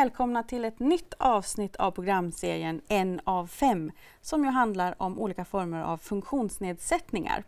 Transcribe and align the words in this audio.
välkomna 0.00 0.42
till 0.42 0.64
ett 0.64 0.78
nytt 0.78 1.14
avsnitt 1.18 1.76
av 1.76 1.90
programserien 1.90 2.80
En 2.88 3.20
av 3.24 3.46
fem 3.46 3.92
som 4.20 4.44
ju 4.44 4.50
handlar 4.50 5.02
om 5.02 5.18
olika 5.18 5.44
former 5.44 5.82
av 5.82 5.98
funktionsnedsättningar. 5.98 7.44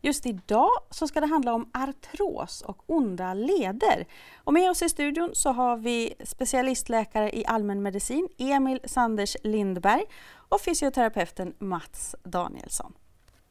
Just 0.00 0.26
idag 0.26 0.70
så 0.90 1.08
ska 1.08 1.20
det 1.20 1.26
handla 1.26 1.54
om 1.54 1.70
artros 1.72 2.62
och 2.62 2.82
onda 2.86 3.34
leder. 3.34 4.06
Och 4.44 4.52
med 4.52 4.70
oss 4.70 4.82
i 4.82 4.88
studion 4.88 5.30
så 5.32 5.52
har 5.52 5.76
vi 5.76 6.14
specialistläkare 6.24 7.36
i 7.38 7.46
allmänmedicin 7.46 8.28
Emil 8.38 8.80
Sanders 8.84 9.36
Lindberg 9.42 10.04
och 10.48 10.60
fysioterapeuten 10.60 11.54
Mats 11.58 12.14
Danielsson. 12.22 12.92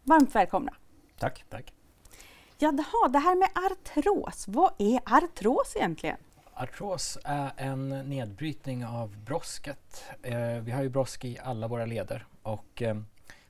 Varmt 0.03 0.35
välkomna! 0.35 0.73
Tack. 1.19 1.45
Tack. 1.49 1.73
Ja, 2.57 2.71
det 3.09 3.19
här 3.19 3.35
med 3.35 3.49
artros, 3.55 4.47
vad 4.47 4.71
är 4.77 4.99
artros 5.05 5.75
egentligen? 5.75 6.17
Artros 6.59 7.17
är 7.23 7.51
en 7.57 7.89
nedbrytning 7.89 8.85
av 8.85 9.17
brosket. 9.17 10.03
Eh, 10.23 10.59
vi 10.59 10.71
har 10.71 10.83
ju 10.83 10.89
brosk 10.89 11.25
i 11.25 11.37
alla 11.43 11.67
våra 11.67 11.85
leder 11.85 12.25
och 12.41 12.81
eh, 12.81 12.95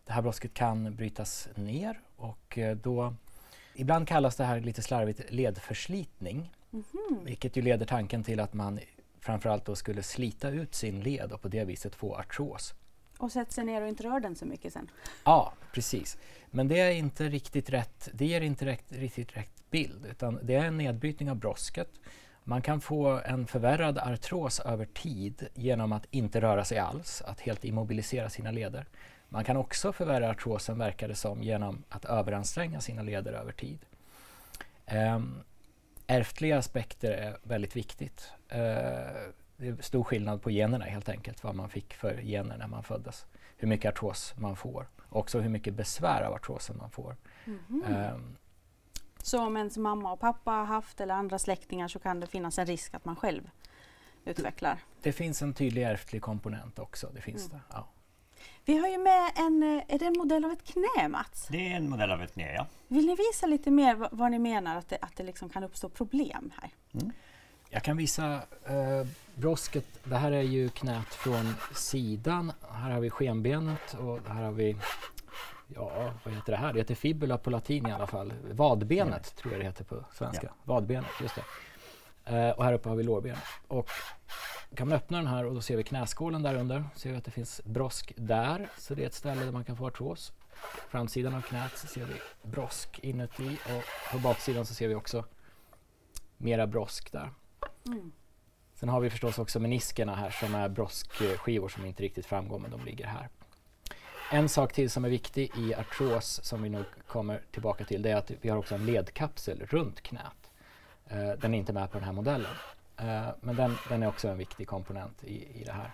det 0.06 0.14
här 0.14 0.22
brosket 0.22 0.54
kan 0.54 0.96
brytas 0.96 1.50
ner 1.56 2.00
och 2.16 2.58
eh, 2.58 2.78
då 2.78 3.14
Ibland 3.76 4.08
kallas 4.08 4.36
det 4.36 4.44
här 4.44 4.60
lite 4.60 4.82
slarvigt 4.82 5.32
ledförslitning. 5.32 6.52
Mm 6.74 6.84
-hmm. 6.92 7.26
Vilket 7.26 7.56
ju 7.56 7.62
leder 7.62 7.86
tanken 7.86 8.24
till 8.24 8.40
att 8.40 8.54
man 8.54 8.80
framförallt 9.20 9.66
då 9.66 9.76
skulle 9.76 10.04
slita 10.04 10.50
ut 10.50 10.76
sin 10.76 11.02
led 11.02 11.32
och 11.32 11.42
på 11.42 11.48
det 11.48 11.66
viset 11.66 11.96
få 11.96 12.16
artros. 12.16 12.74
Och 13.18 13.32
sätta 13.32 13.52
sig 13.52 13.66
ner 13.66 13.82
och 13.82 13.88
inte 13.88 14.04
röra 14.04 14.20
den 14.20 14.36
så 14.36 14.46
mycket 14.46 14.74
sen? 14.74 14.92
Ja, 15.24 15.54
precis. 15.74 16.18
Men 16.48 16.68
det 16.68 16.80
är 16.80 16.92
inte 16.92 17.30
riktigt 17.30 17.70
rätt, 17.70 18.10
det 18.14 18.26
ger 18.26 18.42
inte 18.42 18.66
rätt, 18.66 18.92
riktigt 18.92 19.38
rätt 19.38 19.70
bild 19.70 20.06
utan 20.06 20.40
det 20.44 20.56
är 20.56 20.66
en 20.66 20.78
nedbrytning 20.78 21.32
av 21.32 21.36
brosket. 21.36 21.90
Man 22.50 22.62
kan 22.62 22.82
få 22.82 23.22
en 23.26 23.48
förvärrad 23.48 23.98
artros 23.98 24.60
över 24.60 24.86
tid 24.86 25.48
genom 25.54 25.92
att 25.92 26.06
inte 26.12 26.42
röra 26.42 26.66
sig 26.66 26.78
alls, 26.78 27.22
att 27.22 27.40
helt 27.40 27.66
immobilisera 27.66 28.30
sina 28.30 28.52
leder. 28.52 28.86
Man 29.30 29.44
kan 29.44 29.58
också 29.58 29.94
förvärra 29.94 30.30
artrosen, 30.30 30.78
verkar 30.78 31.08
det 31.08 31.16
som, 31.16 31.44
genom 31.44 31.84
att 31.90 32.06
överanstränga 32.06 32.82
sina 32.82 33.02
leder 33.02 33.34
över 33.34 33.52
tid. 33.52 33.80
Um, 34.92 35.44
ärftliga 36.08 36.58
aspekter 36.58 37.12
är 37.12 37.38
väldigt 37.44 37.76
viktigt. 37.76 38.32
Uh, 38.52 38.58
det 39.58 39.68
är 39.68 39.82
stor 39.82 40.04
skillnad 40.04 40.42
på 40.42 40.52
generna 40.52 40.86
helt 40.86 41.10
enkelt, 41.10 41.44
vad 41.44 41.56
man 41.56 41.70
fick 41.70 41.94
för 41.94 42.22
gener 42.22 42.58
när 42.58 42.68
man 42.68 42.84
föddes. 42.84 43.26
Hur 43.58 43.68
mycket 43.68 43.90
artros 43.90 44.34
man 44.38 44.56
får. 44.56 44.88
Också 45.10 45.40
hur 45.40 45.50
mycket 45.50 45.74
besvär 45.74 46.22
av 46.22 46.34
artrosen 46.34 46.78
man 46.78 46.92
får. 46.92 47.16
Mm 47.46 47.60
-hmm. 47.68 48.14
um, 48.14 48.38
så 49.28 49.46
om 49.46 49.58
ens 49.58 49.78
mamma 49.78 50.12
och 50.12 50.20
pappa 50.20 50.52
har 50.52 50.66
haft 50.66 51.02
eller 51.02 51.14
andra 51.14 51.40
släktingar 51.40 51.88
så 51.88 52.00
kan 52.00 52.20
det 52.20 52.28
finnas 52.28 52.60
en 52.60 52.66
risk 52.66 52.94
att 52.94 53.06
man 53.06 53.16
själv 53.16 53.50
utvecklar? 54.26 54.74
Det, 54.74 55.10
det 55.10 55.14
finns 55.14 55.42
en 55.42 55.54
tydlig 55.54 55.84
ärftlig 55.84 56.22
komponent 56.22 56.80
också. 56.80 57.10
Det 57.14 57.22
finns 57.22 57.46
mm. 57.46 57.58
det, 57.58 57.76
ja. 57.76 57.88
Vi 58.66 58.78
har 58.78 58.88
ju 58.88 58.98
med 58.98 59.32
en, 59.36 59.64
eh, 59.64 59.96
är 59.96 60.00
det 60.00 60.06
en 60.06 60.18
modell 60.18 60.46
av 60.46 60.52
ett 60.52 60.64
knä 60.64 61.08
Mats? 61.08 61.48
Det 61.52 61.72
är 61.72 61.76
en 61.76 61.90
modell 61.90 62.12
av 62.12 62.22
ett 62.22 62.34
knä, 62.34 62.54
ja. 62.54 62.68
Vill 62.88 63.06
ni 63.06 63.16
visa 63.16 63.48
lite 63.48 63.72
mer 63.72 63.96
vad, 63.96 64.10
vad 64.12 64.32
ni 64.32 64.40
menar 64.40 64.78
att 64.78 64.90
det, 64.90 64.98
att 65.02 65.16
det 65.16 65.24
liksom 65.24 65.50
kan 65.50 65.64
uppstå 65.64 65.90
problem 65.90 66.52
här? 66.62 66.70
Mm. 66.94 67.12
Jag 67.70 67.84
kan 67.84 67.98
visa 67.98 68.34
eh, 68.66 69.08
brosket. 69.36 69.86
Det 70.04 70.16
här 70.16 70.32
är 70.32 70.42
ju 70.42 70.70
knät 70.70 71.14
från 71.14 71.56
sidan. 71.76 72.54
Här 72.72 72.92
har 72.92 73.00
vi 73.00 73.10
skenbenet 73.10 73.94
och 73.94 74.20
här 74.28 74.44
har 74.44 74.52
vi 74.52 74.78
Ja, 75.68 76.12
vad 76.24 76.34
heter 76.34 76.52
det 76.52 76.58
här? 76.58 76.74
Det 76.74 76.80
heter 76.80 76.96
fibula 76.96 77.38
på 77.38 77.50
latin 77.50 77.88
i 77.88 77.92
alla 77.92 78.08
fall. 78.08 78.34
Vadbenet 78.52 79.08
mm. 79.08 79.22
tror 79.36 79.54
jag 79.54 79.62
det 79.62 79.66
heter 79.66 79.84
på 79.84 80.06
svenska. 80.14 80.48
Ja. 80.48 80.64
Vadbenet, 80.64 81.12
just 81.22 81.36
det. 81.36 81.44
Eh, 82.36 82.52
och 82.52 82.64
här 82.64 82.74
uppe 82.74 82.90
har 82.90 82.96
vi 82.96 83.04
lårbenet. 83.04 83.44
Och 83.68 83.90
kan 84.76 84.88
man 84.88 84.98
öppna 84.98 85.18
den 85.18 85.28
här 85.28 85.46
och 85.46 85.54
då 85.54 85.62
ser 85.62 85.78
vi 85.78 85.84
knäskålen 85.84 86.44
där 86.44 86.56
under. 86.56 86.84
Ser 86.96 87.12
vi 87.12 87.18
att 87.18 87.26
det 87.26 87.32
finns 87.32 87.62
brosk 87.66 88.14
där, 88.16 88.70
så 88.78 88.96
det 88.96 89.04
är 89.04 89.08
ett 89.08 89.14
ställe 89.14 89.46
där 89.46 89.52
man 89.52 89.64
kan 89.64 89.78
få 89.78 89.88
artros. 89.88 90.34
Framsidan 90.90 91.36
av 91.36 91.42
knät 91.42 91.78
så 91.78 91.88
ser 91.88 92.06
vi 92.06 92.14
brosk 92.50 93.00
inuti 93.00 93.58
och 93.66 94.12
på 94.12 94.20
baksidan 94.20 94.66
så 94.66 94.74
ser 94.74 94.88
vi 94.88 94.96
också 94.96 95.26
mera 96.38 96.68
brosk 96.68 97.12
där. 97.12 97.30
Mm. 97.86 98.12
Sen 98.74 98.90
har 98.90 99.00
vi 99.00 99.10
förstås 99.10 99.40
också 99.40 99.60
meniskerna 99.60 100.16
här 100.16 100.30
som 100.30 100.56
är 100.56 100.70
broskskivor 100.70 101.70
som 101.70 101.86
inte 101.86 102.04
riktigt 102.04 102.26
framgår 102.26 102.60
men 102.60 102.72
de 102.72 102.86
ligger 102.86 103.06
här. 103.06 103.30
En 104.32 104.50
sak 104.50 104.74
till 104.74 104.90
som 104.90 105.06
är 105.06 105.10
viktig 105.10 105.52
i 105.58 105.74
artros 105.76 106.40
som 106.44 106.64
vi 106.64 106.70
nog 106.70 106.86
kommer 107.08 107.42
tillbaka 107.52 107.86
till 107.86 108.02
det 108.02 108.12
är 108.12 108.16
att 108.16 108.32
vi 108.42 108.50
har 108.50 108.58
också 108.58 108.76
en 108.76 108.86
ledkapsel 108.86 109.66
runt 109.66 110.02
knät. 110.02 110.52
Uh, 111.12 111.40
den 111.42 111.54
är 111.54 111.58
inte 111.58 111.74
med 111.74 111.92
på 111.92 111.98
den 111.98 112.06
här 112.06 112.14
modellen. 112.14 112.52
Uh, 113.02 113.30
men 113.42 113.56
den, 113.56 113.76
den, 113.90 114.04
är 114.04 114.08
också 114.08 114.28
en 114.28 114.38
viktig 114.38 114.68
komponent 114.68 115.24
i, 115.24 115.62
i 115.62 115.64
det 115.66 115.72
här. 115.72 115.92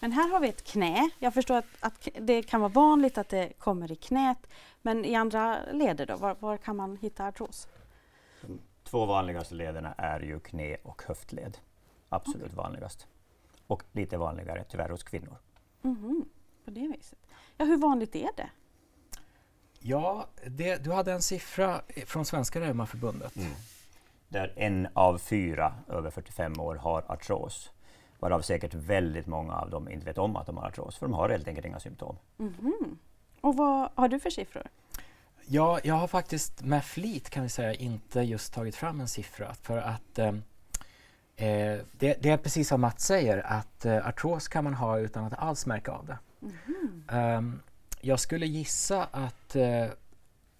Men 0.00 0.12
här 0.12 0.28
har 0.28 0.40
vi 0.40 0.48
ett 0.48 0.64
knä. 0.64 1.10
Jag 1.18 1.34
förstår 1.34 1.56
att, 1.56 1.66
att, 1.80 2.08
det 2.20 2.42
kan 2.42 2.60
vara 2.60 2.72
vanligt 2.72 3.18
att 3.18 3.28
det 3.28 3.52
kommer 3.58 3.92
i 3.92 3.96
knät. 3.96 4.46
Men 4.82 5.04
i 5.04 5.14
andra 5.14 5.58
leder 5.72 6.06
då, 6.06 6.16
var, 6.16 6.36
var 6.40 6.56
kan 6.56 6.76
man 6.76 6.96
hitta 6.96 7.26
artros? 7.26 7.68
De 8.40 8.60
två 8.84 9.06
vanligaste 9.06 9.54
lederna 9.54 9.94
är 9.98 10.20
ju 10.20 10.40
knä 10.40 10.76
och 10.82 11.02
höftled. 11.06 11.58
Absolut 12.08 12.42
okay. 12.42 12.56
vanligast. 12.56 13.06
Och 13.66 13.82
lite 13.92 14.16
vanligare 14.16 14.64
tyvärr 14.68 14.88
hos 14.88 15.02
kvinnor. 15.02 15.36
Mm 15.82 15.96
-hmm. 15.96 16.24
På 16.64 16.70
det 16.70 16.88
viset. 16.96 17.21
Ja, 17.56 17.64
hur 17.64 17.76
vanligt 17.76 18.16
är 18.16 18.30
det? 18.36 18.50
Ja, 19.78 20.26
det, 20.46 20.84
du 20.84 20.92
hade 20.92 21.12
en 21.12 21.22
siffra 21.22 21.80
från 22.06 22.24
Svenska 22.24 22.60
Reumaförbundet. 22.60 23.36
Mm. 23.36 23.52
Där 24.28 24.52
en 24.56 24.88
av 24.92 25.18
fyra 25.18 25.74
över 25.88 26.10
45 26.10 26.60
år 26.60 26.74
har 26.74 27.04
artros. 27.08 27.70
Varav 28.18 28.40
säkert 28.40 28.74
väldigt 28.74 29.26
många 29.26 29.54
av 29.54 29.70
dem 29.70 29.88
inte 29.88 30.06
vet 30.06 30.18
om 30.18 30.36
att 30.36 30.46
de 30.46 30.56
har 30.56 30.66
artros, 30.66 30.98
för 30.98 31.06
de 31.06 31.12
har 31.12 31.28
helt 31.28 31.48
enkelt 31.48 31.66
inga 31.66 31.80
symptom. 31.80 32.16
Mm 32.38 32.54
-hmm. 32.60 32.96
Och 33.40 33.56
vad 33.56 33.90
har 33.94 34.08
du 34.08 34.20
för 34.20 34.30
siffror? 34.30 34.66
Ja, 35.46 35.80
jag 35.84 35.94
har 35.94 36.08
faktiskt 36.08 36.62
med 36.62 36.84
flit 36.84 37.30
kan 37.30 37.42
vi 37.42 37.48
säga 37.48 37.74
inte 37.74 38.20
just 38.20 38.54
tagit 38.54 38.76
fram 38.76 39.00
en 39.00 39.08
siffra 39.08 39.54
för 39.54 39.78
att 39.78 40.18
eh, 40.18 40.28
eh 41.36 41.80
det, 41.92 42.22
det, 42.22 42.30
är 42.30 42.36
precis 42.36 42.68
som 42.68 42.80
Mats 42.80 43.04
säger 43.04 43.46
att 43.46 43.84
eh, 43.84 44.06
artros 44.06 44.48
kan 44.48 44.64
man 44.64 44.74
ha 44.74 44.98
utan 44.98 45.24
att 45.24 45.38
alls 45.38 45.66
märka 45.66 45.92
av 45.92 46.06
det. 46.06 46.18
Mm. 46.42 47.04
Um, 47.38 47.62
jag 48.00 48.20
skulle 48.20 48.46
gissa 48.46 49.04
att 49.04 49.56
uh, 49.56 49.92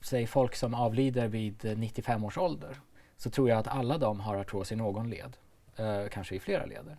säg 0.00 0.26
folk 0.26 0.54
som 0.54 0.74
avlider 0.74 1.28
vid 1.28 1.78
95 1.78 2.24
års 2.24 2.38
ålder 2.38 2.80
så 3.16 3.30
tror 3.30 3.48
jag 3.48 3.58
att 3.58 3.68
alla 3.68 3.98
de 3.98 4.20
har 4.20 4.36
artros 4.36 4.72
i 4.72 4.76
någon 4.76 5.10
led, 5.10 5.36
uh, 5.80 6.08
kanske 6.08 6.34
i 6.34 6.40
flera 6.40 6.66
leder. 6.66 6.96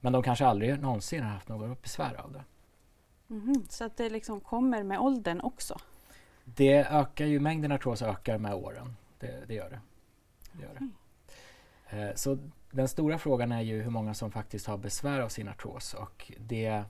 Men 0.00 0.12
de 0.12 0.22
kanske 0.22 0.46
aldrig 0.46 0.80
någonsin 0.80 1.22
har 1.22 1.30
haft 1.30 1.48
något 1.48 1.82
besvär 1.82 2.20
av 2.20 2.32
det. 2.32 2.44
Mm. 3.30 3.64
Så 3.68 3.84
att 3.84 3.96
det 3.96 4.10
liksom 4.10 4.40
kommer 4.40 4.82
med 4.82 4.98
åldern 4.98 5.40
också? 5.40 5.78
Det 6.44 6.74
ökar 6.74 7.26
ju, 7.26 7.40
mängden 7.40 7.72
artros 7.72 8.02
ökar 8.02 8.38
med 8.38 8.54
åren. 8.54 8.96
Det, 9.18 9.44
det 9.46 9.54
gör 9.54 9.70
det. 9.70 9.80
det, 10.52 10.62
gör 10.62 10.74
det. 10.78 12.08
Uh, 12.08 12.14
så 12.14 12.38
den 12.70 12.88
stora 12.88 13.18
frågan 13.18 13.52
är 13.52 13.60
ju 13.60 13.82
hur 13.82 13.90
många 13.90 14.14
som 14.14 14.30
faktiskt 14.30 14.66
har 14.66 14.76
besvär 14.76 15.20
av 15.20 15.28
sin 15.28 15.48
artros 15.48 15.94
och 15.94 16.32
det 16.38 16.84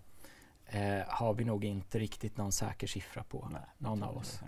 eh, 0.72 1.03
har 1.09 1.34
vi 1.34 1.44
nog 1.44 1.65
inte 1.65 1.99
riktigt 1.99 2.37
någon 2.37 2.53
säker 2.53 2.87
siffra 2.87 3.22
på, 3.22 3.49
Nej, 3.53 3.60
någon 3.78 4.03
av 4.03 4.16
oss. 4.16 4.41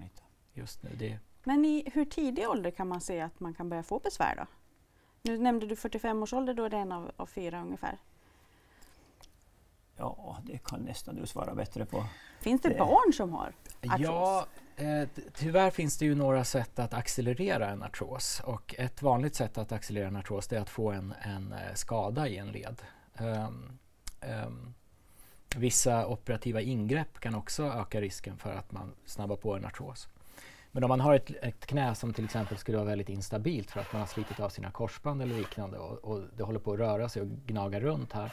Just 0.55 0.83
nu. 0.83 0.91
Det... 0.99 1.19
Men 1.45 1.65
i 1.65 1.91
hur 1.95 2.05
tidig 2.05 2.49
ålder 2.49 2.71
kan 2.71 2.89
man 2.89 3.01
se 3.01 3.21
att 3.21 3.41
man 3.41 3.55
kan 3.55 3.69
börja 3.69 3.83
få 3.83 3.99
besvär 3.99 4.37
då? 4.37 4.47
Nu 5.23 5.39
nämnde 5.39 5.67
du 5.67 5.77
45 5.77 6.23
års 6.23 6.33
ålder, 6.33 6.55
då 6.55 6.65
är 6.65 6.71
det 6.71 6.77
en 6.77 6.93
av, 6.93 7.11
av 7.17 7.27
fyra 7.27 7.61
ungefär. 7.61 7.99
Ja, 9.97 10.39
det 10.43 10.59
kan 10.59 10.81
nästan 10.81 11.17
du 11.17 11.27
svara 11.27 11.55
bättre 11.55 11.87
på. 11.87 12.05
Finns 12.41 12.63
det, 12.63 12.69
det. 12.69 12.79
barn 12.79 13.13
som 13.13 13.33
har 13.33 13.53
artros? 13.83 14.01
Ja, 14.01 14.47
eh, 14.77 15.09
tyvärr 15.35 15.71
finns 15.71 15.99
det 15.99 16.05
ju 16.05 16.15
några 16.15 16.45
sätt 16.45 16.79
att 16.79 16.95
accelerera 16.95 17.71
en 17.71 17.83
artros. 17.83 18.41
Och 18.45 18.75
ett 18.79 19.03
vanligt 19.03 19.35
sätt 19.35 19.59
att 19.59 19.73
accelerera 19.73 20.09
en 20.09 20.17
artros 20.17 20.53
är 20.53 20.61
att 20.61 20.71
få 20.71 20.91
en, 20.91 21.15
en 21.23 21.53
eh, 21.53 21.75
skada 21.75 22.29
i 22.29 22.37
en 22.37 22.53
led. 22.53 22.83
Um, 23.19 23.79
um, 24.47 24.75
Vissa 25.57 26.07
operativa 26.07 26.61
ingrepp 26.61 27.21
kan 27.21 27.35
också 27.35 27.63
öka 27.63 28.01
risken 28.01 28.37
för 28.37 28.55
att 28.55 28.73
man 28.73 28.93
snabbar 29.05 29.37
på 29.37 29.57
en 29.57 29.65
artros. 29.65 30.09
Men 30.73 30.85
om 30.85 30.89
man 30.89 31.01
har 31.01 31.15
ett, 31.15 31.31
ett, 31.43 31.67
knä 31.67 31.95
som 31.95 32.15
till 32.15 32.25
exempel 32.25 32.59
skulle 32.59 32.79
vara 32.79 32.89
väldigt 32.89 33.09
instabilt 33.09 33.71
för 33.71 33.81
att 33.81 33.93
man 33.93 34.01
har 34.01 34.07
slitit 34.07 34.41
av 34.41 34.49
sina 34.49 34.71
korsband 34.71 35.23
eller 35.23 35.35
liknande 35.35 35.79
och, 35.79 35.99
och 35.99 36.21
det 36.37 36.43
håller 36.43 36.59
på 36.59 36.73
att 36.73 36.79
röra 36.79 37.09
sig 37.09 37.23
och 37.23 37.29
gnaga 37.29 37.81
runt 37.81 38.13
här. 38.13 38.33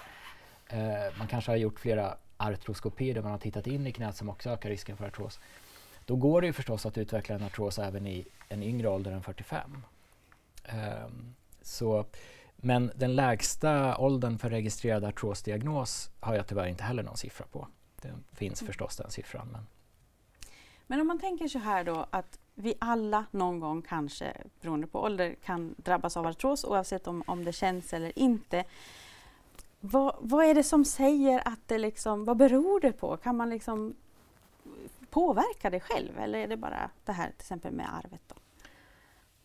Eh, 0.68 1.18
man 1.18 1.27
kanske 1.27 1.51
har 1.51 1.57
gjort 1.57 1.79
flera 1.79 2.18
artroskopier 2.38 3.13
där 3.13 3.21
man 3.21 3.31
har 3.31 3.39
tittat 3.39 3.67
in 3.67 3.88
i 3.88 3.91
knät 3.91 4.15
som 4.15 4.29
också 4.29 4.50
ökar 4.50 4.69
risken 4.69 4.97
för 4.97 5.06
artros. 5.06 5.39
Då 6.06 6.15
går 6.15 6.41
det 6.41 6.47
ju 6.47 6.53
förstås 6.53 6.85
att 6.85 6.97
utveckla 6.97 7.35
en 7.35 7.44
artros 7.44 7.79
även 7.79 8.07
i 8.07 8.25
en 8.50 8.63
yngre 8.63 8.89
ålder 8.89 9.12
än 9.12 9.24
45. 9.24 9.83
Eh, 10.63 11.07
så 11.62 12.06
men 12.61 12.91
den 12.95 13.15
lägsta 13.15 13.97
åldern 13.97 14.37
för 14.37 14.49
registrerad 14.49 15.03
artrosdiagnos 15.03 16.11
har 16.19 16.35
jag 16.35 16.47
tyvärr 16.47 16.67
inte 16.67 16.83
heller 16.83 17.03
någon 17.03 17.17
siffra 17.17 17.45
på. 17.51 17.67
Det 18.01 18.13
finns 18.31 18.61
mm. 18.61 18.67
förstås 18.67 18.97
den 18.97 19.11
siffran. 19.11 19.47
Men... 19.51 19.67
men 20.87 21.01
om 21.01 21.07
man 21.07 21.19
tänker 21.19 21.47
så 21.47 21.59
här 21.59 21.83
då 21.83 22.05
att 22.09 22.39
vi 22.55 22.73
alla 22.79 23.25
någon 23.31 23.59
gång 23.59 23.81
kanske, 23.81 24.33
beroende 24.61 24.87
på 24.87 24.99
ålder, 24.99 25.35
kan 25.45 25.75
drabbas 25.77 26.17
av 26.17 26.27
artros 26.27 26.63
oavsett 26.63 27.07
om, 27.07 27.23
om 27.27 27.45
det 27.45 27.53
känns 27.53 27.93
eller 27.93 28.19
inte. 28.19 28.63
Vad, 29.79 30.15
vad 30.19 30.45
är 30.45 30.55
det 30.55 30.63
som 30.63 30.85
säger 30.85 31.47
att 31.47 31.67
det 31.67 31.77
liksom, 31.77 32.25
vad 32.25 32.37
beror 32.37 32.79
det 32.79 32.91
på? 32.91 33.17
Kan 33.17 33.37
man 33.37 33.49
liksom 33.49 33.95
påverka 35.09 35.69
det 35.69 35.79
själv 35.79 36.19
eller 36.19 36.39
är 36.39 36.47
det 36.47 36.57
bara 36.57 36.89
det 37.05 37.11
här 37.11 37.27
till 37.27 37.35
exempel 37.39 37.73
med 37.73 37.95
arvet? 37.95 38.21
Då? 38.27 38.35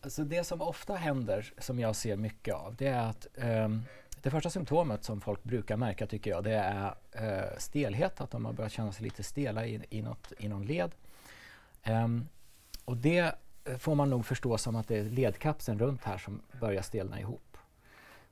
Alltså 0.01 0.23
det 0.23 0.43
som 0.43 0.61
ofta 0.61 0.95
händer, 0.95 1.53
som 1.57 1.79
jag 1.79 1.95
ser 1.95 2.17
mycket 2.17 2.55
av, 2.55 2.75
det 2.75 2.87
är 2.87 3.09
att 3.09 3.27
um, 3.35 3.83
det 4.21 4.29
första 4.29 4.49
symptomet 4.49 5.03
som 5.03 5.21
folk 5.21 5.43
brukar 5.43 5.77
märka 5.77 6.07
tycker 6.07 6.31
jag, 6.31 6.43
det 6.43 6.53
är 6.55 6.85
uh, 7.21 7.57
stelhet, 7.57 8.21
att 8.21 8.31
de 8.31 8.45
har 8.45 8.53
börjat 8.53 8.71
känna 8.71 8.91
sig 8.91 9.03
lite 9.03 9.23
stela 9.23 9.65
i, 9.65 9.81
i, 9.89 10.01
något, 10.01 10.33
i 10.37 10.47
någon 10.47 10.65
led. 10.65 10.91
Um, 11.85 12.27
och 12.85 12.97
det 12.97 13.35
eh, 13.65 13.77
får 13.77 13.95
man 13.95 14.09
nog 14.09 14.25
förstå 14.25 14.57
som 14.57 14.75
att 14.75 14.87
det 14.87 14.97
är 14.97 15.03
ledkapseln 15.03 15.79
runt 15.79 16.03
här 16.03 16.17
som 16.17 16.41
börjar 16.59 16.81
stelna 16.81 17.19
ihop. 17.19 17.57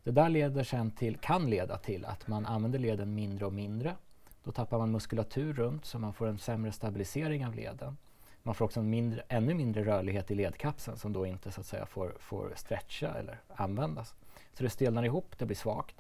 Det 0.04 0.12
där 0.12 0.30
leder 0.30 0.64
sen 0.64 0.92
till, 0.92 1.18
kan 1.18 1.50
leda 1.50 1.78
till 1.78 2.06
att 2.06 2.28
man 2.28 2.46
använder 2.46 2.80
leden 2.80 3.16
mindre 3.16 3.46
och 3.46 3.54
mindre. 3.54 3.96
Då 4.44 4.52
tappar 4.52 4.78
man 4.78 4.92
muskulatur 4.92 5.54
runt 5.54 5.86
så 5.86 6.00
man 6.00 6.14
får 6.14 6.28
en 6.28 6.38
sämre 6.38 6.72
stabilisering 6.72 7.46
av 7.46 7.56
leden. 7.56 7.98
Man 8.46 8.56
får 8.56 8.66
också 8.66 8.80
en 8.80 8.90
mindre, 8.90 9.24
ännu 9.28 9.54
mindre 9.54 9.86
rörlighet 9.86 10.32
i 10.32 10.36
ledkapseln 10.36 10.98
som 10.98 11.14
då 11.14 11.26
inte 11.26 11.52
så 11.52 11.62
att 11.62 11.68
säga 11.68 11.86
får, 11.86 12.16
får 12.20 12.54
stretcha 12.56 13.08
eller 13.08 13.40
användas. 13.56 14.16
Så 14.54 14.64
det 14.64 14.70
stelnar 14.70 15.04
ihop, 15.04 15.36
det 15.38 15.46
blir 15.46 15.56
svagt. 15.56 15.96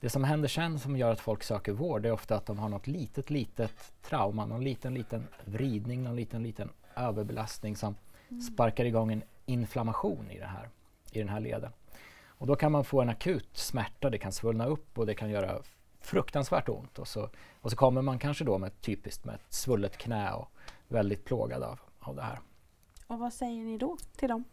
Det 0.00 0.10
som 0.10 0.24
händer 0.24 0.48
sen 0.48 0.78
som 0.78 0.96
gör 0.96 1.12
att 1.12 1.20
folk 1.20 1.42
söker 1.42 1.72
vård 1.72 2.06
är 2.06 2.12
ofta 2.12 2.36
att 2.36 2.46
de 2.46 2.58
har 2.58 2.68
något 2.68 2.86
litet, 2.86 3.30
litet 3.30 3.92
trauma, 4.02 4.46
någon 4.46 4.64
liten, 4.64 4.94
liten 4.94 5.26
vridning, 5.44 6.02
någon 6.02 6.16
liten, 6.16 6.42
liten 6.42 6.70
överbelastning 6.96 7.76
som 7.76 7.96
mm. 8.28 8.42
sparkar 8.42 8.84
igång 8.84 9.12
en 9.12 9.22
inflammation 9.46 10.30
i, 10.30 10.38
det 10.38 10.46
här, 10.46 10.68
i 11.12 11.18
den 11.18 11.28
här 11.28 11.40
leden. 11.40 11.72
Och 12.26 12.46
då 12.46 12.56
kan 12.56 12.72
man 12.72 12.84
få 12.84 13.00
en 13.00 13.08
akut 13.08 13.56
smärta, 13.56 14.10
det 14.10 14.18
kan 14.18 14.32
svullna 14.32 14.66
upp 14.66 14.98
och 14.98 15.06
det 15.06 15.14
kan 15.14 15.30
göra 15.30 15.62
fruktansvärt 16.00 16.68
ont. 16.68 16.98
Och 16.98 17.08
så, 17.08 17.30
och 17.60 17.70
så 17.70 17.76
kommer 17.76 18.02
man 18.02 18.18
kanske 18.18 18.44
då 18.44 18.58
med 18.58 18.80
typiskt 18.80 19.24
med 19.24 19.34
ett 19.34 19.52
svullet 19.52 19.96
knä 19.96 20.32
och 20.32 20.50
väldigt 20.88 21.24
plågad 21.24 21.62
av, 21.62 21.80
av 22.00 22.16
det 22.16 22.22
här. 22.22 22.40
Och 23.06 23.18
vad 23.18 23.32
säger 23.32 23.64
ni 23.64 23.78
då 23.78 23.96
till 24.16 24.28
dem? 24.28 24.44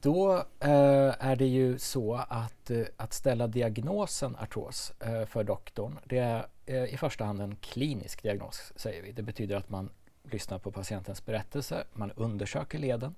Då 0.00 0.36
eh, 0.60 1.14
är 1.18 1.36
det 1.36 1.46
ju 1.46 1.78
så 1.78 2.14
att, 2.14 2.70
eh, 2.70 2.84
att 2.96 3.12
ställa 3.12 3.46
diagnosen 3.46 4.36
artros 4.36 4.92
eh, 5.00 5.26
för 5.26 5.44
doktorn, 5.44 5.98
det 6.04 6.18
är 6.18 6.46
eh, 6.66 6.94
i 6.94 6.96
första 6.96 7.24
hand 7.24 7.40
en 7.40 7.56
klinisk 7.56 8.22
diagnos 8.22 8.72
säger 8.76 9.02
vi. 9.02 9.12
Det 9.12 9.22
betyder 9.22 9.56
att 9.56 9.70
man 9.70 9.90
lyssnar 10.22 10.58
på 10.58 10.72
patientens 10.72 11.26
berättelse, 11.26 11.84
man 11.92 12.12
undersöker 12.12 12.78
leden 12.78 13.14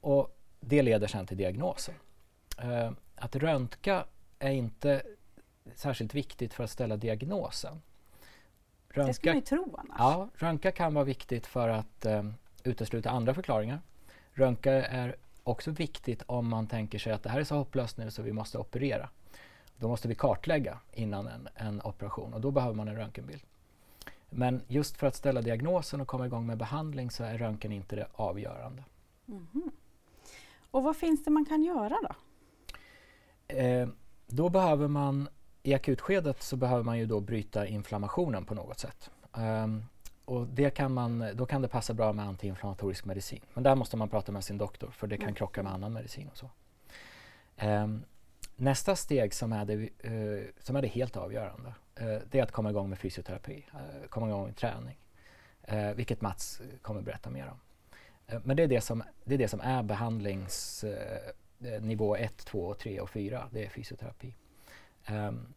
och 0.00 0.38
det 0.60 0.82
leder 0.82 1.06
sedan 1.06 1.26
till 1.26 1.36
diagnosen. 1.36 1.94
Eh, 2.58 2.90
att 3.14 3.36
röntga 3.36 4.04
är 4.38 4.50
inte 4.50 5.02
särskilt 5.74 6.14
viktigt 6.14 6.54
för 6.54 6.64
att 6.64 6.70
ställa 6.70 6.96
diagnosen. 6.96 7.82
Röntga, 8.94 9.08
det 9.08 9.14
skulle 9.14 9.32
man 9.32 9.40
ju 9.40 9.46
tro 9.46 9.76
annars. 9.78 9.96
Ja, 9.98 10.28
röntga 10.34 10.72
kan 10.72 10.94
vara 10.94 11.04
viktigt 11.04 11.46
för 11.46 11.68
att 11.68 12.04
eh, 12.04 12.22
utesluta 12.64 13.10
andra 13.10 13.34
förklaringar. 13.34 13.80
Röntga 14.32 14.86
är 14.86 15.16
också 15.42 15.70
viktigt 15.70 16.22
om 16.26 16.48
man 16.48 16.66
tänker 16.66 16.98
sig 16.98 17.12
att 17.12 17.22
det 17.22 17.28
här 17.28 17.40
är 17.40 17.44
så 17.44 17.56
hopplöst 17.56 17.98
nu 17.98 18.10
så 18.10 18.22
vi 18.22 18.32
måste 18.32 18.58
operera. 18.58 19.08
Då 19.76 19.88
måste 19.88 20.08
vi 20.08 20.14
kartlägga 20.14 20.78
innan 20.92 21.26
en, 21.26 21.48
en 21.54 21.82
operation 21.82 22.34
och 22.34 22.40
då 22.40 22.50
behöver 22.50 22.74
man 22.74 22.88
en 22.88 22.96
röntgenbild. 22.96 23.42
Men 24.30 24.62
just 24.68 24.96
för 24.96 25.06
att 25.06 25.16
ställa 25.16 25.42
diagnosen 25.42 26.00
och 26.00 26.08
komma 26.08 26.26
igång 26.26 26.46
med 26.46 26.58
behandling 26.58 27.10
så 27.10 27.24
är 27.24 27.38
röntgen 27.38 27.72
inte 27.72 27.96
det 27.96 28.06
avgörande. 28.12 28.84
Mm 29.28 29.46
-hmm. 29.52 29.70
Och 30.70 30.82
vad 30.82 30.96
finns 30.96 31.24
det 31.24 31.30
man 31.30 31.44
kan 31.44 31.62
göra 31.62 31.96
då? 32.02 32.14
Eh, 33.54 33.88
då 34.26 34.48
behöver 34.48 34.88
man 34.88 35.28
i 35.66 35.74
akutskedet 35.74 36.42
så 36.42 36.56
behöver 36.56 36.82
man 36.82 36.98
ju 36.98 37.06
då 37.06 37.20
bryta 37.20 37.66
inflammationen 37.66 38.44
på 38.44 38.54
något 38.54 38.78
sätt. 38.78 39.10
Um, 39.32 39.84
och 40.24 40.46
det 40.46 40.70
kan 40.70 40.92
man, 40.92 41.30
då 41.34 41.46
kan 41.46 41.62
det 41.62 41.68
passa 41.68 41.94
bra 41.94 42.12
med 42.12 42.26
antiinflammatorisk 42.26 43.04
medicin. 43.04 43.40
Men 43.54 43.64
där 43.64 43.74
måste 43.74 43.96
man 43.96 44.08
prata 44.08 44.32
med 44.32 44.44
sin 44.44 44.58
doktor 44.58 44.90
för 44.90 45.06
det 45.06 45.16
kan 45.16 45.24
mm. 45.24 45.34
krocka 45.34 45.62
med 45.62 45.72
annan 45.72 45.92
medicin 45.92 46.28
och 46.28 46.36
så. 46.36 46.50
Um, 47.66 48.04
nästa 48.56 48.96
steg 48.96 49.34
som 49.34 49.52
är 49.52 49.64
det, 49.64 49.74
uh, 50.10 50.44
som 50.58 50.76
är 50.76 50.82
det 50.82 50.88
helt 50.88 51.16
avgörande, 51.16 51.74
uh, 52.02 52.18
det 52.30 52.38
är 52.38 52.42
att 52.42 52.52
komma 52.52 52.70
igång 52.70 52.88
med 52.88 52.98
fysioterapi, 52.98 53.66
uh, 53.74 53.80
komma 54.08 54.28
igång 54.28 54.44
med 54.44 54.56
träning. 54.56 54.98
vilket 55.94 56.20
Mats 56.20 56.60
kommer 56.82 57.02
berätta 57.02 57.30
mer 57.30 57.50
om. 57.50 57.60
men 58.44 58.56
det 58.56 58.62
är 58.62 58.68
det 58.68 58.80
som, 58.80 59.02
det 59.24 59.34
är, 59.34 59.38
det 59.38 59.48
som 59.48 59.60
är 59.60 59.82
behandlingsnivå 59.82 62.16
1, 62.16 62.36
2, 62.36 62.74
3 62.74 63.00
och 63.00 63.10
4, 63.10 63.48
det 63.52 63.64
är 63.64 63.68
fysioterapi. 63.68 64.34
Um, 65.10 65.54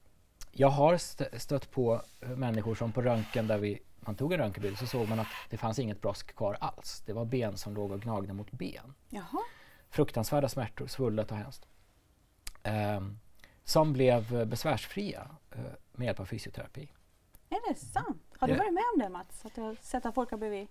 jag 0.52 0.70
har 0.70 0.98
stött 1.38 1.72
på 1.72 2.02
människor 2.20 2.76
som 2.76 2.92
på 2.92 3.02
röntgen 3.02 3.48
där 3.48 3.58
vi, 3.58 3.80
man 4.00 4.16
tog 4.16 4.34
en 4.34 4.40
röntgenbild 4.40 4.78
så 4.78 4.88
såg 4.88 5.10
man 5.10 5.20
att 5.20 5.28
det 5.50 5.58
fanns 5.58 5.80
inget 5.80 6.02
brosk 6.02 6.36
kvar 6.36 6.58
alls. 6.62 7.04
Det 7.06 7.14
var 7.14 7.26
ben 7.26 7.58
som 7.58 7.76
låg 7.76 7.92
och 7.92 8.02
gnagde 8.02 8.34
mot 8.34 8.52
ben. 8.52 8.94
Jaha. 9.10 9.42
Fruktansvärda 9.90 10.50
smärtor, 10.50 10.88
svullet 10.88 11.32
och 11.32 11.38
hemskt. 11.38 11.68
Um, 12.98 13.20
som 13.64 13.94
blev 13.94 14.48
besvärsfria 14.48 15.28
uh, 15.56 15.62
med 15.92 16.06
hjälp 16.06 16.20
av 16.20 16.26
fysioterapi. 16.26 16.92
Är 17.50 17.70
det 17.70 17.80
sant? 17.80 18.24
Har 18.40 18.48
du 18.48 18.54
varit 18.54 18.74
med 18.74 18.84
om 18.94 19.00
det 19.00 19.10
Mats? 19.10 19.46
Att 19.46 19.56
du 19.56 19.62
har 19.62 19.76
sett 19.82 20.06
att 20.06 20.16
folk 20.16 20.32
har 20.32 20.38
blivit 20.38 20.70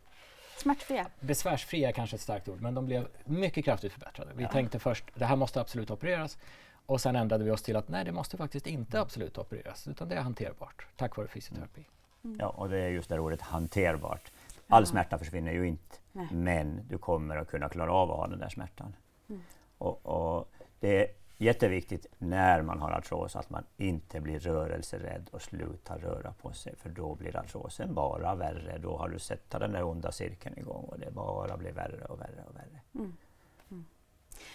smärtfria? 0.57 1.07
Besvärsfria 1.21 1.89
är 1.89 1.93
kanske 1.93 2.17
ett 2.17 2.23
starkt 2.23 2.49
ord, 2.49 2.61
men 2.61 2.75
de 2.75 2.87
blev 2.87 3.09
mycket 3.25 3.65
kraftigt 3.65 3.93
förbättrade. 3.93 4.33
Vi 4.35 4.43
ja. 4.43 4.49
tänkte 4.49 4.79
först, 4.79 5.05
det 5.15 5.25
här 5.25 5.37
måste 5.37 5.61
absolut 5.61 5.91
opereras. 5.91 6.39
Och 6.87 7.01
sen 7.01 7.17
ändrade 7.17 7.45
vi 7.45 7.51
oss 7.51 7.63
till 7.63 7.77
att 7.77 7.89
nej, 7.89 8.05
det 8.05 8.13
måste 8.13 8.37
faktiskt 8.37 8.67
inte 8.67 9.01
absolut 9.01 9.39
opereras, 9.39 9.89
utan 9.89 10.09
det 10.09 10.15
är 10.15 10.21
hanterbart 10.21 10.87
tack 10.97 11.17
vare 11.17 11.29
fysioterapi. 11.29 11.85
Mm. 12.25 12.37
Ja, 12.41 12.49
och 12.49 12.69
det 12.69 12.79
är 12.79 12.89
just 12.89 13.09
det 13.09 13.19
ordet 13.19 13.41
hanterbart. 13.41 14.33
All 14.69 14.83
ja. 14.83 14.87
smärta 14.87 15.19
försvinner 15.19 15.53
ju 15.53 15.67
inte, 15.67 15.97
nej. 16.13 16.29
men 16.33 16.81
du 16.89 16.99
kommer 16.99 17.37
att 17.37 17.49
kunna 17.49 17.69
klara 17.69 17.93
av 17.93 18.11
att 18.11 18.17
ha 18.17 18.27
den 18.27 18.39
där 18.39 18.49
smärtan. 18.49 18.97
Mm. 19.29 19.43
Och, 19.79 20.07
och, 20.07 20.49
det 20.81 21.03
är 21.03 21.11
jätteviktigt 21.39 22.07
när 22.19 22.63
man 22.63 22.81
har 22.81 22.91
artros 22.91 23.37
att 23.37 23.51
man 23.51 23.65
inte 23.77 24.21
blir 24.21 24.39
rörelserädd 24.39 25.29
och 25.33 25.43
slutar 25.43 25.99
röra 25.99 26.33
på 26.33 26.53
sig, 26.53 26.77
för 26.77 26.91
då 26.91 27.15
blir 27.15 27.37
artrosen 27.37 27.95
bara 27.95 28.35
värre. 28.35 28.79
Då 28.79 28.97
har 28.97 29.09
du 29.09 29.19
sett 29.19 29.51
den 29.51 29.73
där 29.73 29.83
onda 29.83 30.13
cirkeln 30.13 30.59
igång 30.59 30.85
och 30.85 30.99
det 30.99 31.11
bara 31.11 31.57
blir 31.57 31.73
värre 31.73 32.05
och 32.05 32.21
värre 32.21 32.45
och 32.49 32.57
värre. 32.57 32.81
Mm. 32.95 33.17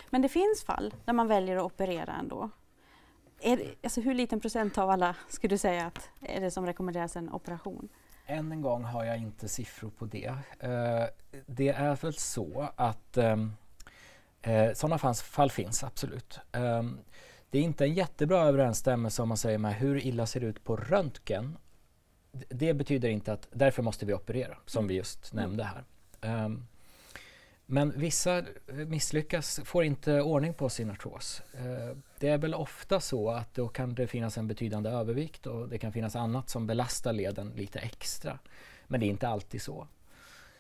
Men 0.10 0.22
det 0.22 0.30
finns 0.30 0.64
fall 0.66 0.94
där 1.06 1.14
man 1.14 1.28
väljer 1.28 1.58
att 1.58 1.64
operera 1.64 2.14
ändå. 2.14 2.50
Är 3.40 3.58
det, 3.58 3.76
alltså 3.84 4.02
hur 4.02 4.14
liten 4.14 4.40
procent 4.40 4.78
av 4.78 4.90
alla 4.90 5.16
skulle 5.30 5.50
du 5.50 5.58
säga 5.58 5.86
att 5.86 6.10
är 6.22 6.42
det 6.42 6.52
som 6.52 6.66
rekommenderas 6.66 7.16
en 7.16 7.30
operation? 7.30 7.90
Än 8.26 8.52
en 8.52 8.62
gång 8.62 8.84
har 8.84 9.04
jag 9.04 9.18
inte 9.18 9.48
siffror 9.48 9.90
på 9.90 10.06
det. 10.06 10.34
Eh, 10.60 11.06
det 11.46 11.70
är 11.70 11.96
väl 11.96 12.14
så 12.14 12.70
att 12.76 13.18
ehm, 13.18 13.54
eh, 14.42 14.74
sådana 14.74 15.14
fall 15.14 15.52
finns, 15.52 15.84
absolut. 15.84 16.40
Eh, 16.52 16.84
det 17.50 17.60
är 17.60 17.64
inte 17.64 17.86
en 17.86 17.94
jättebra 17.94 18.44
överensstämmelse 18.44 19.22
om 19.22 19.28
man 19.28 19.38
säger 19.38 19.58
med 19.58 19.76
hur 19.76 20.06
illa 20.06 20.26
ser 20.26 20.40
det 20.40 20.46
ut 20.46 20.64
på 20.64 20.76
röntgen. 20.76 21.58
Det 22.32 22.74
betyder 22.74 23.10
inte 23.10 23.34
att 23.34 23.48
därför 23.52 23.84
måste 23.84 24.06
vi 24.06 24.14
operera, 24.14 24.58
som 24.66 24.88
vi 24.88 24.94
just 24.94 25.34
nämnde 25.34 25.64
här. 25.64 25.86
Um, 26.46 26.68
men 27.72 27.94
vissa 27.96 28.38
eh, 28.38 28.44
misslyckas, 28.88 29.60
får 29.66 29.84
inte 29.84 30.22
ordning 30.22 30.54
på 30.54 30.70
sin 30.70 30.92
artros. 30.92 31.42
Eh, 31.54 31.98
det 32.20 32.28
är 32.28 32.38
väl 32.38 32.54
ofta 32.54 33.00
så 33.00 33.30
att 33.30 33.54
då 33.54 33.68
kan 33.68 33.96
det 33.96 34.08
finnas 34.08 34.38
en 34.38 34.48
betydande 34.48 34.90
övervikt 34.90 35.48
och 35.48 35.70
det 35.70 35.78
kan 35.78 35.94
finnas 35.94 36.16
annat 36.16 36.50
som 36.50 36.68
belastar 36.68 37.14
leden 37.14 37.54
lite 37.56 37.80
extra. 37.80 38.40
Men 38.88 39.00
det 39.00 39.06
är 39.06 39.08
inte 39.08 39.28
alltid 39.28 39.62
så. 39.62 39.88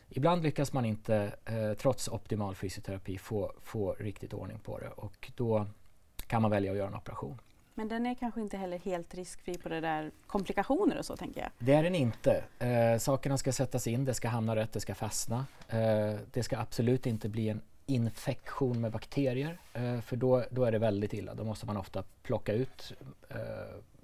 Ibland 0.10 0.44
lyckas 0.44 0.74
man 0.74 0.86
inte, 0.86 1.36
eh, 1.46 1.74
trots 1.74 2.08
optimal 2.08 2.56
fysioterapi, 2.56 3.18
få, 3.18 3.53
få 3.62 3.94
riktigt 4.00 4.34
ordning 4.34 4.60
på 4.60 4.80
det 4.80 4.89
och 4.89 5.32
då 5.36 5.68
kan 6.27 6.41
man 6.41 6.51
välja 6.51 6.72
att 6.72 6.77
göra 6.77 6.88
en 6.88 6.96
operation. 6.96 7.41
Men 7.82 7.88
den 7.88 8.06
är 8.06 8.16
kanske 8.16 8.42
inte 8.42 8.58
heller 8.58 8.80
helt 8.80 9.14
riskfri 9.14 9.58
på 9.58 9.70
det 9.70 9.82
där 9.82 10.12
komplikationer 10.28 10.98
och 10.98 11.06
så 11.06 11.18
tänker 11.18 11.42
jag? 11.42 11.50
Det 11.60 11.74
är 11.74 11.84
den 11.84 11.96
inte. 11.96 12.44
Eh, 12.60 12.98
sakerna 12.98 13.38
ska 13.38 13.52
sättas 13.52 13.88
in, 13.88 14.06
det 14.06 14.14
ska 14.14 14.28
hamna 14.28 14.56
rätt, 14.56 14.74
det 14.74 14.80
ska 14.80 14.96
fastna. 14.96 15.46
Eh, 15.70 16.16
det 16.32 16.44
ska 16.44 16.58
absolut 16.58 17.06
inte 17.06 17.30
bli 17.30 17.50
en 17.50 17.62
infektion 17.86 18.82
med 18.82 18.92
bakterier 18.92 19.58
eh, 19.74 20.02
för 20.02 20.16
då, 20.16 20.44
då 20.52 20.64
är 20.64 20.72
det 20.72 20.80
väldigt 20.80 21.14
illa. 21.14 21.34
Då 21.34 21.44
måste 21.44 21.66
man 21.66 21.78
ofta 21.78 22.04
plocka 22.24 22.54
ut 22.54 22.94
eh, 23.30 23.38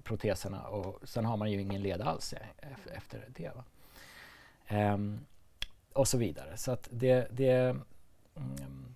proteserna 0.02 0.62
och 0.62 1.08
sen 1.08 1.24
har 1.24 1.36
man 1.36 1.50
ju 1.50 1.60
ingen 1.60 1.82
led 1.82 2.00
alls 2.00 2.32
e-, 2.32 2.66
efter 2.96 3.28
det. 3.28 3.52
Um, 4.92 5.20
och 5.92 6.08
så 6.08 6.18
vidare. 6.18 6.56
Så 6.56 6.72
att 6.72 6.88
det, 6.92 7.28
det, 7.30 7.52
mm, 7.56 8.94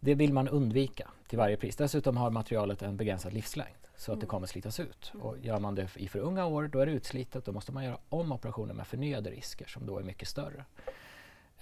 det 0.00 0.14
vill 0.14 0.32
man 0.32 0.48
undvika 0.48 1.08
till 1.28 1.38
varje 1.38 1.56
pris. 1.56 1.76
Dessutom 1.76 2.16
har 2.16 2.30
materialet 2.30 2.82
en 2.82 2.96
begränsad 2.96 3.32
livslängd 3.32 3.78
så 3.98 4.12
att 4.12 4.14
mm. 4.14 4.20
det 4.20 4.26
kommer 4.26 4.46
slitas 4.46 4.80
ut. 4.80 5.12
Och 5.20 5.38
gör 5.38 5.58
man 5.58 5.74
det 5.74 5.88
i 5.96 6.08
för 6.08 6.18
unga 6.18 6.46
år, 6.46 6.68
då 6.72 6.80
är 6.80 6.86
det 6.86 6.92
utslitet. 6.92 7.44
Då 7.44 7.52
måste 7.52 7.72
man 7.72 7.84
göra 7.84 7.98
om 8.08 8.32
operationen 8.32 8.76
med 8.76 8.86
förnyade 8.86 9.30
risker 9.30 9.66
som 9.66 9.86
då 9.86 9.98
är 9.98 10.02
mycket 10.02 10.28
större. 10.28 10.64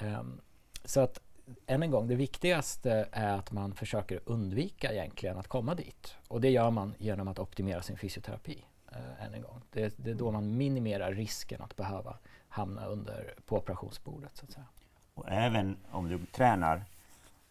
Um, 0.01 0.41
så 0.85 1.01
att 1.01 1.21
än 1.67 1.83
en 1.83 1.91
gång, 1.91 2.09
det 2.09 2.15
viktigaste 2.15 3.09
är 3.13 3.35
att 3.35 3.53
man 3.53 3.75
försöker 3.75 4.21
undvika 4.25 4.93
egentligen 4.93 5.39
att 5.39 5.49
komma 5.49 5.75
dit. 5.75 6.17
Och 6.29 6.41
det 6.41 6.51
gör 6.51 6.71
man 6.71 6.95
genom 6.99 7.29
att 7.29 7.39
optimera 7.39 7.83
sin 7.83 7.97
fysioterapi. 7.97 8.65
Uh, 8.93 8.99
eh, 8.99 9.27
än 9.27 9.35
en 9.35 9.43
gång. 9.43 9.63
Det, 9.73 9.95
det, 9.97 10.11
är 10.11 10.15
då 10.15 10.31
man 10.31 10.57
minimerar 10.57 11.13
risken 11.13 11.63
att 11.63 11.77
behöva 11.77 12.19
hamna 12.49 12.87
under, 12.87 13.35
på 13.47 13.57
operationsbordet. 13.57 14.37
Så 14.37 14.45
att 14.45 14.53
säga. 14.53 14.67
Och 15.15 15.29
även 15.29 15.77
om 15.91 16.09
du 16.09 16.27
tränar, 16.27 16.85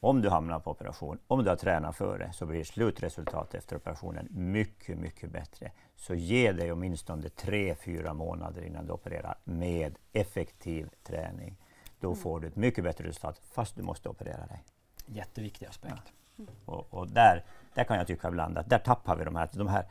om 0.05 0.21
du 0.21 0.29
hamnar 0.29 0.59
på 0.59 0.71
operation, 0.71 1.19
om 1.27 1.43
du 1.43 1.49
har 1.49 1.57
tränat 1.57 1.95
före, 1.95 2.33
så 2.33 2.45
blir 2.45 2.63
slutresultatet 2.63 3.55
efter 3.55 3.75
operationen 3.75 4.27
mycket, 4.31 4.97
mycket 4.97 5.31
bättre. 5.31 5.71
Så 5.95 6.15
ge 6.15 6.51
dig 6.51 6.71
åtminstone 6.71 7.29
tre, 7.29 7.75
fyra 7.75 8.13
månader 8.13 8.61
innan 8.61 8.85
du 8.85 8.93
opererar 8.93 9.35
med 9.43 9.97
effektiv 10.13 10.89
träning. 11.03 11.57
Då 11.99 12.07
mm. 12.07 12.19
får 12.19 12.39
du 12.39 12.47
ett 12.47 12.55
mycket 12.55 12.83
bättre 12.83 13.07
resultat 13.07 13.41
fast 13.51 13.75
du 13.75 13.83
måste 13.83 14.09
operera 14.09 14.45
dig. 14.47 14.63
Jätteviktig 15.05 15.65
aspekt. 15.65 16.13
Ja. 16.35 16.43
Och, 16.65 16.93
och, 16.93 17.07
där, 17.09 17.43
där 17.73 17.83
kan 17.83 17.97
jag 17.97 18.07
tycka 18.07 18.27
ibland 18.27 18.57
att 18.57 18.69
där 18.69 18.79
tappar 18.79 19.15
vi 19.15 19.25
de 19.25 19.35
här, 19.35 19.49
de 19.53 19.67
här 19.67 19.85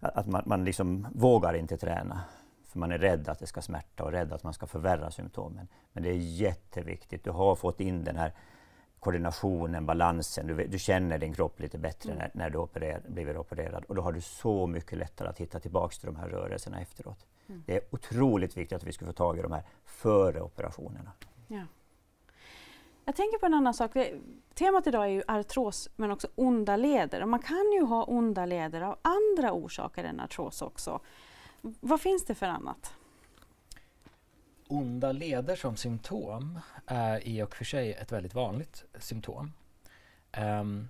att 0.00 0.26
man, 0.26 0.42
man 0.46 0.64
liksom 0.64 1.06
vågar 1.14 1.54
inte 1.54 1.76
träna. 1.76 2.20
För 2.64 2.78
man 2.78 2.92
är 2.92 2.98
rädd 2.98 3.28
att 3.28 3.38
det 3.38 3.46
ska 3.46 3.62
smärta 3.62 4.04
och 4.04 4.12
rädd 4.12 4.32
att 4.32 4.42
man 4.42 4.52
ska 4.52 4.66
förvärra 4.66 5.10
symptomen. 5.10 5.68
Men 5.92 6.02
det 6.02 6.08
är 6.10 6.16
jätteviktigt. 6.16 7.24
Du 7.24 7.30
har 7.30 7.54
fått 7.54 7.80
in 7.80 8.04
den 8.04 8.16
här 8.16 8.32
koordinationen, 9.02 9.86
balansen. 9.86 10.46
Du, 10.46 10.66
du 10.66 10.78
känner 10.78 11.18
din 11.18 11.34
kropp 11.34 11.60
lite 11.60 11.78
bättre 11.78 12.12
mm. 12.12 12.18
när, 12.18 12.30
när, 12.34 12.50
du 12.50 12.58
operer, 12.58 13.02
blivit 13.08 13.36
opererad. 13.36 13.84
Och 13.84 13.94
då 13.94 14.02
har 14.02 14.12
du 14.12 14.20
så 14.20 14.66
mycket 14.66 14.98
lättare 14.98 15.28
att 15.28 15.38
hitta 15.38 15.60
tillbaks 15.60 15.98
till 15.98 16.06
de 16.06 16.16
här 16.16 16.28
rörelserna 16.28 16.80
efteråt. 16.80 17.26
Mm. 17.46 17.62
Det 17.66 17.76
är 17.76 17.82
otroligt 17.90 18.56
viktigt 18.56 18.76
att 18.76 18.84
vi 18.84 18.92
ska 18.92 19.06
få 19.06 19.12
tag 19.12 19.38
i 19.38 19.42
de 19.42 19.52
här 19.52 19.62
före 19.84 20.40
operationerna. 20.40 21.12
Ja. 21.48 21.62
Jag 23.04 23.16
tänker 23.16 23.38
på 23.38 23.46
en 23.46 23.54
annan 23.54 23.74
sak. 23.74 23.90
Temat 24.54 24.86
idag 24.86 25.04
är 25.04 25.08
ju 25.08 25.22
artros 25.28 25.88
men 25.96 26.10
också 26.10 26.28
onda 26.34 26.76
leder. 26.76 27.22
Och 27.22 27.28
man 27.28 27.40
kan 27.40 27.72
ju 27.72 27.82
ha 27.82 28.04
onda 28.04 28.46
leder 28.46 28.80
av 28.80 28.98
andra 29.02 29.52
orsaker 29.52 30.04
än 30.04 30.20
artros 30.20 30.62
också. 30.62 31.00
Vad 31.60 32.00
finns 32.00 32.24
det 32.24 32.34
för 32.34 32.46
annat? 32.46 32.94
Onda 34.72 35.12
leder 35.12 35.56
som 35.56 35.76
symptom 35.76 36.60
är 36.86 37.28
i 37.28 37.42
och 37.42 37.56
för 37.56 37.64
sig 37.64 37.92
ett 37.92 38.12
väldigt 38.12 38.34
vanligt 38.34 38.84
symptom. 38.98 39.52
Um, 40.36 40.88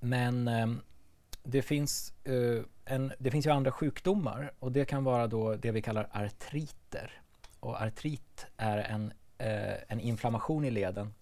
men 0.00 0.48
um, 0.48 0.80
det, 1.42 1.62
finns, 1.62 2.12
uh, 2.28 2.62
en, 2.84 3.12
det 3.18 3.30
finns 3.30 3.46
ju 3.46 3.50
andra 3.50 3.72
sjukdomar 3.72 4.52
och 4.58 4.72
det 4.72 4.84
kan 4.84 5.04
vara 5.04 5.26
då 5.26 5.54
det 5.54 5.70
vi 5.70 5.82
kallar 5.82 6.08
artriter. 6.12 7.22
Och 7.60 7.82
artrit 7.82 8.46
är 8.56 8.78
en, 8.78 9.04
uh, 9.06 9.76
en 9.88 10.00
inflammation 10.00 10.64
i 10.64 10.70
leden 10.70 11.14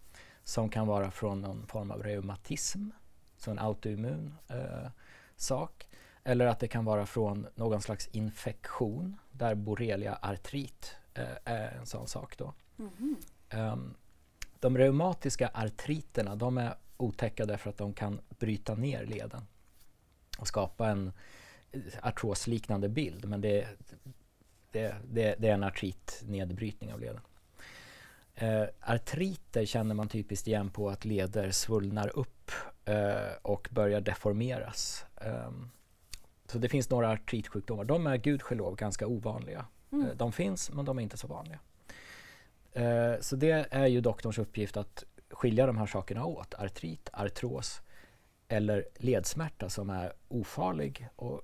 som 0.44 0.68
kan 0.68 0.86
vara 0.86 1.10
från 1.10 1.40
någon 1.40 1.66
form 1.66 1.90
av 1.90 2.02
reumatism, 2.02 2.88
så 3.36 3.50
en 3.50 3.58
autoimmun 3.58 4.34
uh, 4.50 4.88
sak. 5.36 5.88
Eller 6.24 6.46
att 6.46 6.60
det 6.60 6.68
kan 6.68 6.84
vara 6.84 7.06
från 7.06 7.46
någon 7.54 7.82
slags 7.82 8.06
infektion 8.06 9.18
där 9.32 9.54
borrelia-artrit 9.54 10.96
är 11.44 11.70
en 11.70 11.86
sån 11.86 12.06
sak. 12.06 12.36
Då. 12.38 12.52
Mm. 12.78 13.16
Um, 13.72 13.94
de 14.60 14.78
reumatiska 14.78 15.50
artriterna 15.54 16.36
de 16.36 16.58
är 16.58 16.74
otäcka 16.96 17.46
därför 17.46 17.70
att 17.70 17.78
de 17.78 17.92
kan 17.92 18.20
bryta 18.38 18.74
ner 18.74 19.06
leden 19.06 19.46
och 20.38 20.48
skapa 20.48 20.88
en 20.88 21.12
artrosliknande 22.02 22.88
bild 22.88 23.28
men 23.28 23.40
det, 23.40 23.68
det, 24.70 24.94
det, 25.04 25.34
det 25.38 25.48
är 25.48 25.54
en 25.54 25.64
artritnedbrytning 25.64 26.92
av 26.92 27.00
leden. 27.00 27.20
Uh, 28.42 28.64
artriter 28.80 29.64
känner 29.64 29.94
man 29.94 30.08
typiskt 30.08 30.48
igen 30.48 30.70
på 30.70 30.90
att 30.90 31.04
leder 31.04 31.50
svullnar 31.50 32.18
upp 32.18 32.50
uh, 32.88 33.36
och 33.42 33.68
börjar 33.70 34.00
deformeras. 34.00 35.06
Um, 35.14 35.70
så 36.46 36.58
det 36.58 36.68
finns 36.68 36.90
några 36.90 37.10
artritsjukdomar. 37.10 37.84
De 37.84 38.06
är 38.06 38.16
gudskelov 38.16 38.76
ganska 38.76 39.06
ovanliga. 39.06 39.66
Mm. 39.92 40.06
Eh, 40.06 40.16
de 40.16 40.32
finns, 40.32 40.70
men 40.72 40.84
de 40.84 40.98
är 40.98 41.02
inte 41.02 41.16
så 41.16 41.26
vanliga. 41.26 41.58
Uh, 42.76 43.20
så 43.20 43.36
det 43.36 43.66
är 43.70 43.86
ju 43.86 44.00
doktorns 44.00 44.38
uppgift 44.38 44.76
att 44.76 45.04
skilja 45.30 45.66
de 45.66 45.76
här 45.76 45.86
sakerna 45.86 46.24
åt. 46.24 46.54
Artrit, 46.54 47.10
artros 47.12 47.80
eller 48.48 48.84
ledsmärta 48.96 49.68
som 49.70 49.90
är 49.90 50.12
ofarlig 50.28 51.08
och 51.16 51.42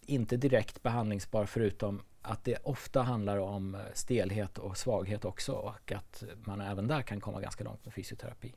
inte 0.00 0.36
direkt 0.36 0.82
behandlingsbar 0.82 1.46
förutom 1.46 2.02
att 2.22 2.44
det 2.44 2.56
ofta 2.62 3.02
handlar 3.02 3.38
om 3.38 3.74
eh, 3.74 3.80
stelhet 3.94 4.58
och 4.58 4.76
svaghet 4.76 5.24
också 5.24 5.52
och 5.52 5.92
att 5.92 6.24
man 6.44 6.60
även 6.60 6.86
där 6.86 7.02
kan 7.02 7.20
komma 7.20 7.40
ganska 7.40 7.64
långt 7.64 7.84
med 7.84 7.94
fysioterapi. 7.94 8.54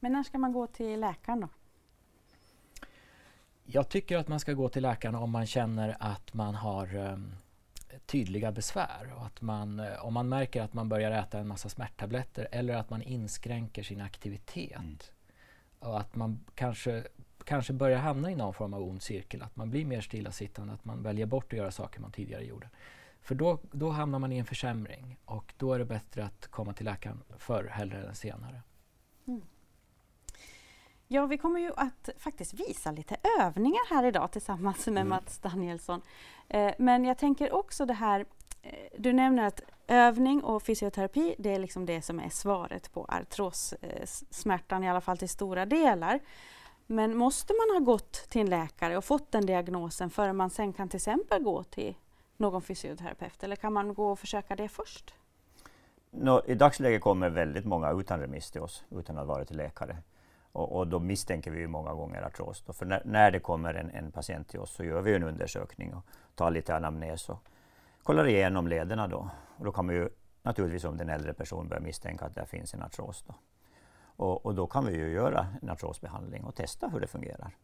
Men 0.00 0.12
när 0.12 0.22
ska 0.22 0.38
man 0.38 0.52
gå 0.52 0.66
till 0.66 1.00
läkaren 1.00 1.40
då? 1.40 1.48
Jag 3.64 3.88
tycker 3.88 4.18
att 4.18 4.28
man 4.28 4.40
ska 4.40 4.52
gå 4.52 4.68
till 4.68 4.82
läkaren 4.82 5.14
om 5.14 5.30
man 5.30 5.46
känner 5.46 5.96
att 6.00 6.34
man 6.34 6.54
har 6.54 6.96
um, 6.96 7.32
tydliga 8.06 8.52
besvär. 8.52 9.12
Och 9.16 9.26
att 9.26 9.40
man, 9.40 9.80
uh, 9.80 10.06
om 10.06 10.14
man 10.14 10.28
märker 10.28 10.62
att 10.62 10.74
man 10.74 10.88
börjar 10.88 11.10
äta 11.10 11.38
en 11.38 11.48
massa 11.48 11.68
smärttabletter 11.68 12.48
eller 12.52 12.74
att 12.74 12.90
man 12.90 13.02
inskränker 13.02 13.82
sin 13.82 14.00
aktivitet. 14.00 14.76
Mm. 14.76 14.98
Och 15.78 16.00
att 16.00 16.16
man 16.16 16.44
kanske, 16.54 17.04
kanske 17.44 17.72
börjar 17.72 17.98
hamna 17.98 18.30
i 18.30 18.36
någon 18.36 18.54
form 18.54 18.74
av 18.74 18.82
ond 18.82 19.02
cirkel. 19.02 19.42
Att 19.42 19.56
man 19.56 19.70
blir 19.70 19.84
mer 19.84 20.00
stillasittande, 20.00 20.72
att 20.72 20.84
man 20.84 21.02
väljer 21.02 21.26
bort 21.26 21.52
att 21.52 21.58
göra 21.58 21.70
saker 21.70 22.00
man 22.00 22.12
tidigare 22.12 22.44
gjorde. 22.44 22.70
För 23.22 23.34
då, 23.34 23.58
då 23.72 23.90
hamnar 23.90 24.18
man 24.18 24.32
i 24.32 24.38
en 24.38 24.44
försämring 24.44 25.18
och 25.24 25.54
då 25.58 25.72
är 25.72 25.78
det 25.78 25.84
bättre 25.84 26.24
att 26.24 26.46
komma 26.46 26.72
till 26.72 26.84
läkaren 26.84 27.22
förr 27.38 27.64
hellre 27.64 28.08
än 28.08 28.14
senare. 28.14 28.62
Ja, 31.08 31.26
vi 31.26 31.38
kommer 31.38 31.60
ju 31.60 31.72
att 31.76 32.08
faktiskt 32.18 32.54
visa 32.54 32.90
lite 32.90 33.16
övningar 33.40 33.90
här 33.90 34.04
idag 34.04 34.30
tillsammans 34.30 34.86
med 34.86 34.96
mm. 34.96 35.08
Mats 35.08 35.38
Danielsson. 35.38 36.02
Eh, 36.48 36.74
men 36.78 37.04
jag 37.04 37.18
tänker 37.18 37.54
också 37.54 37.86
det 37.86 37.94
här, 37.94 38.26
eh, 38.62 38.72
du 38.98 39.12
nämner 39.12 39.46
att 39.46 39.60
övning 39.86 40.44
och 40.44 40.62
fysioterapi, 40.62 41.34
det 41.38 41.54
är 41.54 41.58
liksom 41.58 41.86
det 41.86 42.02
som 42.02 42.20
är 42.20 42.28
svaret 42.28 42.92
på 42.92 43.06
artrossmärtan, 43.08 44.82
eh, 44.82 44.86
i 44.86 44.90
alla 44.90 45.00
fall 45.00 45.18
till 45.18 45.28
stora 45.28 45.66
delar. 45.66 46.20
Men 46.86 47.16
måste 47.16 47.52
man 47.52 47.76
ha 47.76 47.92
gått 47.92 48.12
till 48.12 48.40
en 48.40 48.50
läkare 48.50 48.96
och 48.96 49.04
fått 49.04 49.32
den 49.32 49.46
diagnosen 49.46 50.10
för 50.10 50.32
man 50.32 50.50
sen 50.50 50.72
kan 50.72 50.88
till 50.88 50.96
exempel 50.96 51.42
gå 51.42 51.62
till 51.62 51.94
någon 52.36 52.62
fysioterapeut, 52.62 53.44
eller 53.44 53.56
kan 53.56 53.72
man 53.72 53.94
gå 53.94 54.10
och 54.10 54.18
försöka 54.18 54.56
det 54.56 54.68
först? 54.68 55.14
No, 56.10 56.42
I 56.46 56.54
dagsläget 56.54 57.02
kommer 57.02 57.30
väldigt 57.30 57.64
många 57.64 57.90
utan 57.90 58.20
remiss 58.20 58.50
till 58.50 58.60
oss, 58.60 58.84
utan 58.90 59.18
att 59.18 59.26
vara 59.26 59.44
till 59.44 59.56
läkare. 59.56 59.96
Och, 60.54 60.76
och 60.76 60.86
då 60.86 61.00
misstänker 61.00 61.50
vi 61.50 61.66
många 61.66 61.94
gånger 61.94 62.22
artros. 62.22 62.62
Då. 62.66 62.72
För 62.72 62.86
när, 62.86 63.02
när, 63.04 63.30
det 63.30 63.40
kommer 63.40 63.74
en, 63.74 63.90
en, 63.90 64.12
patient 64.12 64.48
till 64.48 64.60
oss 64.60 64.70
så 64.70 64.84
gör 64.84 65.02
vi 65.02 65.14
en 65.14 65.22
undersökning 65.22 65.94
och 65.94 66.04
tar 66.34 66.50
lite 66.50 66.76
anamnes 66.76 67.28
och 67.28 67.38
kollar 68.02 68.26
igenom 68.26 68.68
lederna 68.68 69.08
då. 69.08 69.30
Och 69.58 69.64
då 69.64 69.72
kan 69.72 69.86
man 69.86 69.94
ju 69.94 70.08
naturligtvis 70.42 70.84
om 70.84 70.96
den 70.96 71.08
äldre 71.08 71.34
person 71.34 71.68
börjar 71.68 71.82
misstänka 71.82 72.24
att 72.24 72.34
det 72.34 72.46
finns 72.46 72.74
en 72.74 72.82
artros. 72.82 73.24
Då. 73.26 73.34
Och, 74.16 74.46
och, 74.46 74.54
då 74.54 74.66
kan 74.66 74.86
vi 74.86 74.96
ju 74.96 75.10
göra 75.10 75.46
en 75.62 75.70
artrosbehandling 75.70 76.44
och 76.44 76.54
testa 76.54 76.88
hur 76.88 77.00
det 77.00 77.06
fungerar. 77.06 77.56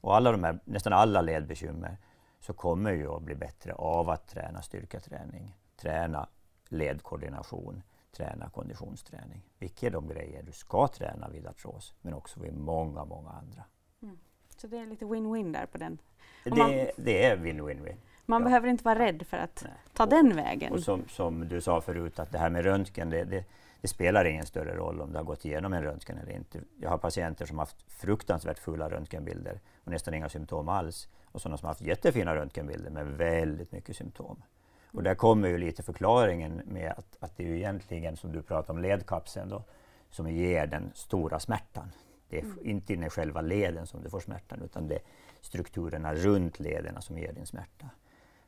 Och 0.00 0.16
alla 0.16 0.32
de 0.32 0.44
här, 0.44 0.58
nästan 0.64 0.92
alla 0.92 1.20
ledbekymmer 1.20 1.96
så 2.40 2.52
kommer 2.52 2.92
ju 2.92 3.08
att 3.08 3.22
bli 3.22 3.34
bättre 3.34 3.72
av 3.74 4.10
att 4.10 4.28
träna 4.28 4.62
styrketräning, 4.62 5.56
träna 5.76 6.28
ledkoordination, 6.68 7.82
träna 8.12 8.50
konditionsträning. 8.50 9.42
Vilka 9.58 9.86
är 9.86 9.90
de 9.90 10.08
grejer 10.08 10.42
du 10.42 10.52
ska 10.52 10.88
träna 10.88 11.28
vid 11.28 11.46
artros, 11.46 11.94
men 12.02 12.14
också 12.14 12.40
vid 12.40 12.56
många, 12.56 13.04
många 13.04 13.30
andra. 13.30 13.64
Mm. 14.02 14.18
Så 14.56 14.66
det 14.66 14.78
är 14.78 14.86
lite 14.86 15.04
win-win 15.04 15.52
där 15.52 15.66
på 15.66 15.78
den? 15.78 15.98
Det, 16.44 16.56
man, 16.56 16.70
det, 16.96 17.24
är 17.24 17.36
win-win-win. 17.36 17.96
Man 18.26 18.42
ja. 18.42 18.44
behöver 18.44 18.68
inte 18.68 18.84
vara 18.84 18.98
rädd 18.98 19.26
för 19.26 19.36
att 19.36 19.62
Nej. 19.64 19.72
ta 19.92 20.04
och, 20.04 20.10
den 20.10 20.36
vägen. 20.36 20.72
Och 20.72 20.80
som, 20.80 21.08
som, 21.08 21.48
du 21.48 21.60
sa 21.60 21.80
förut, 21.80 22.18
att 22.18 22.32
det 22.32 22.38
här 22.38 22.50
med 22.50 22.64
röntgen, 22.64 23.10
det, 23.10 23.24
det, 23.24 23.44
det, 23.80 23.88
spelar 23.88 24.24
ingen 24.24 24.46
större 24.46 24.76
roll 24.76 25.00
om 25.00 25.12
du 25.12 25.16
har 25.16 25.24
gått 25.24 25.44
igenom 25.44 25.72
en 25.72 25.82
röntgen 25.82 26.18
eller 26.18 26.32
inte. 26.32 26.60
Jag 26.80 26.90
har 26.90 26.98
patienter 26.98 27.46
som 27.46 27.58
har 27.58 27.66
haft 27.66 27.92
fruktansvärt 27.92 28.58
fulla 28.58 28.90
röntgenbilder 28.90 29.60
och 29.84 29.90
nästan 29.90 30.14
inga 30.14 30.28
symptom 30.28 30.68
alls. 30.68 31.08
Och 31.32 31.40
sådana 31.40 31.56
som 31.56 31.66
har 31.66 31.70
haft 31.70 31.80
jättefina 31.80 32.34
röntgenbilder 32.34 32.90
med 32.90 33.06
väldigt 33.06 33.72
mycket 33.72 33.96
symptom. 33.96 34.42
Och 34.92 35.02
där 35.02 35.14
kommer 35.14 35.48
ju 35.48 35.58
lite 35.58 35.82
förklaringen 35.82 36.62
med 36.64 36.94
att, 36.96 37.16
att 37.20 37.36
det 37.36 37.42
är 37.42 37.46
ju 37.48 37.56
egentligen, 37.56 38.16
som 38.16 38.32
du 38.32 38.42
pratar 38.42 38.74
om, 38.74 38.82
ledkapseln 38.82 39.48
då, 39.48 39.64
som 40.10 40.30
ger 40.30 40.66
den 40.66 40.90
stora 40.94 41.40
smärtan. 41.40 41.92
Det 42.28 42.38
är 42.38 42.42
mm. 42.42 42.58
inte 42.62 42.92
inne 42.92 43.06
i 43.06 43.10
själva 43.10 43.40
leden 43.40 43.86
som 43.86 44.02
du 44.02 44.10
får 44.10 44.20
smärtan, 44.20 44.62
utan 44.62 44.88
det 44.88 44.94
är 44.94 45.02
strukturerna 45.40 46.14
runt 46.14 46.60
lederna 46.60 47.00
som 47.00 47.18
ger 47.18 47.32
din 47.32 47.46
smärta. 47.46 47.90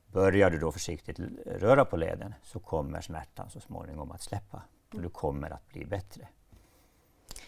Börjar 0.07 0.51
du 0.51 0.59
då 0.59 0.73
försiktigt 0.73 1.19
röra 1.47 1.85
på 1.85 1.97
leden 1.97 2.35
så 2.43 2.59
kommer 2.59 3.01
smärtan 3.01 3.51
så 3.51 3.61
småningom 3.61 4.11
att 4.11 4.23
släppa 4.23 4.63
och 4.93 5.03
du 5.03 5.09
kommer 5.09 5.51
att 5.51 5.69
bli 5.69 5.85
bättre. 5.85 6.29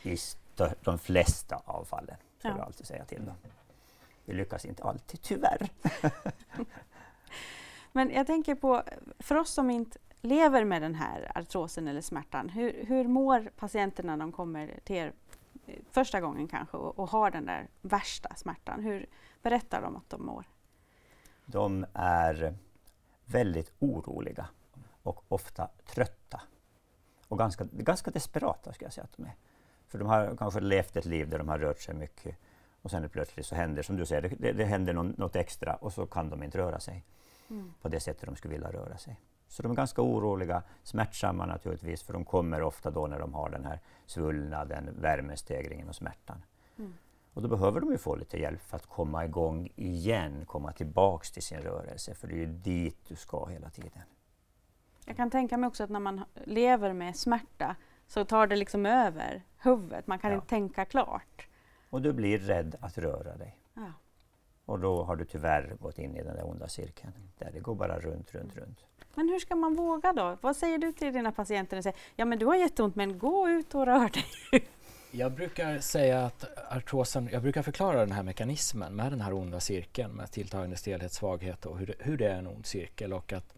I 0.03 0.17
de 0.81 0.99
flesta 0.99 1.63
av 1.65 1.85
fallen, 1.85 2.17
ska 2.39 2.49
ja. 2.49 2.63
alltid 2.63 2.87
säga 2.87 3.05
till 3.05 3.25
dem. 3.25 3.35
Vi 4.25 4.35
lyckas 4.35 4.65
inte 4.65 4.85
alltid, 4.85 5.23
tyvärr. 5.23 5.69
Men 7.97 8.11
jag 8.11 8.27
tänker 8.27 8.55
på, 8.55 8.83
för 9.19 9.35
oss 9.35 9.51
som 9.51 9.71
inte 9.71 9.99
lever 10.21 10.65
med 10.65 10.83
den 10.83 10.95
här 10.95 11.33
artrosen 11.35 11.89
eller 11.89 12.01
smärtan, 12.01 12.49
hur, 12.49 12.85
hur 12.87 13.09
mår 13.09 13.51
patienterna 13.57 14.17
när 14.17 14.25
de 14.25 14.33
kommer 14.33 14.81
till 14.85 14.97
er 14.97 15.13
eh, 15.67 15.75
första 15.91 16.21
gången 16.21 16.49
kanske 16.49 16.77
och, 16.77 16.99
och, 16.99 17.09
har 17.09 17.31
den 17.31 17.47
där 17.47 17.69
värsta 17.81 18.35
smärtan? 18.35 18.83
Hur 18.83 19.07
berättar 19.43 19.83
de 19.83 19.97
att 19.97 20.11
de 20.11 20.27
mår? 20.27 20.45
de 21.47 21.87
är 21.93 22.55
väldigt 23.25 23.73
oroliga 23.79 24.49
och 25.03 25.25
ofta 25.29 25.69
trötta. 25.87 26.41
Och 27.29 27.39
ganska, 27.39 27.65
ganska 27.73 28.11
desperata 28.11 28.73
skulle 28.73 28.87
jag 28.87 28.93
säga 28.93 29.05
att 29.05 29.17
de 29.17 29.25
är. 29.25 29.35
För 29.89 29.99
de 29.99 30.09
har 30.09 30.37
kanske 30.37 30.61
levt 30.61 30.97
ett 30.97 31.05
liv 31.05 31.29
där 31.29 31.39
de 31.39 31.49
har 31.49 31.59
rört 31.59 31.81
sig 31.81 31.95
mycket 31.95 32.37
och 32.83 32.91
sen 32.91 33.09
plötsligt 33.09 33.47
så 33.47 33.55
händer, 33.55 33.83
som 33.83 33.97
du 33.97 34.07
säger, 34.07 34.37
det, 34.39 34.53
det 34.53 34.65
händer 34.65 34.93
någon, 34.93 35.15
något 35.19 35.37
extra 35.37 35.75
och 35.75 35.93
så 35.93 36.07
kan 36.07 36.31
de 36.31 36.43
inte 36.43 36.59
röra 36.59 36.81
sig 36.81 37.05
mm. 37.51 37.75
på 37.83 37.89
det 37.89 38.01
sättet 38.01 38.27
de 38.27 38.37
skulle 38.37 38.55
vilja 38.55 38.73
röra 38.73 38.97
sig. 38.97 39.21
Så 39.49 39.63
de 39.63 39.73
är 39.73 39.77
ganska 39.77 40.03
oroliga, 40.03 40.63
smärtsamma 40.83 41.47
naturligtvis, 41.47 42.03
för 42.03 42.13
de 42.13 42.25
kommer 42.25 42.63
ofta 42.63 42.91
då 42.91 43.07
när 43.07 43.19
de 43.19 43.35
har 43.35 43.51
den 43.51 43.65
här 43.65 43.81
svullnaden, 44.07 44.91
värmestegringen 45.01 45.89
och 45.89 45.95
smärtan. 45.95 46.43
Mm. 46.79 46.95
Och 47.35 47.43
då 47.43 47.49
behöver 47.49 47.81
de 47.81 47.91
ju 47.93 47.99
få 47.99 48.17
lite 48.17 48.41
hjälp 48.41 48.63
för 48.63 48.77
att 48.77 48.87
komma 48.87 49.25
igång 49.25 49.69
igen, 49.77 50.47
komma 50.47 50.73
tillbaks 50.73 51.31
till 51.31 51.43
sin 51.43 51.59
rörelse, 51.59 52.15
för 52.15 52.29
det 52.29 52.35
är 52.35 52.39
ju 52.39 52.47
dit 52.47 52.97
du 53.09 53.17
ska 53.17 53.47
hela 53.47 53.71
tiden. 53.71 54.03
Jag 55.05 55.17
kan 55.17 55.31
tänka 55.31 55.57
mig 55.57 55.69
också 55.69 55.85
att 55.85 55.91
när 55.91 56.01
man 56.01 56.25
lever 56.45 56.93
med 56.93 57.17
smärta 57.17 57.77
så 58.07 58.25
tar 58.25 58.47
det 58.47 58.57
liksom 58.57 58.87
över 58.87 59.43
huvudet, 59.59 60.07
man 60.07 60.19
kan 60.19 60.31
ja. 60.31 60.37
inte 60.37 60.49
tänka 60.49 60.85
klart. 60.85 61.49
Och 61.91 62.03
du 62.03 62.13
blir 62.13 62.39
rädd 62.39 62.77
att 62.81 62.99
röra 62.99 63.37
dig. 63.37 63.59
Och 64.65 64.79
då 64.79 65.03
har 65.03 65.17
du 65.17 65.25
tyvärr 65.25 65.77
gått 65.81 65.99
in 65.99 66.17
i 66.17 66.23
den 66.23 66.37
där 66.37 66.47
onda 66.47 66.69
cirkeln, 66.69 67.13
där 67.39 67.51
det 67.53 67.61
går 67.61 67.75
bara 67.75 67.99
runt, 67.99 68.35
runt, 68.35 68.57
runt. 68.57 68.79
Men 69.15 69.29
hur 69.29 69.39
ska 69.39 69.57
man 69.57 69.75
våga 69.75 70.13
då? 70.13 70.37
Vad 70.41 70.57
säger 70.57 70.79
du 70.79 70.93
till 70.93 71.13
dina 71.13 71.33
patienter? 71.33 71.83
Säger, 71.83 71.99
ja 72.17 72.25
men 72.25 72.39
du 72.39 72.47
har 72.47 72.57
jätteont 72.57 72.95
men 72.95 73.19
gå 73.19 73.49
ut 73.49 73.75
och 73.75 73.87
rör 73.87 74.09
dig. 74.09 74.65
Jag 75.11 75.33
brukar 75.33 75.79
säga 75.79 76.25
att 76.25 76.45
artrosen, 76.71 77.29
jag 77.33 77.43
brukar 77.43 77.63
förklara 77.63 78.01
den 78.01 78.13
här 78.13 78.23
mekanismen 78.23 78.97
med 78.97 79.13
den 79.13 79.21
här 79.21 79.33
onda 79.33 79.61
cirkeln 79.61 80.13
med 80.13 80.31
tilltagande 80.31 80.77
stelhet, 80.77 81.13
svaghet 81.13 81.67
och 81.67 81.79
hur, 81.79 81.95
hur 81.99 82.17
det 82.17 82.29
är 82.29 82.39
en 82.39 82.47
ond 82.47 82.67
cirkel 82.67 83.13
och 83.13 83.33
att 83.33 83.55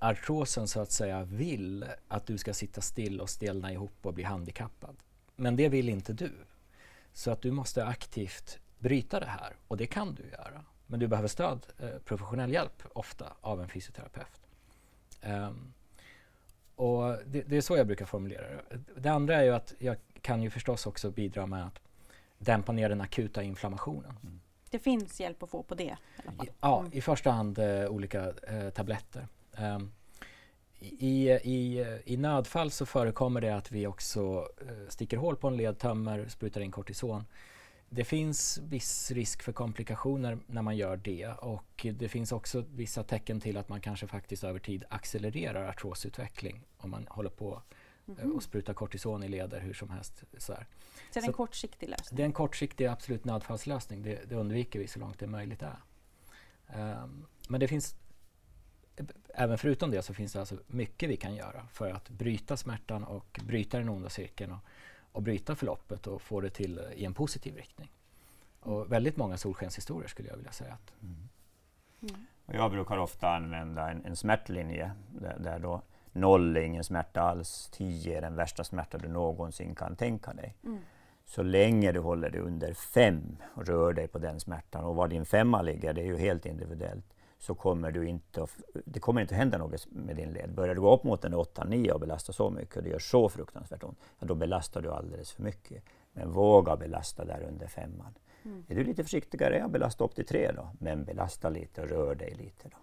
artrosen 0.00 0.68
så 0.68 0.80
att 0.80 0.92
säga 0.92 1.24
vill 1.24 1.84
att 2.08 2.26
du 2.26 2.38
ska 2.38 2.54
sitta 2.54 2.80
still 2.80 3.20
och 3.20 3.30
stelna 3.30 3.72
ihop 3.72 4.06
och 4.06 4.14
bli 4.14 4.24
handikappad. 4.24 4.96
Men 5.36 5.56
det 5.56 5.68
vill 5.68 5.88
inte 5.88 6.12
du. 6.12 6.32
Så 7.12 7.30
att 7.30 7.42
du 7.42 7.50
måste 7.50 7.86
aktivt 7.86 8.58
bryta 8.84 9.20
det 9.20 9.26
här 9.26 9.56
och 9.68 9.76
det 9.76 9.86
kan 9.86 10.14
du 10.14 10.22
göra. 10.22 10.64
Men 10.86 11.00
du 11.00 11.06
behöver 11.06 11.28
stöd, 11.28 11.66
eh, 11.78 11.88
professionell 12.04 12.52
hjälp 12.52 12.82
ofta 12.92 13.32
av 13.40 13.62
en 13.62 13.68
fysioterapeut. 13.68 14.40
Um, 15.26 15.72
och 16.76 17.16
det, 17.26 17.42
det, 17.42 17.56
är 17.56 17.60
så 17.60 17.76
jag 17.76 17.86
brukar 17.86 18.06
formulera 18.06 18.46
det. 18.48 18.78
Det 18.96 19.08
andra 19.08 19.36
är 19.36 19.42
ju 19.42 19.54
att 19.54 19.74
jag 19.78 19.96
kan 20.20 20.42
ju 20.42 20.50
förstås 20.50 20.86
också 20.86 21.10
bidra 21.10 21.46
med 21.46 21.66
att 21.66 21.80
dämpa 22.38 22.72
ner 22.72 22.88
den 22.88 23.00
akuta 23.00 23.42
inflammationen. 23.42 24.16
Mm. 24.22 24.40
Det 24.70 24.78
finns 24.78 25.20
hjälp 25.20 25.42
att 25.42 25.50
få 25.50 25.62
på 25.62 25.74
det? 25.74 25.96
I, 26.42 26.48
ja, 26.60 26.80
mm. 26.80 26.92
i 26.94 27.00
första 27.00 27.30
hand 27.30 27.58
uh, 27.58 27.86
olika 27.86 28.28
uh, 28.28 28.70
tabletter. 28.74 29.28
Um, 29.58 29.92
i, 30.78 31.30
i, 31.30 31.86
I 32.04 32.16
nödfall 32.16 32.70
så 32.70 32.86
förekommer 32.86 33.40
det 33.40 33.56
att 33.56 33.72
vi 33.72 33.86
också 33.86 34.38
uh, 34.40 34.88
sticker 34.88 35.16
hål 35.16 35.36
på 35.36 35.48
en 35.48 35.56
led, 35.56 35.78
tömmer, 35.78 36.28
sprutar 36.28 36.60
in 36.60 36.70
kortison 36.70 37.24
det 37.94 38.04
finns 38.04 38.58
viss 38.58 39.10
risk 39.10 39.42
för 39.42 39.52
komplikationer 39.52 40.38
när 40.46 40.62
man 40.62 40.76
gör 40.76 40.96
det 40.96 41.26
och 41.26 41.86
det 41.92 42.08
finns 42.08 42.32
också 42.32 42.64
vissa 42.74 43.02
tecken 43.02 43.40
till 43.40 43.56
att 43.56 43.68
man 43.68 43.80
kanske 43.80 44.06
faktiskt 44.06 44.44
över 44.44 44.58
tid 44.58 44.84
accelererar 44.88 45.68
artrosutveckling 45.68 46.64
om 46.76 46.90
man 46.90 47.06
håller 47.10 47.30
på 47.30 47.62
mm 48.06 48.18
-hmm. 48.18 48.36
och 48.36 48.42
sprutar 48.42 48.74
kortison 48.74 49.22
i 49.22 49.28
leder 49.28 49.60
hur 49.60 49.74
som 49.74 49.90
helst. 49.90 50.24
Så, 50.32 50.38
så 50.38 50.54
det 51.12 51.20
är 51.20 51.26
en 51.26 51.32
kortsiktig 51.32 51.88
lösning? 51.88 52.16
Det 52.16 52.22
är 52.22 52.26
en 52.26 52.32
kortsiktig 52.32 52.86
absolut 52.86 53.24
nödfallslösning. 53.24 54.02
Det, 54.02 54.28
det 54.28 54.34
undviker 54.34 54.78
vi 54.78 54.86
så 54.86 54.98
långt 55.00 55.18
det 55.18 55.26
möjligt 55.26 55.62
är. 55.62 55.82
Um, 57.02 57.26
men 57.48 57.60
det 57.60 57.68
finns 57.68 57.96
Även 59.34 59.58
förutom 59.58 59.90
det 59.90 60.02
så 60.02 60.14
finns 60.14 60.32
det 60.32 60.40
alltså 60.40 60.58
mycket 60.66 61.10
vi 61.10 61.16
kan 61.16 61.34
göra 61.34 61.66
för 61.72 61.90
att 61.90 62.08
bryta 62.08 62.56
smärtan 62.56 63.04
och 63.04 63.40
bryta 63.44 63.78
den 63.78 63.88
onda 63.88 64.08
cirkeln 64.08 64.52
och 64.52 64.58
och 65.14 65.22
bryta 65.22 65.54
förloppet 65.54 66.06
och 66.06 66.22
få 66.22 66.40
det 66.40 66.50
till 66.50 66.80
i 66.94 67.04
en 67.04 67.14
positiv 67.14 67.56
riktning. 67.56 67.90
Och 68.60 68.92
väldigt 68.92 69.16
många 69.16 69.36
solskenshistorier 69.36 70.08
skulle 70.08 70.28
jag 70.28 70.36
vilja 70.36 70.52
säga. 70.52 70.72
Att. 70.72 70.92
Mm. 71.02 71.28
Mm. 72.02 72.26
jag 72.46 72.70
brukar 72.70 72.98
ofta 72.98 73.28
använda 73.28 73.90
en, 73.90 74.04
en 74.04 74.16
smärtlinje 74.16 74.90
där, 75.20 75.38
där 75.38 75.58
då 75.58 75.82
noll 76.12 76.56
är 76.56 76.60
ingen 76.60 76.84
smärta 76.84 77.20
alls, 77.20 77.68
tio 77.72 78.18
är 78.18 78.22
den 78.22 78.36
värsta 78.36 78.64
smärta 78.64 78.98
du 78.98 79.08
någonsin 79.08 79.74
kan 79.74 79.96
tänka 79.96 80.32
dig. 80.32 80.54
Mm. 80.64 80.78
Så 81.24 81.42
länge 81.42 81.92
du 81.92 82.00
håller 82.00 82.30
dig 82.30 82.40
under 82.40 82.74
fem 82.74 83.36
och 83.54 83.66
rör 83.66 83.92
dig 83.92 84.08
på 84.08 84.18
den 84.18 84.40
smärtan 84.40 84.84
och 84.84 84.94
var 84.94 85.08
din 85.08 85.26
femma 85.26 85.62
ligger, 85.62 85.92
det 85.92 86.00
är 86.00 86.06
ju 86.06 86.16
helt 86.16 86.46
individuellt 86.46 87.13
så 87.44 87.54
kommer 87.54 87.90
du 87.90 88.08
inte 88.08 88.42
att, 88.42 88.50
det 88.84 89.00
kommer 89.00 89.20
inte 89.20 89.34
att 89.34 89.38
hända 89.38 89.58
något 89.58 89.86
med 89.90 90.16
din 90.16 90.30
led. 90.30 90.54
Börjar 90.54 90.74
du 90.74 90.80
gå 90.80 90.94
upp 90.94 91.04
mot 91.04 91.24
en 91.24 91.34
8-9 91.34 91.90
och 91.90 92.00
belasta 92.00 92.32
så 92.32 92.50
mycket 92.50 92.76
och 92.76 92.82
det 92.82 92.88
gör 92.88 92.98
så 92.98 93.28
fruktansvärt 93.28 93.84
ont, 93.84 93.98
ja, 94.18 94.26
då 94.26 94.34
belastar 94.34 94.82
du 94.82 94.92
alldeles 94.92 95.32
för 95.32 95.42
mycket. 95.42 95.84
Men 96.12 96.32
våga 96.32 96.76
belasta 96.76 97.24
där 97.24 97.46
under 97.48 97.66
femman. 97.66 98.14
Mm. 98.44 98.64
Är 98.68 98.74
du 98.74 98.84
lite 98.84 99.02
försiktigare, 99.02 99.58
ja, 99.58 99.68
belasta 99.68 100.04
upp 100.04 100.14
till 100.14 100.26
tre 100.26 100.52
då, 100.56 100.68
men 100.78 101.04
belasta 101.04 101.48
lite 101.48 101.82
och 101.82 101.88
rör 101.88 102.14
dig 102.14 102.34
lite. 102.34 102.68
Då. 102.68 102.76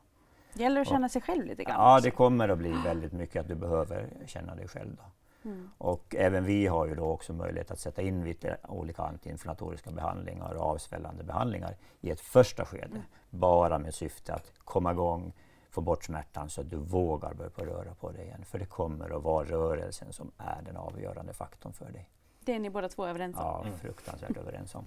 Det 0.54 0.63
gäller 0.63 0.82
att 0.82 0.88
känna 0.88 1.06
och, 1.06 1.12
sig 1.12 1.21
själv 1.21 1.45
lite 1.45 1.63
grann? 1.63 1.76
Ja, 1.80 2.00
det 2.04 2.12
kommer 2.12 2.50
att 2.50 2.58
bli 2.58 2.74
väldigt 2.86 3.12
mycket 3.12 3.41
att 3.41 3.47
du 3.47 3.56
behöver 3.56 4.10
känna 4.26 4.56
dig 4.56 4.67
själv. 4.67 4.95
Då. 4.95 5.04
Mm. 5.45 5.69
Och 5.77 6.15
även 6.15 6.43
vi 6.45 6.67
har 6.67 6.88
ju 6.88 6.95
då 6.95 7.04
också 7.04 7.34
möjlighet 7.34 7.71
att 7.71 7.80
sätta 7.80 8.01
in 8.01 8.23
lite 8.23 8.58
olika 8.67 9.04
antiinflammatoriska 9.04 9.91
behandlingar 9.91 10.54
och 10.54 10.65
avsvällande 10.65 11.23
behandlingar 11.23 11.75
i 12.01 12.10
ett 12.10 12.21
första 12.21 12.65
skede. 12.65 12.86
Mm. 12.86 13.01
Bara 13.30 13.80
med 13.80 13.93
syfte 13.93 14.34
att 14.34 14.54
komma 14.58 14.91
igång, 14.91 15.34
få 15.69 15.82
bort 15.82 16.04
smärtan 16.04 16.49
så 16.49 16.62
att 16.62 16.69
du 16.69 16.77
vågar 16.77 17.34
börja 17.34 17.73
röra 17.73 17.93
på 17.93 18.12
dig 18.12 18.25
igen. 18.25 18.45
För 18.45 18.60
det 18.60 18.65
kommer 18.65 19.17
att 19.17 19.23
vara 19.23 19.45
rörelsen 19.45 20.13
som 20.13 20.32
är 20.38 20.62
den 20.65 20.77
avgörande 20.77 21.34
faktorn 21.34 21.73
för 21.73 21.91
dig. 21.91 22.10
Det 22.39 22.56
är 22.56 22.60
ni 22.60 22.69
båda 22.69 22.89
två 22.89 23.06
överens 23.06 23.38
om? 23.38 23.43
Ja, 23.43 23.62
mm. 23.65 23.80
fruktansvärt 23.80 24.38
överens 24.38 24.75
om. 24.75 24.86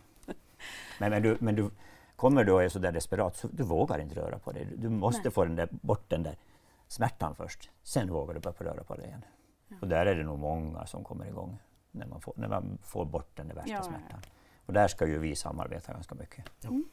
Men, 1.00 1.10
men, 1.10 1.22
du, 1.22 1.36
men 1.40 1.54
du 1.54 1.70
kommer 2.16 2.44
du 2.44 2.52
och 2.52 2.62
är 2.62 2.68
så 2.68 2.78
där 2.78 2.92
desperat 2.92 3.36
så 3.36 3.48
du 3.52 3.62
vågar 3.62 3.98
inte 3.98 4.14
röra 4.14 4.38
på 4.38 4.52
dig. 4.52 4.68
Du 4.76 4.88
måste 4.88 5.22
Nej. 5.24 5.32
få 5.32 5.44
den 5.44 5.56
där, 5.56 5.68
bort 5.70 6.04
den 6.08 6.22
där 6.22 6.36
smärtan 6.88 7.34
först. 7.34 7.70
Sen 7.82 8.12
vågar 8.12 8.34
du 8.34 8.40
börja 8.40 8.72
röra 8.72 8.84
på 8.84 8.94
dig 8.94 9.06
igen. 9.06 9.24
Och 9.84 9.90
där 9.90 10.06
är 10.06 10.14
det 10.14 10.22
nog 10.22 10.38
många 10.38 10.86
som 10.86 11.04
kommer 11.04 11.26
igång 11.26 11.58
när 11.90 12.06
man 12.06 12.20
får, 12.20 12.34
när 12.36 12.48
man 12.48 12.78
får 12.82 13.04
bort 13.04 13.36
den 13.36 13.48
värsta 13.48 13.70
ja, 13.70 13.82
smärtan. 13.82 14.20
Ja. 14.22 14.28
Och 14.66 14.72
där 14.72 14.88
ska 14.88 15.06
ju 15.06 15.18
vi 15.18 15.36
samarbeta 15.36 15.92
ganska 15.92 16.14
mycket. 16.14 16.64
Mm. 16.64 16.84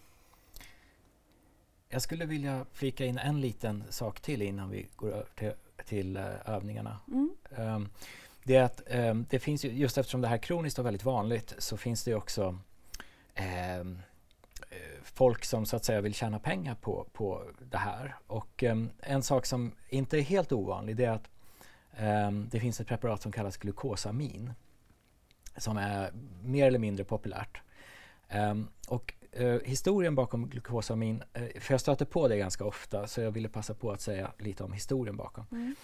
Jag 1.89 2.01
skulle 2.01 2.25
vilja 2.25 2.65
flika 2.73 3.05
in 3.05 3.17
en 3.17 3.41
liten 3.41 3.83
sak 3.89 4.21
till 4.21 4.41
innan 4.41 4.69
vi 4.69 4.87
går 4.95 5.11
över 5.11 5.27
till, 5.35 5.53
till 5.85 6.17
uh, 6.17 6.49
övningarna. 6.49 6.99
Mm. 7.07 7.31
Um, 7.57 7.89
det 8.43 8.55
är 8.55 8.63
att 8.63 8.81
um, 8.89 9.25
det 9.29 9.39
finns 9.39 9.65
ju, 9.65 9.71
just 9.71 9.97
eftersom 9.97 10.21
det 10.21 10.27
här 10.27 10.37
kroniskt 10.37 10.79
och 10.79 10.85
väldigt 10.85 11.05
vanligt 11.05 11.55
så 11.57 11.77
finns 11.77 12.03
det 12.03 12.15
också 12.15 12.59
um, 13.79 14.01
folk 15.03 15.45
som 15.45 15.65
så 15.65 15.75
att 15.75 15.85
säga 15.85 16.01
vill 16.01 16.13
tjäna 16.13 16.39
pengar 16.39 16.75
på, 16.75 17.07
på 17.13 17.43
det 17.59 17.77
här. 17.77 18.15
Och 18.27 18.63
en 18.99 19.23
sak 19.23 19.45
som 19.45 19.71
inte 19.89 20.17
är 20.17 20.21
helt 20.21 20.51
ovanlig 20.51 20.95
det 20.95 21.05
är 21.05 21.11
att 21.11 21.30
Um, 21.99 22.49
det 22.51 22.59
finns 22.59 22.79
ett 22.81 22.87
preparat 22.87 23.21
som 23.21 23.31
kallas 23.31 23.57
glukosamin 23.57 24.53
som 25.57 25.77
är 25.77 26.11
mer 26.43 26.67
eller 26.67 26.79
mindre 26.79 27.05
populärt. 27.05 27.61
Um, 28.33 28.67
och 28.87 29.13
uh, 29.39 29.59
historien 29.63 30.15
bakom 30.15 30.49
glukosamin, 30.49 31.23
uh, 31.39 31.59
för 31.59 31.73
jag 31.73 31.81
stöter 31.81 32.05
på 32.05 32.27
det 32.27 32.37
ganska 32.37 32.65
ofta 32.65 33.07
så 33.07 33.21
jag 33.21 33.31
ville 33.31 33.49
passa 33.49 33.73
på 33.73 33.91
att 33.91 34.01
säga 34.01 34.31
lite 34.37 34.63
om 34.63 34.73
historien 34.73 35.17
bakom. 35.17 35.45
Mm. 35.51 35.75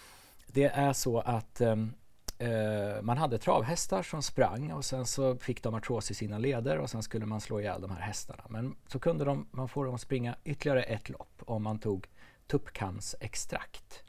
Det 0.48 0.66
är 0.66 0.94
så 0.94 1.20
att 1.20 1.62
um, 1.62 1.94
uh, 2.42 3.02
man 3.02 3.18
hade 3.18 3.38
travhästar 3.38 4.04
som 4.04 4.24
sprang 4.24 4.72
och 4.72 4.86
sen 4.86 5.06
så 5.06 5.38
fick 5.38 5.64
de 5.64 5.76
artros 5.76 6.12
i 6.12 6.14
sina 6.14 6.38
leder 6.38 6.78
och 6.78 6.90
sen 6.90 7.04
skulle 7.04 7.26
man 7.26 7.42
slå 7.42 7.60
ihjäl 7.60 7.82
de 7.82 7.92
här 7.92 8.02
hästarna. 8.02 8.44
Men 8.50 8.76
så 8.88 9.00
kunde 9.00 9.26
de, 9.26 9.48
man 9.52 9.70
få 9.70 9.84
dem 9.84 9.96
att 9.96 10.02
springa 10.02 10.36
ytterligare 10.44 10.84
ett 10.84 11.10
lopp 11.10 11.42
om 11.46 11.64
man 11.64 11.80
tog 11.80 12.08
tuppkamsextrakt. 12.48 14.04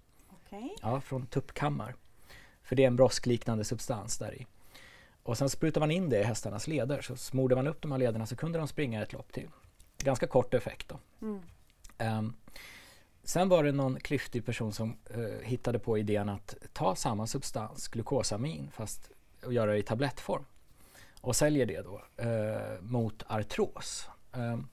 Okay. 0.51 0.69
Ja, 0.83 1.01
från 1.01 1.27
tuppkammar. 1.27 1.95
För 2.63 2.77
det 2.77 2.83
är 2.83 2.87
en 2.87 2.97
broskliknande 2.97 3.65
substans 3.65 4.19
där 4.19 4.35
i. 4.35 4.47
Och 5.23 5.39
sen 5.39 5.51
sprutar 5.51 5.81
man 5.81 5.91
in 5.91 6.09
det 6.09 6.21
i 6.21 6.23
hästarnas 6.23 6.67
leder. 6.67 7.01
Så 7.01 7.17
smorde 7.17 7.57
man 7.57 7.67
upp 7.67 7.83
de 7.83 7.93
här 7.93 7.99
lederna 7.99 8.27
så 8.27 8.37
kunde 8.37 8.59
de 8.59 8.69
springa 8.69 9.03
ett 9.03 9.13
lopp 9.13 9.33
till. 9.33 9.49
Ganska 9.99 10.27
kort 10.27 10.55
effekt 10.55 10.89
då. 10.89 10.99
Mm. 11.23 11.41
Um, 12.19 12.37
sen 13.23 13.49
var 13.49 13.65
det 13.65 13.73
någon 13.73 14.01
klyftig 14.01 14.47
person 14.47 14.73
som 14.73 14.97
uh, 15.17 15.41
hittade 15.43 15.79
på 15.79 15.99
idén 15.99 16.29
att 16.29 16.55
ta 16.73 16.97
samma 16.97 17.27
substans, 17.27 17.89
glukosamin, 17.89 18.71
fast 18.73 19.11
och 19.45 19.53
göra 19.53 19.73
det 19.73 19.79
i 19.79 19.83
tablettform. 19.83 20.45
Och 21.21 21.37
säljer 21.37 21.67
det 21.67 21.83
då 21.83 22.03
uh, 22.25 22.81
mot 22.81 23.23
artros. 23.27 24.09
Um, 24.33 24.69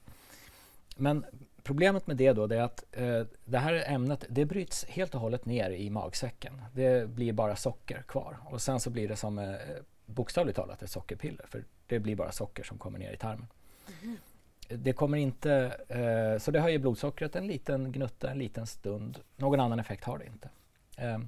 men 0.96 1.26
Problemet 1.66 2.08
med 2.08 2.18
det 2.18 2.34
då 2.34 2.44
är 2.44 2.62
att 2.62 2.84
eh, 2.92 3.22
det 3.46 3.58
här 3.58 3.84
ämnet 3.88 4.26
det 4.30 4.46
bryts 4.46 4.86
helt 4.86 5.16
och 5.16 5.22
hållet 5.22 5.46
ner 5.46 5.70
i 5.70 5.90
magsäcken. 5.90 6.62
Det 6.74 7.10
blir 7.10 7.34
bara 7.34 7.56
socker 7.56 8.02
kvar 8.02 8.38
och 8.46 8.62
sen 8.62 8.80
så 8.80 8.90
blir 8.90 9.08
det 9.08 9.16
som 9.16 9.40
eh, 9.40 9.56
bokstavligt 10.06 10.56
talat 10.56 10.84
ett 10.84 10.90
sockerpiller 10.90 11.46
för 11.48 11.64
det 11.88 12.00
blir 12.00 12.16
bara 12.16 12.32
socker 12.32 12.64
som 12.64 12.78
kommer 12.78 13.00
ner 13.00 13.14
i 13.14 13.18
tarmen. 13.18 13.48
Mm. 14.04 14.18
det 14.68 14.94
kommer 14.94 15.18
inte, 15.18 15.54
eh, 15.88 16.40
så 16.40 16.52
det 16.52 16.60
höjer 16.60 16.80
blodsockret 16.80 17.36
en 17.36 17.48
liten 17.48 17.92
gnutta, 17.92 18.32
en 18.32 18.40
liten 18.40 18.68
stund. 18.68 19.20
Någon 19.38 19.60
annan 19.60 19.80
effekt 19.80 20.04
har 20.04 20.18
det 20.18 20.26
inte. 20.26 20.50
Eh, 20.98 21.20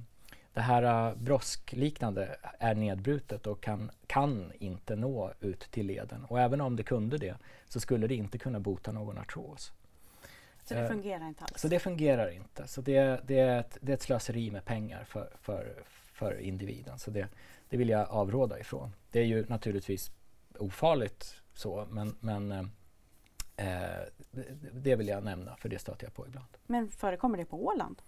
det 0.52 0.60
här 0.60 1.10
uh, 1.10 1.18
broskliknande 1.18 2.36
är 2.58 2.74
nedbrutet 2.74 3.46
och 3.46 3.60
kan, 3.60 3.90
kan 4.06 4.52
inte 4.58 4.96
nå 4.96 5.32
ut 5.40 5.60
till 5.60 5.86
leden. 5.86 6.24
Och 6.24 6.40
även 6.40 6.60
om 6.60 6.76
det 6.76 6.82
kunde 6.82 7.18
det 7.18 7.34
så 7.68 7.80
skulle 7.80 8.06
det 8.06 8.14
inte 8.14 8.38
kunna 8.38 8.60
bota 8.60 8.92
någon 8.92 9.18
artros. 9.18 9.72
Så 10.68 10.74
det 10.74 10.88
fungerar 10.88 11.28
inte 11.28 11.44
alls? 11.44 11.60
Så 11.60 11.68
det 11.68 11.78
fungerar 11.78 12.30
inte. 12.30 12.68
Så 12.68 12.80
det, 12.80 13.20
det, 13.26 13.38
är, 13.38 13.60
ett, 13.60 13.78
det 13.80 13.92
är 13.92 13.94
ett 13.94 14.02
slöseri 14.02 14.50
med 14.50 14.64
pengar 14.64 15.04
för, 15.04 15.32
för, 15.40 15.82
för 16.12 16.40
individen. 16.40 16.98
Så 16.98 17.10
det, 17.10 17.28
det 17.68 17.76
vill 17.76 17.88
jag 17.88 18.10
avråda 18.10 18.58
ifrån. 18.58 18.92
Det 19.10 19.20
är 19.20 19.24
ju 19.24 19.46
naturligtvis 19.48 20.10
ofarligt 20.58 21.42
så, 21.54 21.86
men, 21.90 22.16
men 22.20 22.52
eh, 22.52 22.68
det, 24.30 24.44
det 24.72 24.96
vill 24.96 25.08
jag 25.08 25.24
nämna 25.24 25.56
för 25.56 25.68
det 25.68 25.78
stöter 25.78 26.06
jag 26.06 26.14
på 26.14 26.26
ibland. 26.26 26.48
Men 26.66 26.90
förekommer 26.90 27.38
det 27.38 27.44
på 27.44 27.66
Åland? 27.66 28.02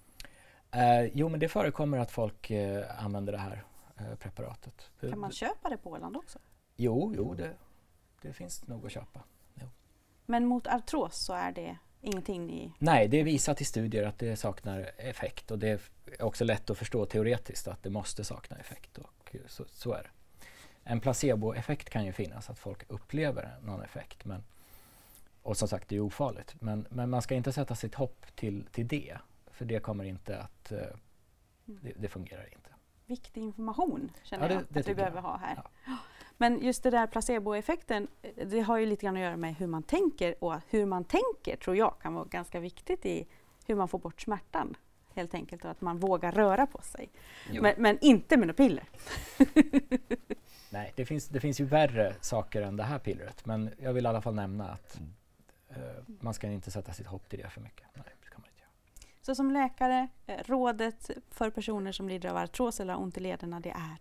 Eh, 0.71 1.05
jo, 1.15 1.29
men 1.29 1.41
det 1.41 1.49
förekommer 1.49 1.99
att 1.99 2.11
folk 2.11 2.51
eh, 2.51 3.05
använder 3.05 3.33
det 3.33 3.39
här 3.39 3.65
eh, 3.97 4.15
preparatet. 4.15 4.91
Kan 5.01 5.19
man 5.19 5.33
köpa 5.33 5.69
det 5.69 5.77
på 5.77 5.91
Åland 5.91 6.17
också? 6.17 6.39
Jo, 6.77 7.15
jo 7.17 7.35
det, 7.35 7.51
det 8.23 8.33
finns 8.33 8.67
nog 8.67 8.87
att 8.87 8.93
köpa. 8.93 9.21
Jo. 9.55 9.67
Men 10.27 10.47
mot 10.47 10.67
artros 10.67 11.17
så 11.17 11.33
är 11.33 11.53
det 11.53 11.79
ingenting 12.01 12.47
ni... 12.47 12.73
Nej, 12.79 13.09
det 13.09 13.21
är 13.21 13.25
visat 13.25 13.61
i 13.61 13.65
studier 13.65 14.07
att 14.07 14.19
det 14.19 14.37
saknar 14.37 14.91
effekt 14.97 15.51
och 15.51 15.59
det 15.59 15.69
är 15.69 15.81
också 16.23 16.45
lätt 16.45 16.71
att 16.71 16.79
förstå 16.79 17.07
teoretiskt 17.07 17.69
att 17.69 17.83
det 17.83 17.91
måste 17.91 18.25
sakna 18.25 18.57
effekt 18.57 18.99
och 18.99 19.37
så, 19.47 19.65
så 19.69 19.93
är 19.93 20.03
det. 20.03 20.11
En 20.85 21.01
placeboeffekt 21.01 21.91
kan 21.91 22.05
ju 22.05 22.13
finnas, 22.13 22.51
att 22.51 22.59
folk 22.59 22.85
upplever 22.89 23.57
någon 23.63 23.83
effekt. 23.83 24.25
Men, 24.25 24.45
och 25.43 25.57
som 25.57 25.69
sagt, 25.69 25.89
det 25.89 25.97
är 25.97 26.01
ofarligt. 26.01 26.55
Men, 26.61 26.87
men 26.91 27.11
man 27.11 27.23
ska 27.23 27.35
inte 27.35 27.53
sätta 27.53 27.75
sitt 27.75 27.95
hopp 27.95 28.27
till, 28.35 28.67
till 28.73 28.89
det. 28.89 29.19
För 29.47 29.65
det 29.65 29.81
kommer 29.81 30.05
inte 30.05 30.39
att... 30.39 30.73
Uh, 30.73 30.79
det, 31.65 31.93
det, 31.97 32.09
fungerar 32.09 32.53
inte. 32.53 32.71
Viktig 33.07 33.41
information 33.41 34.13
känner 34.23 34.45
ja, 34.45 34.49
det, 34.49 34.65
jag 34.69 34.81
att 34.81 34.89
vi 34.89 34.95
behöver 34.95 35.17
jag. 35.17 35.23
ha 35.23 35.37
här. 35.37 35.63
Ja. 35.87 35.97
Men 36.41 36.63
just 36.63 36.83
det 36.83 36.91
där 36.91 37.07
placeboeffekten, 37.07 38.09
det 38.47 38.61
har 38.61 38.79
ju 38.79 38.87
lite 38.87 39.07
grann 39.07 39.17
att 39.17 39.23
göra 39.23 39.37
med 39.37 39.55
hur 39.55 39.67
man 39.67 39.83
tänker 39.83 40.45
och 40.45 40.55
hur 40.69 40.87
man 40.87 41.05
tänker 41.05 41.57
tror 41.57 41.77
jag 41.77 41.95
kan 42.03 42.15
vara 42.15 42.25
ganska 42.25 42.61
viktigt 42.61 43.07
i 43.07 43.27
hur 43.67 43.75
man 43.75 43.89
får 43.89 43.99
bort 43.99 44.21
smärtan 44.21 44.77
helt 45.15 45.35
enkelt 45.35 45.65
och 45.65 45.71
att 45.71 45.81
man 45.81 45.99
vågar 45.99 46.33
röra 46.33 46.67
på 46.67 46.83
sig. 46.83 47.11
Men, 47.61 47.75
men, 47.79 47.99
inte 48.01 48.37
med 48.37 48.47
några 48.47 48.57
piller. 48.57 48.85
Nej, 50.71 50.93
det 50.97 51.07
finns, 51.07 51.29
det 51.29 51.41
finns 51.41 51.61
ju 51.61 51.65
värre 51.65 52.15
saker 52.21 52.63
än 52.63 52.77
det 52.77 52.85
här 52.85 52.99
pillret 52.99 53.47
men 53.47 53.71
jag 53.79 53.93
vill 53.93 54.05
i 54.05 54.09
alla 54.09 54.23
fall 54.23 54.35
nämna 54.35 54.69
att 54.69 54.99
mm. 54.99 55.13
uh, 55.83 56.05
man 56.21 56.35
ska 56.35 56.47
inte 56.47 56.71
sätta 56.71 56.93
sitt 56.93 57.07
hopp 57.07 57.29
till 57.29 57.39
det 57.39 57.51
för 57.51 57.61
mycket. 57.61 57.87
Nej. 57.95 58.05
Så 59.23 59.35
som 59.35 59.51
läkare, 59.51 60.09
eh, 60.27 60.37
rådet 60.47 61.11
för 61.31 61.51
personer 61.51 61.93
som 61.93 62.09
lider 62.09 62.29
av 62.29 62.37
artros 62.37 62.81
eller 62.81 63.01
ont 63.01 63.17
i 63.17 63.21
lederna, 63.21 63.61
det 63.61 63.71
är? 63.71 63.99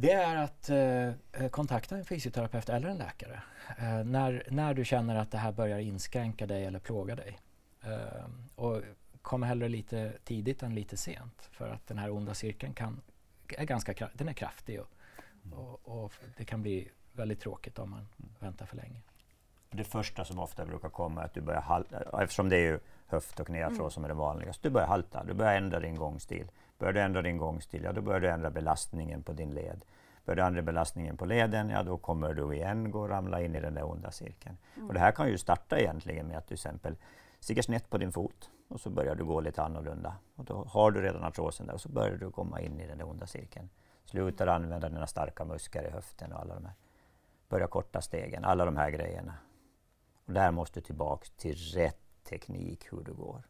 Det 0.00 0.12
är 0.12 0.36
att 0.36 0.70
eh, 0.70 1.48
kontakta 1.48 1.96
en 1.96 2.04
fysioterapeut 2.04 2.68
eller 2.68 2.88
en 2.88 2.98
läkare 2.98 3.42
eh, 3.78 4.04
när, 4.04 4.46
när 4.50 4.74
du 4.74 4.84
känner 4.84 5.16
att 5.16 5.30
det 5.30 5.38
här 5.38 5.52
börjar 5.52 5.78
inskränka 5.78 6.46
dig 6.46 6.64
eller 6.64 6.78
plåga 6.78 7.16
dig. 7.16 7.38
Eh, 7.82 8.24
och 8.54 8.82
kom 9.22 9.42
hellre 9.42 9.68
lite 9.68 10.12
tidigt 10.24 10.62
än 10.62 10.74
lite 10.74 10.96
sent 10.96 11.48
för 11.52 11.68
att 11.68 11.86
den 11.86 11.98
här 11.98 12.10
onda 12.10 12.34
cirkeln 12.34 12.74
kan, 12.74 13.00
är 13.48 13.64
ganska 13.64 14.10
den 14.14 14.28
är 14.28 14.32
kraftig 14.32 14.80
och, 14.80 14.88
och, 15.52 16.04
och 16.04 16.12
det 16.36 16.44
kan 16.44 16.62
bli 16.62 16.88
väldigt 17.12 17.40
tråkigt 17.40 17.78
om 17.78 17.90
man 17.90 18.08
väntar 18.38 18.66
för 18.66 18.76
länge. 18.76 19.00
Det 19.70 19.84
första 19.84 20.24
som 20.24 20.38
ofta 20.38 20.64
brukar 20.64 20.88
komma 20.88 21.20
är 21.20 21.24
att 21.24 21.34
du 21.34 21.40
börjar 21.40 21.60
halta, 21.60 22.22
eftersom 22.22 22.48
det 22.48 22.56
är 22.56 22.60
ju 22.60 22.80
höft 23.06 23.40
och 23.40 23.46
knäartros 23.46 23.78
mm. 23.78 23.90
som 23.90 24.04
är 24.04 24.08
det 24.08 24.14
vanligaste. 24.14 24.68
Du 24.68 24.72
börjar 24.72 24.86
halta, 24.86 25.24
du 25.24 25.34
börjar 25.34 25.54
ändra 25.54 25.80
din 25.80 25.96
gångstil. 25.96 26.50
Börjar 26.78 26.92
du 26.92 27.00
ändra 27.00 27.22
din 27.22 27.36
gångstil, 27.36 27.82
ja 27.84 27.92
då 27.92 28.00
börjar 28.00 28.20
du 28.20 28.28
ändra 28.28 28.50
belastningen 28.50 29.22
på 29.22 29.32
din 29.32 29.50
led. 29.50 29.84
Börjar 30.24 30.36
du 30.36 30.42
ändra 30.42 30.62
belastningen 30.62 31.16
på 31.16 31.24
leden, 31.24 31.70
ja 31.70 31.82
då 31.82 31.96
kommer 31.96 32.34
du 32.34 32.54
igen 32.54 32.90
gå 32.90 33.00
och 33.00 33.08
ramla 33.08 33.40
in 33.40 33.54
i 33.54 33.60
den 33.60 33.74
där 33.74 33.90
onda 33.90 34.10
cirkeln. 34.10 34.56
Mm. 34.76 34.88
Och 34.88 34.94
det 34.94 35.00
här 35.00 35.12
kan 35.12 35.28
ju 35.28 35.38
starta 35.38 35.78
egentligen 35.78 36.26
med 36.26 36.38
att 36.38 36.44
du 36.44 36.48
till 36.48 36.54
exempel 36.54 36.96
stiger 37.40 37.62
snett 37.62 37.90
på 37.90 37.98
din 37.98 38.12
fot 38.12 38.50
och 38.68 38.80
så 38.80 38.90
börjar 38.90 39.14
du 39.14 39.24
gå 39.24 39.40
lite 39.40 39.62
annorlunda. 39.62 40.16
Och 40.36 40.44
då 40.44 40.64
har 40.68 40.90
du 40.90 41.02
redan 41.02 41.24
artrosen 41.24 41.66
där 41.66 41.74
och 41.74 41.80
så 41.80 41.88
börjar 41.88 42.16
du 42.16 42.30
komma 42.30 42.60
in 42.60 42.80
i 42.80 42.86
den 42.86 42.98
där 42.98 43.08
onda 43.08 43.26
cirkeln. 43.26 43.68
Slutar 44.04 44.46
använda 44.46 44.88
dina 44.88 45.06
starka 45.06 45.44
muskler 45.44 45.84
i 45.84 45.90
höften 45.90 46.32
och 46.32 46.40
alla 46.40 46.54
de 46.54 46.64
här. 46.64 46.74
Börja 47.48 47.66
korta 47.66 48.00
stegen, 48.00 48.44
alla 48.44 48.64
de 48.64 48.76
här 48.76 48.90
grejerna. 48.90 49.34
Och 50.30 50.34
där 50.34 50.50
måste 50.50 50.80
du 50.80 50.84
tillbaks 50.84 51.30
till 51.30 51.54
rätt 51.54 52.24
teknik 52.24 52.92
hur 52.92 53.04
det 53.04 53.12
går. 53.12 53.42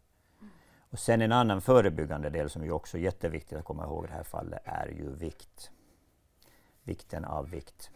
Och 0.91 0.99
sen 0.99 1.23
en 1.23 1.33
annan 1.33 1.61
förebyggande 1.61 2.31
del 2.31 2.51
som 2.51 2.63
är 2.63 2.71
också 2.71 2.99
jätteviktigt 2.99 3.59
att 3.59 3.65
komma 3.65 3.85
ihåg 3.85 4.05
i 4.05 4.09
det 4.09 4.15
här 4.15 4.23
fallet 4.23 4.61
är 4.65 4.87
ju 4.87 5.11
vikt. 5.11 5.71
Vikten 6.83 7.25
av 7.25 7.51
vikt. 7.51 7.91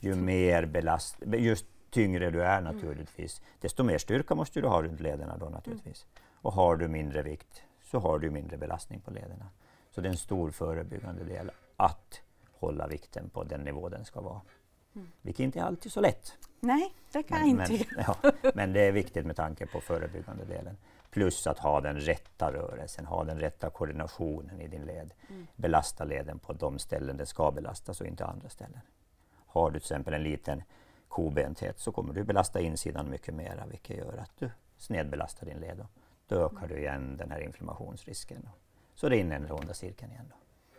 Ju 0.00 0.14
mer 0.14 0.66
belast, 0.66 1.16
just 1.26 1.66
tyngre 1.90 2.30
du 2.30 2.42
är 2.42 2.60
naturligtvis, 2.60 3.38
mm. 3.38 3.50
desto 3.60 3.82
mer 3.82 3.98
styrka 3.98 4.34
måste 4.34 4.60
du 4.60 4.68
ha 4.68 4.82
runt 4.82 5.00
lederna 5.00 5.36
då 5.36 5.48
naturligtvis. 5.48 6.04
Mm. 6.04 6.22
Och 6.42 6.52
har 6.52 6.76
du 6.76 6.88
mindre 6.88 7.22
vikt 7.22 7.62
så 7.84 7.98
har 7.98 8.18
du 8.18 8.30
mindre 8.30 8.56
belastning 8.56 9.00
på 9.00 9.10
lederna. 9.10 9.50
Så 9.90 10.00
det 10.00 10.08
är 10.08 10.10
en 10.10 10.16
stor 10.16 10.50
förebyggande 10.50 11.24
del 11.24 11.50
att 11.76 12.20
hålla 12.52 12.86
vikten 12.86 13.30
på 13.30 13.44
den 13.44 13.60
nivå 13.60 13.88
den 13.88 14.04
ska 14.04 14.20
vara. 14.20 14.40
Mm. 14.94 15.08
Vilket 15.22 15.44
inte 15.44 15.58
är 15.58 15.64
alltid 15.64 15.92
så 15.92 16.00
lätt. 16.00 16.32
Nej, 16.66 16.94
det 17.12 17.22
kan 17.22 17.38
men, 17.38 17.58
jag 17.58 17.70
inte. 17.70 17.86
Men, 17.96 18.04
ja, 18.06 18.32
men 18.54 18.72
det 18.72 18.80
är 18.80 18.92
viktigt 18.92 19.26
med 19.26 19.36
tanke 19.36 19.66
på 19.66 19.80
förebyggande 19.80 20.44
delen. 20.44 20.76
Plus 21.10 21.46
att 21.46 21.58
ha 21.58 21.80
den 21.80 22.00
rätta 22.00 22.52
rörelsen, 22.52 23.06
ha 23.06 23.24
den 23.24 23.40
rätta 23.40 23.70
koordinationen 23.70 24.60
i 24.60 24.68
din 24.68 24.82
led. 24.82 25.14
Mm. 25.28 25.46
Belasta 25.56 26.04
leden 26.04 26.38
på 26.38 26.52
de 26.52 26.78
ställen 26.78 27.16
det 27.16 27.26
ska 27.26 27.50
belastas 27.50 28.00
och 28.00 28.06
inte 28.06 28.24
andra 28.24 28.48
ställen. 28.48 28.80
Har 29.46 29.70
du 29.70 29.78
till 29.78 29.84
exempel 29.84 30.14
en 30.14 30.22
liten 30.22 30.62
kobenthet 31.08 31.78
så 31.78 31.92
kommer 31.92 32.14
du 32.14 32.24
belasta 32.24 32.60
insidan 32.60 33.10
mycket 33.10 33.34
mer 33.34 33.64
vilket 33.70 33.96
gör 33.96 34.16
att 34.18 34.32
du 34.38 34.50
snedbelastar 34.78 35.46
din 35.46 35.58
led. 35.58 35.86
Då 36.28 36.36
ökar 36.36 36.68
du 36.68 36.78
igen 36.78 37.16
den 37.16 37.30
här 37.30 37.40
inflammationsrisken. 37.40 38.48
Så 38.94 39.08
det 39.08 39.16
är 39.16 39.20
inne 39.20 39.36
i 39.36 39.38
den 39.38 39.48
runda 39.48 39.74
cirkeln 39.74 40.12
igen. 40.12 40.26
Då. 40.30 40.36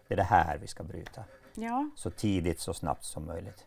Det 0.08 0.14
är 0.14 0.18
det 0.18 0.24
här 0.24 0.58
vi 0.58 0.68
ska 0.68 0.84
bryta. 0.84 1.24
Ja. 1.54 1.90
Så 1.96 2.10
tidigt, 2.10 2.60
så 2.60 2.74
snabbt 2.74 3.04
som 3.04 3.26
möjligt. 3.26 3.66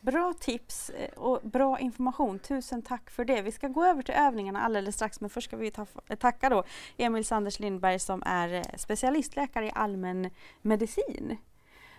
Bra 0.00 0.34
tips 0.40 0.90
eh, 0.90 1.10
och 1.10 1.40
bra 1.42 1.78
information. 1.78 2.38
Tusen 2.38 2.82
tack 2.82 3.10
för 3.10 3.24
det. 3.24 3.42
Vi 3.42 3.52
ska 3.52 3.68
gå 3.68 3.84
över 3.84 4.02
till 4.02 4.14
övningarna 4.14 4.60
alldeles 4.60 4.94
strax 4.94 5.20
men 5.20 5.30
först 5.30 5.48
ska 5.48 5.56
vi 5.56 5.70
ta, 5.70 5.86
tacka 6.18 6.48
då 6.48 6.64
Emil 6.96 7.24
Sanders 7.24 7.60
Lindberg 7.60 7.98
som 7.98 8.22
är 8.26 8.54
eh, 8.54 8.62
specialistläkare 8.76 9.66
i 9.66 9.72
allmän 9.74 10.30
medicin. 10.62 11.36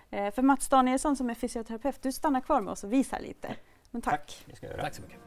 Eh, 0.09 0.33
för 0.33 0.41
Mats 0.41 0.67
Danielsson 0.67 1.15
som 1.15 1.29
är 1.29 1.33
fysioterapeut, 1.33 2.01
du 2.01 2.12
stannar 2.12 2.41
kvar 2.41 2.62
med 2.62 2.71
oss 2.71 2.83
och 2.83 2.93
visar 2.93 3.19
lite. 3.19 3.55
Men 3.91 4.01
tack. 4.01 4.45
Tack, 4.62 4.77
tack 4.79 4.95
så 4.95 5.01
mycket. 5.01 5.19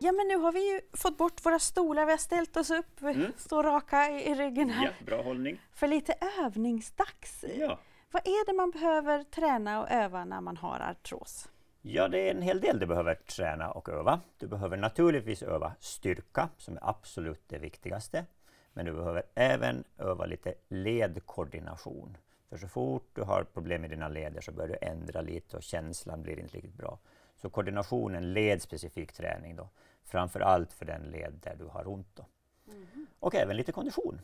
Ja 0.00 0.12
men 0.12 0.28
nu 0.28 0.36
har 0.36 0.52
vi 0.52 0.72
ju 0.72 0.80
fått 0.92 1.18
bort 1.18 1.46
våra 1.46 1.58
stolar, 1.58 2.06
vi 2.06 2.10
har 2.10 2.18
ställt 2.18 2.56
oss 2.56 2.70
upp, 2.70 3.02
mm. 3.02 3.32
står 3.36 3.62
raka 3.62 4.10
i, 4.10 4.30
i 4.30 4.34
ryggen 4.34 4.70
här. 4.70 4.84
Ja, 4.84 5.06
bra 5.06 5.22
hållning. 5.22 5.60
För 5.72 5.88
lite 5.88 6.14
övningsdags. 6.44 7.44
Ja. 7.58 7.78
Vad 8.10 8.22
är 8.26 8.46
det 8.46 8.52
man 8.52 8.70
behöver 8.70 9.22
träna 9.22 9.80
och 9.80 9.90
öva 9.90 10.24
när 10.24 10.40
man 10.40 10.56
har 10.56 10.80
artros? 10.80 11.48
Ja, 11.82 12.08
det 12.08 12.18
är 12.18 12.34
en 12.34 12.42
hel 12.42 12.60
del 12.60 12.78
du 12.78 12.86
behöver 12.86 13.14
träna 13.14 13.70
och 13.70 13.88
öva. 13.88 14.20
Du 14.38 14.46
behöver 14.46 14.76
naturligtvis 14.76 15.42
öva 15.42 15.72
styrka, 15.80 16.48
som 16.56 16.76
är 16.76 16.88
absolut 16.88 17.42
det 17.46 17.58
viktigaste. 17.58 18.24
Men 18.72 18.86
du 18.86 18.92
behöver 18.92 19.22
även 19.34 19.84
öva 19.98 20.26
lite 20.26 20.54
ledkoordination. 20.68 22.16
För 22.48 22.56
så 22.56 22.68
fort 22.68 23.10
du 23.12 23.22
har 23.22 23.44
problem 23.44 23.80
med 23.80 23.90
dina 23.90 24.08
leder 24.08 24.40
så 24.40 24.52
börjar 24.52 24.68
du 24.68 24.86
ändra 24.86 25.20
lite 25.20 25.56
och 25.56 25.62
känslan 25.62 26.22
blir 26.22 26.38
inte 26.38 26.56
riktigt 26.56 26.74
bra. 26.74 26.98
Så 27.36 27.50
koordinationen, 27.50 28.32
ledspecifik 28.32 29.12
träning 29.12 29.56
då, 29.56 29.68
framför 30.08 30.40
allt 30.40 30.72
för 30.72 30.84
den 30.84 31.02
led 31.02 31.40
där 31.42 31.56
du 31.58 31.64
har 31.64 31.88
ont. 31.88 32.08
Då. 32.14 32.26
Mm. 32.72 33.06
Och 33.20 33.34
även 33.34 33.56
lite 33.56 33.72
kondition. 33.72 34.20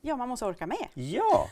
Ja, 0.00 0.16
man 0.16 0.28
måste 0.28 0.44
orka 0.44 0.66
med. 0.66 0.88
Ja! 0.94 1.48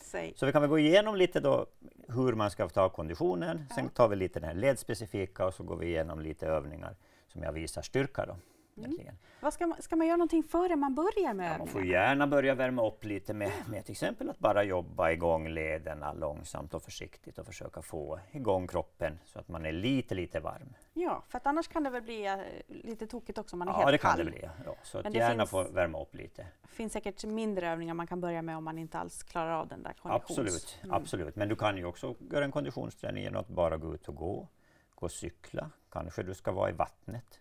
så 0.36 0.46
vi 0.46 0.52
kan 0.52 0.62
väl 0.62 0.70
gå 0.70 0.78
igenom 0.78 1.16
lite 1.16 1.40
då 1.40 1.66
hur 2.08 2.32
man 2.32 2.50
ska 2.50 2.68
ta 2.68 2.88
konditionen. 2.88 3.66
Sen 3.74 3.88
tar 3.88 4.08
vi 4.08 4.16
lite 4.16 4.40
den 4.40 4.48
här 4.48 4.54
ledspecifika 4.54 5.46
och 5.46 5.54
så 5.54 5.62
går 5.62 5.76
vi 5.76 5.86
igenom 5.86 6.20
lite 6.20 6.46
övningar 6.46 6.96
som 7.26 7.42
jag 7.42 7.52
visar 7.52 7.82
styrka. 7.82 8.26
Då. 8.26 8.36
Egentligen. 8.76 9.14
Vad 9.40 9.54
ska, 9.54 9.66
man, 9.66 9.82
ska 9.82 9.96
man 9.96 10.06
göra 10.06 10.16
någonting 10.16 10.42
före 10.42 10.76
man 10.76 10.94
börjar 10.94 11.34
med 11.34 11.52
Ja, 11.54 11.58
man 11.58 11.66
får 11.68 11.84
gärna 11.84 12.26
börja 12.26 12.54
värma 12.54 12.86
upp 12.86 13.04
lite 13.04 13.34
med, 13.34 13.50
med 13.70 13.84
till 13.84 13.92
exempel 13.92 14.30
att 14.30 14.38
bara 14.38 14.64
jobba 14.64 15.10
igång 15.10 15.48
lederna 15.48 16.12
långsamt 16.12 16.74
och 16.74 16.82
försiktigt 16.82 17.38
och 17.38 17.46
försöka 17.46 17.82
få 17.82 18.20
igång 18.30 18.66
kroppen 18.68 19.18
så 19.24 19.38
att 19.38 19.48
man 19.48 19.66
är 19.66 19.72
lite, 19.72 20.14
lite 20.14 20.40
varm. 20.40 20.74
Ja, 20.92 21.22
för 21.28 21.38
att 21.38 21.46
annars 21.46 21.68
kan 21.68 21.84
det 21.84 21.90
väl 21.90 22.02
bli 22.02 22.26
eh, 22.26 22.36
lite 22.66 23.06
tokigt 23.06 23.38
också 23.38 23.54
om 23.54 23.58
man 23.58 23.68
är 23.68 23.72
Ja, 23.72 23.78
helt 23.78 23.90
det 23.90 23.98
kan 23.98 24.10
kall. 24.10 24.24
det 24.24 24.30
bli. 24.30 24.48
Ja, 24.66 24.74
så 24.82 24.98
att 24.98 25.14
gärna 25.14 25.36
finns- 25.42 25.50
få 25.50 25.62
värma 25.62 26.00
upp 26.02 26.14
lite. 26.14 26.46
Det 26.62 26.68
finns 26.76 26.92
säkert 26.92 27.24
mindre 27.24 27.68
övningar 27.68 27.94
man 27.94 28.06
kan 28.06 28.20
börja 28.20 28.42
med 28.42 28.56
om 28.56 28.64
man 28.64 28.78
inte 28.78 28.98
alls 28.98 29.22
klarar 29.22 29.50
av 29.52 29.68
den 29.68 29.82
där 29.82 29.92
konditions... 29.92 30.30
Absolut, 30.38 30.78
Mm. 30.84 30.94
absolut. 30.96 31.36
Men 31.36 31.48
du 31.48 31.56
kan 31.56 31.76
ju 31.76 31.84
också 31.84 32.14
göra 32.30 32.44
en 32.44 32.52
konditionsträning 32.52 33.22
genom 33.22 33.40
att 33.40 33.48
bara 33.48 33.76
gå 33.76 33.94
ut 33.94 34.08
och 34.08 34.14
gå, 34.16 34.48
gå 34.94 35.04
och 35.06 35.10
cykla. 35.12 35.70
Kanske 35.90 36.22
du 36.22 36.34
ska 36.34 36.52
vara 36.52 36.70
i 36.70 36.72
vattnet. 36.72 37.38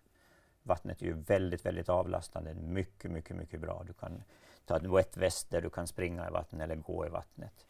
Vattnet 0.64 1.02
är 1.02 1.06
ju 1.06 1.14
väldigt, 1.14 1.66
väldigt 1.66 1.90
avlastande. 1.90 2.54
Mycket, 2.54 3.12
mycket, 3.12 3.36
mycket 3.36 3.62
bra. 3.62 3.84
Du 3.88 3.94
kan 3.94 4.24
ta 4.66 4.78
ett 4.78 4.84
wet 4.84 5.18
väst 5.18 5.50
där 5.50 5.62
du 5.62 5.70
kan 5.70 5.88
springa 5.88 6.28
i 6.28 6.32
vattnet 6.32 6.62
eller 6.62 6.76
gå 6.76 7.06
i 7.06 7.10
vattnet. 7.10 7.66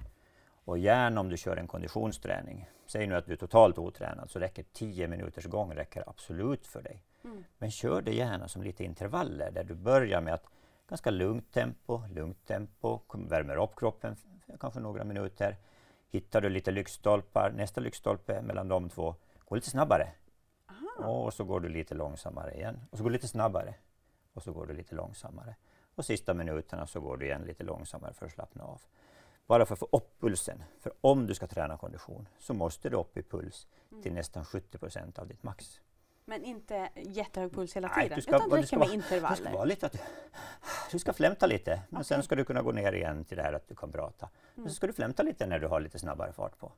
Och 0.65 0.77
gärna 0.77 1.21
om 1.21 1.29
du 1.29 1.37
kör 1.37 1.57
en 1.57 1.67
konditionsträning. 1.67 2.69
Säg 2.85 3.07
nu 3.07 3.15
att 3.15 3.25
du 3.25 3.33
är 3.33 3.37
totalt 3.37 3.77
otränad 3.77 4.29
så 4.29 4.39
räcker 4.39 4.65
10 4.73 5.07
minuters 5.07 5.45
gång 5.45 5.73
räcker 5.73 6.03
absolut 6.07 6.67
för 6.67 6.81
dig. 6.81 7.03
Mm. 7.23 7.43
Men 7.57 7.71
kör 7.71 8.01
det 8.01 8.13
gärna 8.13 8.47
som 8.47 8.63
lite 8.63 8.83
intervaller 8.83 9.51
där 9.51 9.63
du 9.63 9.73
börjar 9.73 10.21
med 10.21 10.33
att 10.33 10.47
ganska 10.89 11.09
lugnt 11.09 11.53
tempo, 11.53 12.01
lugnt 12.13 12.45
tempo, 12.45 12.99
värmer 13.13 13.63
upp 13.63 13.75
kroppen 13.75 14.15
kanske 14.59 14.79
några 14.79 15.03
minuter. 15.03 15.57
Hittar 16.09 16.41
du 16.41 16.49
lite 16.49 16.71
lyktstolpar, 16.71 17.51
nästa 17.55 17.81
lyktstolpe 17.81 18.41
mellan 18.41 18.67
de 18.67 18.89
två, 18.89 19.15
gå 19.45 19.55
lite 19.55 19.69
snabbare. 19.69 20.07
Och 20.97 21.33
så 21.33 21.43
går 21.43 21.59
du 21.59 21.69
lite 21.69 21.95
långsammare 21.95 22.53
igen. 22.53 22.79
Och 22.91 22.97
så 22.97 23.03
går 23.03 23.09
du 23.09 23.13
lite 23.13 23.27
snabbare. 23.27 23.73
Och 24.33 24.43
så 24.43 24.51
går 24.51 24.65
du 24.65 24.73
lite 24.73 24.95
långsammare. 24.95 25.55
Och 25.95 26.05
sista 26.05 26.33
minuterna 26.33 26.87
så 26.87 26.99
går 26.99 27.17
du 27.17 27.25
igen 27.25 27.41
lite 27.41 27.63
långsammare 27.63 28.13
för 28.13 28.25
att 28.25 28.31
slappna 28.31 28.63
av. 28.63 28.81
Bara 29.47 29.65
för 29.65 29.73
att 29.73 29.79
få 29.79 29.87
upp 29.91 30.19
pulsen. 30.19 30.63
För 30.79 30.93
om 31.01 31.27
du 31.27 31.35
ska 31.35 31.47
träna 31.47 31.77
kondition 31.77 32.27
så 32.39 32.53
måste 32.53 32.89
du 32.89 32.97
upp 32.97 33.17
i 33.17 33.23
puls 33.23 33.67
till 34.03 34.13
nästan 34.13 34.45
70 34.45 34.77
procent 34.77 35.19
av 35.19 35.27
ditt 35.27 35.43
max. 35.43 35.81
Men 36.25 36.43
inte 36.43 36.89
jättehög 36.95 37.51
puls 37.53 37.75
hela 37.75 37.87
Nej, 37.87 38.03
tiden, 38.03 38.15
du 38.15 38.21
ska- 38.21 38.35
utan 38.35 38.49
det 38.49 38.55
du 38.55 38.61
räcker 38.61 38.77
med 38.77 38.89
intervaller. 38.89 39.35
ska 39.35 39.51
vara 39.51 39.65
lite 39.65 39.85
att 39.85 39.91
du, 39.91 39.99
du 40.91 40.99
ska 40.99 41.13
flämta 41.13 41.45
lite, 41.45 41.81
men 41.89 42.03
sen 42.03 42.15
Okej. 42.17 42.25
ska 42.25 42.35
du 42.35 42.43
kunna 42.45 42.61
gå 42.61 42.71
ner 42.71 42.93
igen 42.93 43.25
till 43.25 43.37
det 43.37 43.43
här 43.43 43.53
att 43.53 43.67
du 43.67 43.75
kan 43.75 43.91
prata. 43.91 44.29
Men 44.55 44.61
Mm. 44.63 44.69
så 44.69 44.75
ska 44.75 44.87
du 44.87 44.93
flämta 44.93 45.23
lite 45.23 45.45
när 45.45 45.59
du 45.59 45.67
har 45.67 45.79
lite 45.79 45.99
snabbare 45.99 46.33
fart 46.33 46.57
på. 46.59 46.71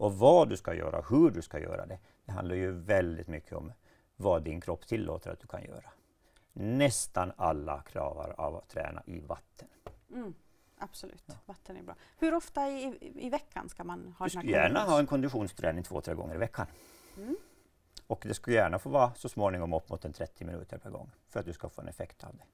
Och 0.00 0.18
vad 0.18 0.48
du 0.48 0.56
ska 0.56 0.74
göra, 0.74 1.04
hur 1.10 1.30
du 1.30 1.42
ska 1.42 1.58
göra 1.58 1.86
det, 1.86 1.98
det 2.24 2.32
handlar 2.32 2.54
ju 2.54 2.70
väldigt 2.72 3.28
mycket 3.28 3.52
om 3.52 3.72
vad 4.16 4.42
din 4.42 4.60
kropp 4.60 4.86
tillåter 4.86 5.30
att 5.30 5.40
du 5.40 5.46
kan 5.46 5.64
göra. 5.64 5.90
Nästan 6.52 7.32
alla 7.36 7.82
klarar 7.82 8.40
av 8.40 8.56
att 8.56 8.68
träna 8.68 9.02
i 9.06 9.20
vatten. 9.20 9.68
Mm, 10.12 10.34
absolut, 10.78 11.24
vatten 11.46 11.76
är 11.76 11.82
bra. 11.82 11.94
Hur 12.18 12.34
ofta 12.34 12.68
i, 12.68 12.84
i, 13.00 13.26
i 13.26 13.30
veckan 13.30 13.68
ska 13.68 13.84
man 13.84 14.14
ha 14.18 14.26
Du 14.26 14.30
den 14.30 14.42
här 14.42 14.50
gärna 14.50 14.80
ha 14.80 14.98
en 14.98 15.06
konditionsträning 15.06 15.84
två, 15.84 16.00
tre 16.00 16.14
gånger 16.14 16.34
i 16.34 16.38
veckan. 16.38 16.66
Mm. 17.16 17.36
Och 18.06 18.24
det 18.28 18.34
skulle 18.34 18.56
gärna 18.56 18.78
få 18.78 18.88
vara 18.88 19.14
så 19.14 19.28
småningom 19.28 19.72
upp 19.72 19.88
mot 19.88 20.04
en 20.04 20.12
30 20.12 20.44
minuter 20.44 20.78
per 20.78 20.90
gång 20.90 21.10
för 21.28 21.40
att 21.40 21.46
du 21.46 21.52
ska 21.52 21.68
få 21.68 21.80
en 21.80 21.88
effekt 21.88 22.24
av 22.24 22.36
det. 22.36 22.44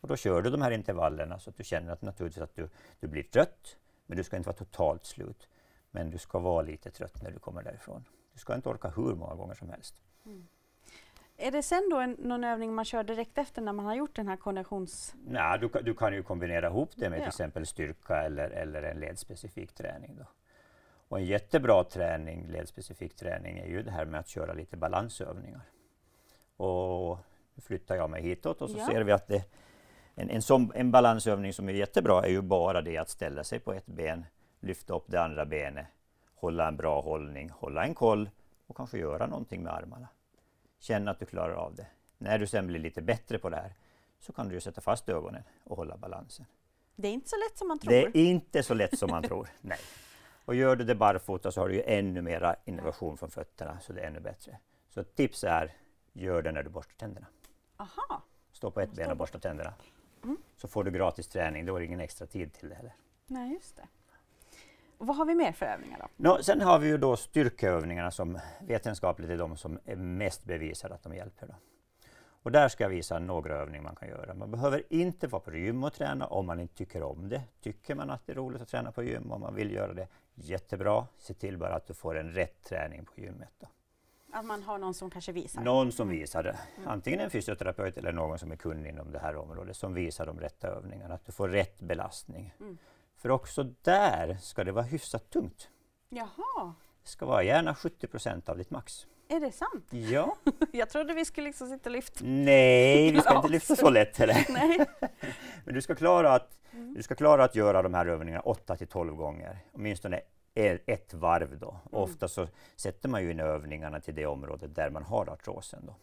Och 0.00 0.08
då 0.08 0.16
kör 0.16 0.42
du 0.42 0.50
de 0.50 0.62
här 0.62 0.70
intervallerna 0.70 1.38
så 1.38 1.50
att 1.50 1.56
du 1.56 1.64
känner 1.64 1.92
att 1.92 2.02
naturligtvis 2.02 2.42
att 2.42 2.54
du, 2.54 2.68
du 3.00 3.08
blir 3.08 3.22
trött, 3.22 3.76
men 4.06 4.16
du 4.16 4.24
ska 4.24 4.36
inte 4.36 4.48
vara 4.48 4.56
totalt 4.56 5.04
slut. 5.04 5.48
Men 5.94 6.10
du 6.10 6.18
ska 6.18 6.38
vara 6.38 6.62
lite 6.62 6.90
trött 6.90 7.22
när 7.22 7.30
du 7.30 7.38
kommer 7.38 7.62
därifrån. 7.62 8.04
Du 8.32 8.38
ska 8.38 8.54
inte 8.54 8.68
orka 8.68 8.88
hur 8.96 9.14
många 9.14 9.34
gånger 9.34 9.54
som 9.54 9.68
helst. 9.70 10.02
Är 11.36 11.50
det 11.50 11.62
sen 11.62 11.88
då 11.90 11.96
en, 12.00 12.10
någon 12.18 12.44
övning 12.44 12.74
man 12.74 12.84
kör 12.84 13.04
direkt 13.04 13.38
efter 13.38 13.62
när 13.62 13.72
man 13.72 13.86
har 13.86 13.94
gjort 13.94 14.16
den 14.16 14.28
här 14.28 14.36
konditions... 14.36 15.14
Nej, 15.26 15.58
du, 15.58 15.68
kan- 15.68 15.84
du 15.84 15.94
kan 15.94 16.14
ju 16.14 16.22
kombinera 16.22 16.66
ihop 16.66 16.90
det 16.96 17.10
med 17.10 17.16
Ja. 17.18 17.22
till 17.22 17.28
exempel 17.28 17.66
styrka 17.66 18.16
eller, 18.22 18.50
eller 18.50 18.82
en 18.82 19.00
ledspecifik 19.00 19.72
träning. 19.72 20.16
Då. 20.18 20.24
Och 21.08 21.18
en 21.18 21.24
jättebra 21.24 21.84
träning, 21.84 22.46
ledspecifik 22.48 23.14
träning, 23.16 23.58
är 23.58 23.66
ju 23.66 23.82
det 23.82 23.90
här 23.90 24.04
med 24.04 24.20
att 24.20 24.28
köra 24.28 24.52
lite 24.52 24.76
balansövningar. 24.76 25.60
Och 26.56 27.18
nu 27.54 27.60
flyttar 27.62 27.96
jag 27.96 28.10
mig 28.10 28.22
hitåt 28.22 28.62
och 28.62 28.70
så 28.70 28.78
Ja. 28.78 28.86
ser 28.86 29.02
vi 29.02 29.12
att 29.12 29.26
det, 29.28 29.44
en, 30.14 30.30
en, 30.30 30.42
sån, 30.42 30.72
en 30.74 30.90
balansövning 30.90 31.52
som 31.52 31.68
är 31.68 31.72
jättebra 31.72 32.22
är 32.24 32.28
ju 32.30 32.40
bara 32.42 32.82
det 32.82 32.98
att 32.98 33.08
ställa 33.08 33.44
sig 33.44 33.60
på 33.60 33.72
ett 33.72 33.86
ben, 33.86 34.24
lyfta 34.64 34.94
upp 34.94 35.04
det 35.06 35.22
andra 35.22 35.44
benet, 35.46 35.86
hålla 36.34 36.68
en 36.68 36.76
bra 36.76 37.00
hållning, 37.00 37.50
hålla 37.50 37.84
en 37.84 37.94
koll 37.94 38.30
och 38.66 38.76
kanske 38.76 38.98
göra 38.98 39.26
någonting 39.26 39.62
med 39.62 39.72
armarna. 39.72 40.08
Känna 40.78 41.10
att 41.10 41.18
du 41.18 41.26
klarar 41.26 41.54
av 41.54 41.74
det. 41.74 41.86
När 42.18 42.38
du 42.38 42.46
sen 42.46 42.66
blir 42.66 42.80
lite 42.80 43.02
bättre 43.02 43.38
på 43.38 43.50
det 43.50 43.56
här 43.56 43.74
så 44.20 44.32
kan 44.32 44.48
du 44.48 44.60
sätta 44.60 44.80
fast 44.80 45.08
ögonen 45.08 45.42
och 45.64 45.76
hålla 45.76 45.96
balansen. 45.96 46.46
Det 46.96 47.08
är 47.08 47.12
inte 47.12 47.28
så 47.28 47.36
lätt 47.36 47.58
som 47.58 47.68
man 47.68 47.78
tror. 47.78 47.90
Det 47.92 48.00
är 48.02 48.16
inte 48.16 48.62
så 48.62 48.74
lätt 48.74 48.98
som 48.98 49.10
man 49.10 49.22
tror. 49.28 49.48
Nej. 49.60 49.78
Och 50.44 50.54
gör 50.54 50.76
du 50.76 50.84
det 50.84 50.94
barfota 50.94 51.52
så 51.52 51.60
har 51.60 51.68
du 51.68 51.74
ju 51.74 51.82
ännu 51.82 52.22
mera 52.22 52.56
innovation 52.64 53.16
från 53.16 53.30
fötterna 53.30 53.80
så 53.80 53.92
det 53.92 54.00
är 54.00 54.06
ännu 54.06 54.20
bättre. 54.20 54.58
Så 54.88 55.00
ett 55.00 55.14
tips 55.14 55.44
är, 55.44 55.72
gör 56.12 56.42
det 56.42 56.52
när 56.52 56.62
du 56.62 56.70
borstar 56.70 56.94
tänderna. 56.98 57.26
Aha. 57.76 58.22
Stå 58.52 58.70
på 58.70 58.80
ett 58.80 58.92
ben 58.92 59.10
och 59.10 59.16
borsta 59.16 59.38
tänderna. 59.38 59.74
Så 60.56 60.68
får 60.68 60.84
du 60.84 60.90
gratis 60.90 61.28
träning, 61.28 61.66
då 61.66 61.76
är 61.76 61.80
det 61.80 61.86
ingen 61.86 62.00
extra 62.00 62.26
tid 62.26 62.52
till 62.52 62.68
det 62.68 62.74
heller. 62.74 62.94
Nej, 63.26 63.52
just 63.52 63.76
det. 63.76 63.88
Och 64.98 65.06
vad 65.06 65.16
har 65.16 65.24
vi 65.24 65.34
mer 65.34 65.52
för 65.52 65.66
övningar 65.66 65.98
då? 65.98 66.08
Nå, 66.16 66.42
sen 66.42 66.60
har 66.60 66.78
vi 66.78 66.88
ju 66.88 66.98
då 66.98 67.16
styrkeövningarna 67.16 68.10
som 68.10 68.38
vetenskapligt 68.60 69.30
är 69.30 69.38
de 69.38 69.56
som 69.56 69.78
är 69.84 69.96
mest 69.96 70.44
bevisade 70.44 70.94
att 70.94 71.02
de 71.02 71.14
hjälper. 71.14 71.46
Då. 71.46 71.54
Och 72.44 72.52
där 72.52 72.68
ska 72.68 72.84
jag 72.84 72.88
visa 72.88 73.18
några 73.18 73.54
övningar 73.54 73.82
man 73.82 73.96
kan 73.96 74.08
göra. 74.08 74.34
Man 74.34 74.50
behöver 74.50 74.82
inte 74.88 75.26
vara 75.26 75.40
på 75.40 75.56
gym 75.56 75.84
och 75.84 75.92
träna 75.92 76.26
om 76.26 76.46
man 76.46 76.60
inte 76.60 76.74
tycker 76.74 77.02
om 77.02 77.28
det. 77.28 77.42
Tycker 77.60 77.94
man 77.94 78.10
att 78.10 78.26
det 78.26 78.32
är 78.32 78.36
roligt 78.36 78.62
att 78.62 78.68
träna 78.68 78.92
på 78.92 79.02
gym 79.02 79.32
och 79.32 79.40
man 79.40 79.54
vill 79.54 79.72
göra 79.72 79.92
det, 79.92 80.08
jättebra. 80.34 81.06
Se 81.18 81.34
till 81.34 81.58
bara 81.58 81.74
att 81.74 81.86
du 81.86 81.94
får 81.94 82.18
en 82.18 82.30
rätt 82.30 82.62
träning 82.62 83.04
på 83.04 83.20
gymmet. 83.20 83.52
Då. 83.58 83.66
Att 84.32 84.44
man 84.44 84.62
har 84.62 84.78
någon 84.78 84.94
som 84.94 85.10
kanske 85.10 85.32
visar. 85.32 85.62
Någon 85.62 85.92
som 85.92 86.08
visar 86.08 86.42
det. 86.42 86.58
Antingen 86.86 87.20
en 87.20 87.30
fysioterapeut 87.30 87.96
eller 87.96 88.12
någon 88.12 88.38
som 88.38 88.52
är 88.52 88.56
kunnig 88.56 88.90
inom 88.90 89.12
det 89.12 89.18
här 89.18 89.36
området 89.36 89.76
som 89.76 89.94
visar 89.94 90.26
de 90.26 90.40
rätta 90.40 90.68
övningarna. 90.68 91.14
Att 91.14 91.26
du 91.26 91.32
får 91.32 91.48
rätt 91.48 91.80
belastning. 91.80 92.54
Mm. 92.60 92.78
För 93.24 93.30
också 93.30 93.62
där 93.82 94.36
ska 94.40 94.64
det 94.64 94.72
vara 94.72 94.84
hyfsat 94.84 95.30
tungt. 95.30 95.68
Jaha, 96.08 96.74
Det 97.02 97.08
ska 97.08 97.26
vara 97.26 97.42
gärna 97.42 97.74
70 97.74 98.06
procent 98.06 98.48
av 98.48 98.58
ditt 98.58 98.70
max. 98.70 99.06
är 99.28 99.40
det 99.40 99.52
sant? 99.52 99.86
Ja. 99.90 100.36
Jag 100.72 100.90
trodde 100.90 101.14
vi 101.14 101.24
skulle 101.24 101.46
liksom 101.46 101.68
sitta 101.68 101.90
och 101.90 101.92
lyfta. 101.92 102.24
Nej, 102.24 103.12
vi 103.12 103.20
ska 103.20 103.36
inte 103.36 103.48
lyfta 103.48 103.76
så 103.76 103.90
lätt 103.90 104.16
heller. 104.16 104.46
Nej. 104.52 104.86
Men 105.64 105.74
du 105.74 105.82
ska 105.82 105.94
klara 105.94 106.32
att, 106.34 106.58
du 106.96 107.02
ska 107.02 107.14
klara 107.14 107.44
att 107.44 107.54
göra 107.54 107.82
de 107.82 107.94
här 107.94 108.06
övningarna 108.06 108.40
8 108.40 108.76
till 108.76 108.86
12 108.86 109.14
gånger. 109.14 109.58
Åtminstone 109.72 110.20
ett 110.54 111.14
varv 111.14 111.58
då. 111.58 111.76
Ofta 111.90 112.28
så 112.28 112.48
sätter 112.76 113.08
man 113.08 113.22
ju 113.22 113.30
in 113.30 113.40
övningarna 113.40 114.00
till 114.00 114.14
det 114.14 114.26
området 114.26 114.74
där 114.74 114.90
man 114.90 115.02
har 115.02 115.28
artrosen. 115.28 115.86
Då. 115.86 115.94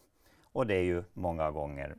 Och 0.44 0.68
det 0.68 0.76
är 0.76 0.84
ju 0.84 1.04
många 1.14 1.52
gånger 1.52 1.96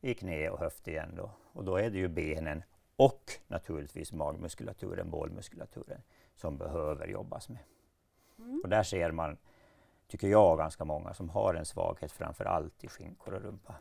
i 0.00 0.14
knä 0.14 0.50
och 0.50 0.58
höft 0.58 0.88
igen 0.88 1.14
då. 1.16 1.30
Och 1.52 1.64
då 1.64 1.76
är 1.76 1.90
det 1.90 1.98
ju 1.98 2.08
benen 2.08 2.62
och 2.96 3.32
naturligtvis 3.46 4.12
magmuskulaturen, 4.12 5.10
bålmuskulaturen 5.10 6.02
som 6.36 6.56
behöver 6.58 7.06
jobbas 7.08 7.48
med. 7.48 7.58
Och 8.62 8.68
där 8.68 8.82
ser 8.82 9.10
man, 9.10 9.36
tycker 10.08 10.28
jag, 10.28 10.58
ganska 10.58 10.84
många 10.84 11.14
som 11.14 11.28
har 11.30 11.54
en 11.54 11.64
svaghet 11.66 12.12
framför 12.12 12.44
allt 12.44 12.84
i 12.84 12.88
skinkor 12.88 13.34
och 13.34 13.42
rumpa. 13.42 13.74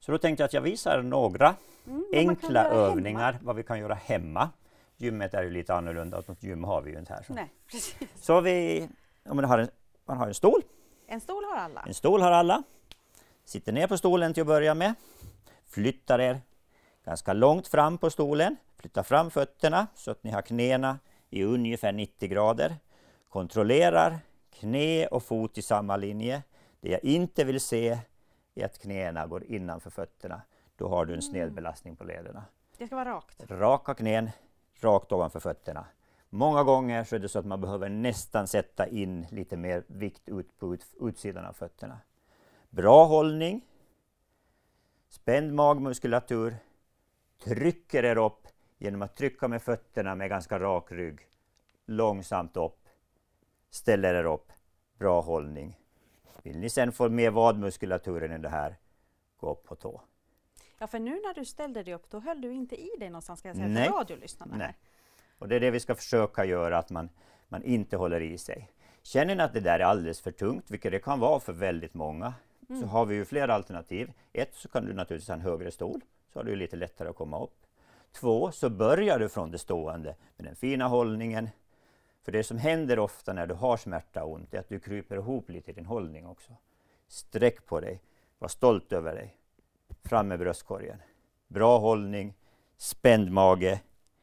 Så 0.00 0.12
då 0.12 0.18
tänkte 0.18 0.42
jag 0.42 0.46
att 0.46 0.52
jag 0.54 0.60
visar 0.62 1.02
några 1.02 1.54
Mm, 1.86 2.04
enkla 2.12 2.48
göra 2.62 2.68
hemma. 2.68 2.86
övningar, 2.86 3.38
vad 3.42 3.56
vi 3.56 3.62
kan 3.62 3.78
göra 3.78 3.94
hemma. 3.94 4.50
Gymmet 4.96 5.34
är 5.34 5.42
ju 5.42 5.50
lite 5.50 5.74
annorlunda, 5.74 6.22
något 6.26 6.42
gym 6.42 6.64
har 6.64 6.82
vi 6.82 6.90
ju 6.92 6.98
inte 6.98 7.12
här. 7.14 7.22
Så, 7.22 7.34
Nej, 7.34 7.52
precis. 7.66 7.96
så 8.16 8.40
vi, 8.40 8.88
om 9.28 9.36
man, 9.36 9.44
har 9.44 9.58
en, 9.58 9.68
man 10.04 10.16
har 10.18 10.26
en 10.26 10.34
stol, 10.34 10.62
En 11.06 11.20
stol 11.20 11.44
har 11.44 11.56
alla. 11.56 11.82
en 11.86 11.94
stol 11.94 12.20
har 12.20 12.30
alla. 12.32 12.62
Sitter 13.44 13.72
ner 13.72 13.86
på 13.86 13.98
stolen 13.98 14.34
till 14.34 14.40
att 14.40 14.46
börja 14.46 14.74
med. 14.74 14.94
Flyttar 15.66 16.18
er 16.18 16.40
ganska 17.06 17.32
långt 17.32 17.68
fram 17.68 17.98
på 17.98 18.10
stolen. 18.10 18.56
Flytta 18.76 19.02
fram 19.02 19.30
fötterna 19.30 19.86
så 19.94 20.10
att 20.10 20.24
ni 20.24 20.30
har 20.30 20.42
knäna 20.42 20.98
i 21.30 21.44
ungefär 21.44 21.92
90 21.92 22.28
grader. 22.28 22.76
Kontrollerar 23.28 24.18
knä 24.50 25.06
och 25.06 25.22
fot 25.22 25.58
i 25.58 25.62
samma 25.62 25.96
linje. 25.96 26.42
Det 26.80 26.90
jag 26.90 27.04
inte 27.04 27.44
vill 27.44 27.60
se 27.60 27.98
är 28.54 28.64
att 28.64 28.78
knäna 28.78 29.26
går 29.26 29.44
innanför 29.44 29.90
fötterna. 29.90 30.42
Då 30.76 30.88
har 30.88 31.06
du 31.06 31.14
en 31.14 31.22
snedbelastning 31.22 31.96
på 31.96 32.04
lederna. 32.04 32.44
Det 32.78 32.86
ska 32.86 32.96
vara 32.96 33.10
rakt. 33.10 33.50
Raka 33.50 33.94
knän, 33.94 34.30
rakt 34.80 35.12
ovanför 35.12 35.40
fötterna. 35.40 35.86
Många 36.28 36.62
gånger 36.62 37.04
så 37.04 37.14
är 37.14 37.18
det 37.18 37.28
så 37.28 37.38
att 37.38 37.46
man 37.46 37.60
behöver 37.60 37.88
nästan 37.88 38.46
sätta 38.46 38.86
in 38.86 39.26
lite 39.30 39.56
mer 39.56 39.84
vikt 39.86 40.28
ut 40.28 40.58
på 40.58 40.74
ut, 40.74 40.86
utsidan 41.00 41.46
av 41.46 41.52
fötterna. 41.52 41.98
Bra 42.70 43.04
hållning. 43.04 43.60
Spänd 45.08 45.54
magmuskulatur. 45.54 46.56
Trycker 47.44 48.04
er 48.04 48.18
upp 48.18 48.48
genom 48.78 49.02
att 49.02 49.16
trycka 49.16 49.48
med 49.48 49.62
fötterna 49.62 50.14
med 50.14 50.28
ganska 50.28 50.58
rak 50.58 50.92
rygg. 50.92 51.20
Långsamt 51.86 52.56
upp. 52.56 52.88
Ställer 53.70 54.14
er 54.14 54.24
upp. 54.24 54.52
Bra 54.98 55.20
hållning. 55.20 55.78
Vill 56.42 56.58
ni 56.58 56.70
sen 56.70 56.92
få 56.92 57.08
med 57.08 57.32
vadmuskulaturen 57.32 58.32
i 58.32 58.38
det 58.38 58.48
här, 58.48 58.76
gå 59.36 59.50
upp 59.50 59.64
på 59.64 59.74
tå. 59.74 60.00
Ja, 60.78 60.86
för 60.86 60.98
nu 60.98 61.10
när 61.10 61.34
du 61.34 61.44
ställde 61.44 61.82
dig 61.82 61.94
upp, 61.94 62.10
då 62.10 62.20
höll 62.20 62.40
du 62.40 62.52
inte 62.52 62.76
i 62.76 62.90
dig 62.98 63.10
någonstans, 63.10 63.38
ska 63.38 63.48
jag 63.48 63.56
säga, 63.56 63.68
Nej. 63.68 63.88
för 63.88 63.92
radiolyssnarna. 63.92 64.56
Nej. 64.56 64.74
Och 65.38 65.48
det 65.48 65.56
är 65.56 65.60
det 65.60 65.70
vi 65.70 65.80
ska 65.80 65.94
försöka 65.94 66.44
göra, 66.44 66.78
att 66.78 66.90
man, 66.90 67.08
man 67.48 67.62
inte 67.62 67.96
håller 67.96 68.20
i 68.20 68.38
sig. 68.38 68.70
Känner 69.02 69.34
ni 69.34 69.42
att 69.42 69.52
det 69.52 69.60
där 69.60 69.80
är 69.80 69.84
alldeles 69.84 70.20
för 70.20 70.30
tungt, 70.30 70.70
vilket 70.70 70.92
det 70.92 70.98
kan 70.98 71.20
vara 71.20 71.40
för 71.40 71.52
väldigt 71.52 71.94
många, 71.94 72.34
mm. 72.68 72.80
så 72.80 72.86
har 72.86 73.06
vi 73.06 73.14
ju 73.14 73.24
flera 73.24 73.54
alternativ. 73.54 74.12
Ett, 74.32 74.54
så 74.54 74.68
kan 74.68 74.86
du 74.86 74.92
naturligtvis 74.92 75.28
ha 75.28 75.34
en 75.34 75.40
högre 75.40 75.70
stol, 75.70 76.00
så 76.36 76.40
har 76.40 76.44
du 76.44 76.56
lite 76.56 76.76
lättare 76.76 77.08
att 77.08 77.16
komma 77.16 77.42
upp. 77.42 77.66
Två, 78.12 78.52
så 78.52 78.70
börjar 78.70 79.18
du 79.18 79.28
från 79.28 79.50
det 79.50 79.58
stående 79.58 80.16
med 80.36 80.46
den 80.46 80.56
fina 80.56 80.88
hållningen. 80.88 81.48
För 82.22 82.32
det 82.32 82.44
som 82.44 82.58
händer 82.58 82.98
ofta 82.98 83.32
när 83.32 83.46
du 83.46 83.54
har 83.54 83.76
smärta 83.76 84.24
och 84.24 84.32
ont 84.32 84.54
är 84.54 84.58
att 84.58 84.68
du 84.68 84.80
kryper 84.80 85.16
ihop 85.16 85.50
lite 85.50 85.70
i 85.70 85.74
din 85.74 85.86
hållning 85.86 86.26
också. 86.26 86.52
Sträck 87.08 87.66
på 87.66 87.80
dig, 87.80 88.02
var 88.38 88.48
stolt 88.48 88.92
över 88.92 89.14
dig. 89.14 89.36
Fram 90.04 90.28
med 90.28 90.38
bröstkorgen. 90.38 91.02
Bra 91.48 91.78
hållning, 91.78 92.34
spänd 92.76 93.30
mage, 93.30 93.80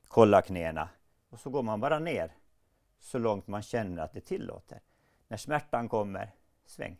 kolla 0.07 0.41
knäna. 0.41 0.89
Och 1.29 1.39
så 1.39 1.49
går 1.49 1.63
man 1.63 1.79
bara 1.79 1.99
ner 1.99 2.31
så 2.99 3.17
långt 3.17 3.47
man 3.47 3.61
känner 3.61 4.03
att 4.03 4.13
det 4.13 4.21
tillåter. 4.21 4.81
När 5.27 5.37
smärtan 5.37 5.89
kommer, 5.89 6.35
sväng. 6.65 6.97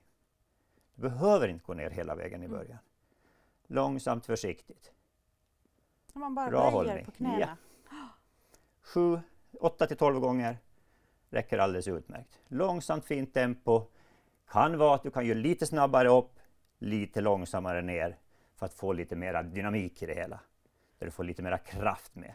Du 0.95 1.01
behöver 1.01 1.47
inte 1.47 1.65
gå 1.65 1.73
ner 1.73 1.89
hela 1.89 2.15
vägen 2.15 2.41
i 2.41 2.45
mm. 2.45 2.57
början. 2.57 2.79
Långsamt, 3.67 4.25
försiktigt. 4.25 4.92
Man 6.13 6.35
bara 6.35 6.49
Bra 6.49 6.69
hållning. 6.69 7.05
på 7.05 7.11
knäna. 7.11 7.39
Ja. 7.39 8.07
7, 8.81 9.19
8 9.59 9.87
till 9.87 9.97
12 9.97 10.19
gånger 10.19 10.57
räcker 11.29 11.57
alldeles 11.57 11.87
utmärkt. 11.87 12.39
Långsamt 12.47 13.05
fint 13.05 13.33
tempo. 13.33 13.85
Kan 14.51 14.77
vara 14.77 14.95
att 14.95 15.03
du 15.03 15.11
kan 15.11 15.25
göra 15.25 15.37
lite 15.37 15.65
snabbare 15.65 16.09
upp, 16.09 16.39
lite 16.79 17.21
långsammare 17.21 17.81
ner 17.81 18.17
för 18.55 18.65
att 18.65 18.73
få 18.73 18.93
lite 18.93 19.15
mera 19.15 19.43
dynamik 19.43 20.01
i 20.03 20.05
det 20.05 20.13
hela. 20.13 20.39
Där 20.99 21.05
du 21.05 21.11
får 21.11 21.23
lite 21.23 21.41
mera 21.41 21.57
kraft 21.57 22.15
med. 22.15 22.33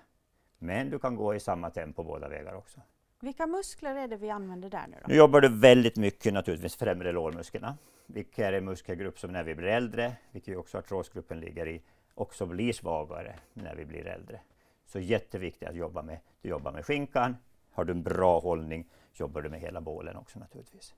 Men 0.59 0.91
du 0.91 0.99
kan 0.99 1.17
gå 1.17 1.35
i 1.35 1.41
samma 1.41 1.71
tempo 1.71 2.03
båda 2.03 2.29
vägar 2.29 2.55
också. 2.55 2.81
Vilka 3.21 3.47
muskler 3.47 3.97
är 3.97 4.09
det 4.09 4.17
vi 4.17 4.31
använder 4.31 4.71
där 4.71 4.87
nu 4.89 4.97
då? 5.01 5.09
Nu 5.09 5.15
jobbar 5.15 5.41
du 5.41 5.49
väldigt 5.49 5.97
mycket 5.97 6.35
naturligtvis 6.35 6.77
främre 6.77 7.13
lårmusklerna, 7.13 7.77
vilket 8.07 8.39
är 8.39 8.53
en 8.53 8.65
muskelgrupp 8.65 9.19
som 9.19 9.33
när 9.33 9.43
vi 9.45 9.55
blir 9.55 9.69
äldre, 9.69 10.13
vilket 10.31 10.55
ju 10.55 10.57
också 10.57 10.79
artrosgruppen 10.79 11.41
ligger 11.41 11.69
i, 11.69 11.83
också 12.21 12.47
blir 12.47 12.73
svagare 12.73 13.39
när 13.53 13.75
vi 13.75 13.85
blir 13.85 14.07
äldre. 14.07 14.41
Så 14.87 15.01
jätteviktigt 15.01 15.69
att 15.69 15.77
jobba 15.77 16.03
med. 16.03 16.19
Du 16.41 16.49
jobbar 16.49 16.73
med 16.73 16.87
skinkan, 16.87 17.37
har 17.71 17.85
du 17.85 17.93
en 17.93 18.03
bra 18.03 18.41
hållning 18.41 18.91
jobbar 19.21 19.43
du 19.43 19.49
med 19.49 19.61
hela 19.61 19.81
bålen 19.81 20.17
också 20.17 20.39
naturligtvis. 20.39 20.95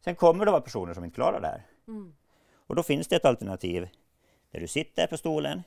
Sen 0.00 0.14
kommer 0.14 0.44
det 0.44 0.50
vara 0.50 0.60
personer 0.60 0.94
som 0.94 1.04
inte 1.04 1.14
klarar 1.14 1.40
det 1.40 1.46
här. 1.46 1.66
Mm. 1.88 2.14
Och 2.52 2.76
då 2.76 2.82
finns 2.82 3.08
det 3.08 3.16
ett 3.16 3.24
alternativ 3.24 3.88
där 4.50 4.60
du 4.60 4.66
sitter 4.66 5.06
på 5.06 5.16
stolen, 5.16 5.62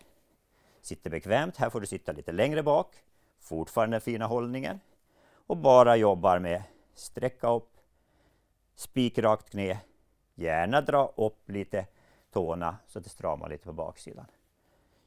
sitter 0.82 1.10
bekvämt, 1.10 1.58
här 1.58 1.70
får 1.70 1.82
du 1.82 1.88
sitta 1.88 2.12
lite 2.12 2.32
längre 2.32 2.64
bak, 2.64 2.96
fortfarande 3.40 3.96
den 3.96 4.02
fina 4.02 4.26
hållningen 4.26 4.80
och 5.26 5.58
bara 5.58 5.96
jobbar 5.96 6.40
med 6.40 6.64
sträcka 6.94 7.52
upp, 7.52 7.78
spikrakt 8.76 9.50
knä, 9.50 9.80
gärna 10.36 10.82
dra 10.82 11.14
upp 11.16 11.50
lite 11.50 11.86
tårna 12.34 12.78
så 12.88 13.00
att 13.00 13.04
det 13.04 13.10
stramar 13.10 13.50
lite 13.50 13.66
på 13.66 13.74
baksidan. 13.74 14.26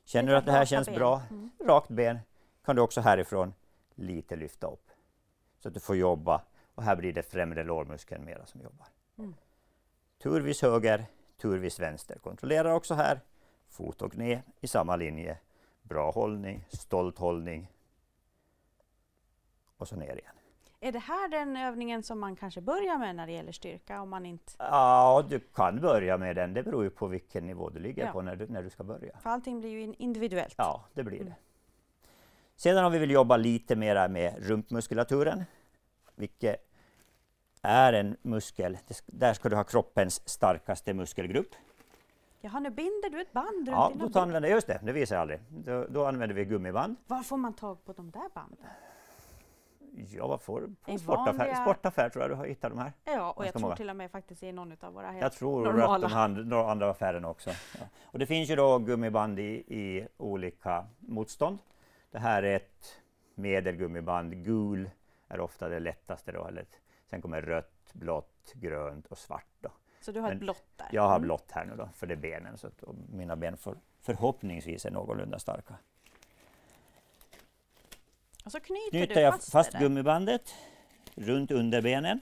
Känner 0.05 0.33
du 0.33 0.39
att 0.39 0.47
det 0.47 0.53
här 0.53 0.65
känns 0.65 0.89
ben. 0.89 0.97
bra, 0.97 1.23
mm. 1.31 1.51
rakt 1.65 1.89
ben, 1.89 2.19
kan 2.65 2.77
du 2.77 2.83
också 2.83 3.01
härifrån 3.01 3.55
lite 3.95 4.37
lyfta 4.37 4.67
upp. 4.67 4.91
Så 5.59 5.69
att 5.69 5.75
du 5.75 5.81
får 5.81 5.97
jobba 5.97 6.43
och 6.75 6.83
här 6.83 6.97
blir 6.97 7.13
det 7.13 7.23
främre 7.23 7.65
lårmuskeln 7.65 8.25
mera 8.25 8.47
som 8.47 8.61
jobbar. 8.61 8.87
Mm. 9.19 9.35
Turvis 10.19 10.63
höger, 10.63 11.07
turvis 11.37 11.81
vänster. 11.81 12.19
Kontrollera 12.19 12.75
också 12.75 12.95
här, 12.95 13.21
fot 13.69 14.03
och 14.03 14.13
knä 14.13 14.43
i 14.61 14.67
samma 14.67 14.97
linje. 14.97 15.39
Bra 15.83 16.11
hållning, 16.11 16.67
stolt 16.69 17.19
hållning. 17.19 17.73
Och 19.77 19.89
så 19.89 19.97
ner 19.97 20.17
igen. 20.17 20.36
Är 20.87 20.93
det 20.93 20.99
här 20.99 21.29
den 21.29 21.57
övningen 21.57 22.03
som 22.03 22.21
man 22.21 22.37
kanske 22.37 22.61
börjar 22.61 22.99
med 22.99 23.17
när 23.17 23.27
det 23.27 23.33
gäller 23.33 23.53
styrka? 23.53 24.01
Om 24.01 24.11
man 24.11 24.27
inte... 24.27 24.53
Ja, 24.59 25.25
du 25.29 25.41
kan 25.41 25.81
börja 25.81 26.19
med 26.19 26.37
den. 26.37 26.55
Det 26.55 26.63
beror 26.63 26.85
ju 26.85 26.91
på 26.91 27.07
vilken 27.07 27.47
nivå 27.47 27.71
du 27.71 27.79
ligger 27.79 28.07
ja. 28.07 28.13
på 28.13 28.23
när 28.23 28.37
du, 28.37 28.47
när 28.47 28.63
du 28.63 28.71
ska 28.71 28.85
börja. 28.85 29.19
För 29.19 29.31
allting 29.31 29.61
blir 29.61 29.71
ju 29.71 29.95
individuellt. 29.99 30.55
Ja, 30.59 30.85
det 30.95 31.03
blir 31.03 31.21
mm. 31.21 31.29
det. 31.29 31.35
Sedan 32.57 32.85
om 32.85 32.93
vi 32.93 32.99
vill 32.99 33.11
jobba 33.11 33.37
lite 33.37 33.77
mera 33.77 34.09
med 34.09 34.35
rumpmuskulaturen, 34.39 35.45
vilket 36.15 36.57
är 37.63 37.93
en 37.93 38.17
muskel, 38.23 38.79
där 39.07 39.35
ska 39.35 39.49
du 39.49 39.57
ha 39.57 39.65
kroppens 39.65 40.29
starkaste 40.29 40.95
muskelgrupp. 40.95 41.55
Jaha, 42.41 42.61
nu 42.61 42.71
binder 42.71 43.11
du 43.11 43.21
ett 43.21 43.33
band 43.33 43.69
runt 43.69 43.69
Ja, 43.69 43.93
då 44.13 44.19
använder, 44.19 44.49
just 44.49 44.67
det, 44.67 44.81
det 44.83 44.93
visar 44.93 45.17
jag 45.17 45.21
aldrig. 45.21 45.41
Då, 45.49 45.87
då 45.91 46.05
använder 46.05 46.35
vi 46.35 46.45
gummiband. 46.45 46.97
Var 47.07 47.23
får 47.23 47.37
man 47.37 47.53
tag 47.53 47.85
på 47.85 47.93
de 47.93 48.11
där 48.11 48.29
banden? 48.35 48.67
Ja, 49.97 50.27
vad 50.27 50.43
får 50.43 50.61
På 50.61 50.91
en 50.91 50.99
sportaffär, 50.99 51.55
sportaffär 51.55 52.09
tror 52.09 52.23
jag 52.23 52.31
du 52.31 52.35
har 52.35 52.47
hittat 52.47 52.71
de 52.71 52.79
här. 52.79 52.93
Ja, 53.05 53.33
och 53.33 53.47
jag 53.47 53.53
tror 53.53 53.63
många. 53.63 53.77
till 53.77 53.91
och 53.91 53.97
med 53.97 54.11
faktiskt 54.11 54.43
i 54.43 54.53
någon 54.53 54.77
av 54.81 54.93
våra 54.93 55.07
helt 55.07 55.23
Jag 55.23 55.33
tror 55.33 55.65
normala. 55.65 56.07
att 56.07 56.13
de 56.13 56.19
andra, 56.19 56.71
andra 56.71 56.91
affärerna 56.91 57.29
också. 57.29 57.51
Ja. 57.51 57.87
Och 58.05 58.19
det 58.19 58.27
finns 58.27 58.51
ju 58.51 58.57
då 58.57 58.79
gummiband 58.79 59.39
i, 59.39 59.65
i 59.67 60.09
olika 60.17 60.87
motstånd. 60.99 61.59
Det 62.11 62.19
här 62.19 62.43
är 62.43 62.57
ett 62.57 63.01
medelgummiband. 63.35 64.45
Gul 64.45 64.91
är 65.29 65.41
ofta 65.41 65.69
det 65.69 65.81
lättaste. 65.81 66.33
Då, 66.33 66.47
eller 66.47 66.67
sen 67.11 67.23
kommer 67.23 67.43
rött, 67.43 67.91
blått, 67.93 68.53
grönt 68.55 69.07
och 69.07 69.19
svart. 69.19 69.47
Då. 69.61 69.71
Så 70.01 70.13
du 70.13 70.21
har 70.21 70.29
Men 70.29 70.37
ett 70.37 70.41
blått 70.41 70.65
där? 70.77 70.89
Jag 70.91 71.03
har 71.03 71.17
mm. 71.17 71.23
blått 71.23 71.51
här 71.51 71.65
nu 71.65 71.77
då, 71.77 71.89
för 71.95 72.07
det 72.07 72.15
är 72.15 72.19
benen. 72.19 72.59
Så 72.59 72.67
att, 72.67 72.85
mina 73.13 73.37
ben 73.37 73.57
för, 73.57 73.77
förhoppningsvis 74.01 74.85
är 74.85 74.91
någorlunda 74.91 75.39
starka. 75.39 75.75
Och 78.47 78.53
så 78.53 78.61
knyter, 78.61 78.91
knyter 78.91 79.15
du 79.15 79.21
jag 79.21 79.35
fast, 79.35 79.51
fast 79.51 79.73
gummibandet 79.73 80.55
runt 81.15 81.51
underbenen. 81.51 82.21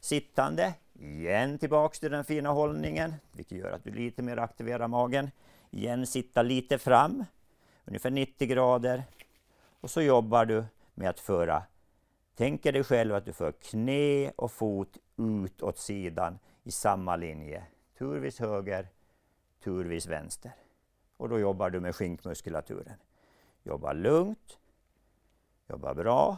Sittande, 0.00 0.74
igen 0.92 1.58
tillbaks 1.58 2.00
till 2.00 2.10
den 2.10 2.24
fina 2.24 2.50
hållningen, 2.50 3.14
vilket 3.32 3.58
gör 3.58 3.72
att 3.72 3.84
du 3.84 3.90
lite 3.90 4.22
mer 4.22 4.36
aktiverar 4.36 4.88
magen. 4.88 5.30
Igen 5.70 6.06
sitta 6.06 6.42
lite 6.42 6.78
fram, 6.78 7.24
ungefär 7.84 8.10
90 8.10 8.48
grader. 8.48 9.02
Och 9.80 9.90
så 9.90 10.02
jobbar 10.02 10.44
du 10.44 10.64
med 10.94 11.08
att 11.08 11.20
föra, 11.20 11.62
tänker 12.34 12.72
dig 12.72 12.84
själv 12.84 13.14
att 13.14 13.24
du 13.24 13.32
för 13.32 13.52
knä 13.52 14.30
och 14.36 14.52
fot 14.52 14.96
ut 15.16 15.62
åt 15.62 15.78
sidan 15.78 16.38
i 16.62 16.70
samma 16.70 17.16
linje. 17.16 17.64
Turvis 17.98 18.38
höger, 18.38 18.88
turvis 19.64 20.06
vänster. 20.06 20.52
Och 21.16 21.28
då 21.28 21.38
jobbar 21.38 21.70
du 21.70 21.80
med 21.80 21.94
skinkmuskulaturen. 21.94 22.96
Jobba 23.62 23.92
lugnt, 23.92 24.58
jobba 25.68 25.94
bra, 25.94 26.36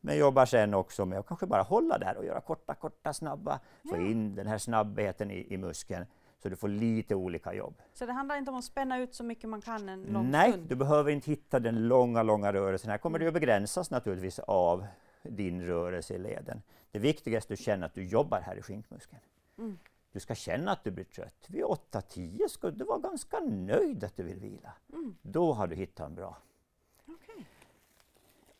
men 0.00 0.18
jobbar 0.18 0.46
sen 0.46 0.74
också 0.74 1.04
med 1.04 1.18
att 1.18 1.26
kanske 1.26 1.46
bara 1.46 1.62
hålla 1.62 1.98
där 1.98 2.16
och 2.16 2.24
göra 2.24 2.40
korta, 2.40 2.74
korta, 2.74 3.12
snabba, 3.12 3.60
få 3.88 3.96
in 3.96 4.34
den 4.34 4.46
här 4.46 4.58
snabbheten 4.58 5.30
i, 5.30 5.54
i 5.54 5.56
muskeln 5.56 6.06
så 6.42 6.48
du 6.48 6.56
får 6.56 6.68
lite 6.68 7.14
olika 7.14 7.54
jobb. 7.54 7.82
Så 7.94 8.06
det 8.06 8.12
handlar 8.12 8.36
inte 8.36 8.50
om 8.50 8.56
att 8.56 8.64
spänna 8.64 8.98
ut 8.98 9.14
så 9.14 9.24
mycket 9.24 9.48
man 9.48 9.60
kan 9.60 9.88
en 9.88 10.02
lång 10.02 10.30
Nej, 10.30 10.52
stund? 10.52 10.68
du 10.68 10.76
behöver 10.76 11.10
inte 11.10 11.30
hitta 11.30 11.60
den 11.60 11.88
långa, 11.88 12.22
långa 12.22 12.52
rörelsen. 12.52 12.90
Här 12.90 12.98
kommer 12.98 13.18
mm. 13.18 13.24
det 13.24 13.28
att 13.28 13.40
begränsas 13.40 13.90
naturligtvis 13.90 14.38
av 14.38 14.86
din 15.22 15.62
rörelse 15.62 16.14
i 16.14 16.18
leden. 16.18 16.62
Det 16.90 16.98
viktigaste 16.98 17.52
är 17.52 17.54
att 17.54 17.60
känna 17.60 17.86
att 17.86 17.94
du 17.94 18.04
jobbar 18.04 18.40
här 18.40 18.56
i 18.56 18.62
skinkmuskeln. 18.62 19.20
Mm. 19.58 19.78
Du 20.12 20.20
ska 20.20 20.34
känna 20.34 20.72
att 20.72 20.84
du 20.84 20.90
blir 20.90 21.04
trött. 21.04 21.46
Vid 21.48 21.64
8-10 21.64 22.48
ska 22.48 22.70
du 22.70 22.84
vara 22.84 22.98
ganska 22.98 23.40
nöjd 23.40 24.04
att 24.04 24.16
du 24.16 24.22
vill 24.22 24.40
vila. 24.40 24.72
Mm. 24.92 25.16
Då 25.22 25.52
har 25.52 25.66
du 25.66 25.76
hittat 25.76 26.06
en 26.06 26.14
bra. 26.14 26.36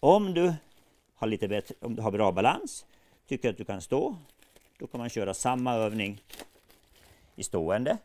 Om 0.01 0.35
du 0.35 0.55
har 1.15 1.27
lite 1.27 1.49
bättre, 1.49 1.75
om 1.81 1.95
du 1.95 2.03
har 2.03 2.11
bra 2.11 2.33
balans, 2.33 2.87
tycker 3.27 3.51
att 3.51 3.57
du 3.57 3.65
kan 3.65 3.81
stå, 3.81 4.17
då 4.79 4.87
kan 4.87 5.01
man 5.01 5.09
köra 5.09 5.35
samma 5.35 5.75
övning 5.75 6.23
i 7.37 7.43
stående. 7.43 7.99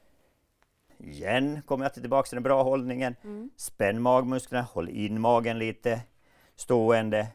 Igen 0.97 1.62
kommer 1.62 1.86
jag 1.86 1.93
tillbaka 1.93 2.27
till 2.27 2.36
den 2.36 2.43
bra 2.43 2.63
hållningen. 2.63 3.15
Mm. 3.23 3.49
Spänn 3.56 4.01
magmusklerna, 4.01 4.63
håll 4.63 4.89
in 4.89 5.21
magen 5.21 5.60
lite. 5.60 6.01
Stående, 6.56 7.27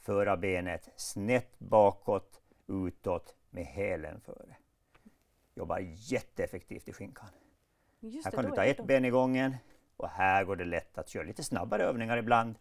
föra 0.00 0.36
benet 0.36 0.88
snett 0.96 1.58
bakåt, 1.58 2.40
utåt 2.66 3.34
med 3.50 3.64
hälen 3.64 4.20
före. 4.20 4.56
Jobbar 5.54 5.78
jätteeffektivt 5.94 6.88
i 6.88 6.92
skinkan. 6.92 7.28
Just 8.00 8.24
här 8.24 8.32
kan 8.32 8.44
du 8.44 8.50
ta 8.50 8.64
ett 8.64 8.86
ben 8.86 9.04
i 9.04 9.10
gången 9.10 9.56
och 9.96 10.08
här 10.08 10.44
går 10.44 10.56
det 10.56 10.64
lätt 10.64 10.98
att 10.98 11.08
köra 11.08 11.22
lite 11.22 11.44
snabbare 11.44 11.82
övningar 11.82 12.16
ibland, 12.16 12.54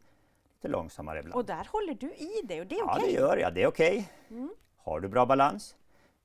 lite 0.57 0.67
långsammare 0.67 1.19
ibland. 1.19 1.35
Och 1.35 1.45
där 1.45 1.67
håller 1.71 1.93
du 1.93 2.13
i 2.13 2.41
dig 2.43 2.61
och 2.61 2.67
det 2.67 2.75
är 2.75 2.83
okej? 2.83 2.97
Okay. 2.97 3.01
Ja, 3.01 3.07
det 3.07 3.11
gör 3.11 3.37
jag. 3.37 3.53
Det 3.53 3.63
är 3.63 3.67
okej. 3.67 3.97
Okay. 3.97 4.37
Mm. 4.37 4.49
Har 4.77 4.99
du 4.99 5.07
bra 5.07 5.25
balans, 5.25 5.75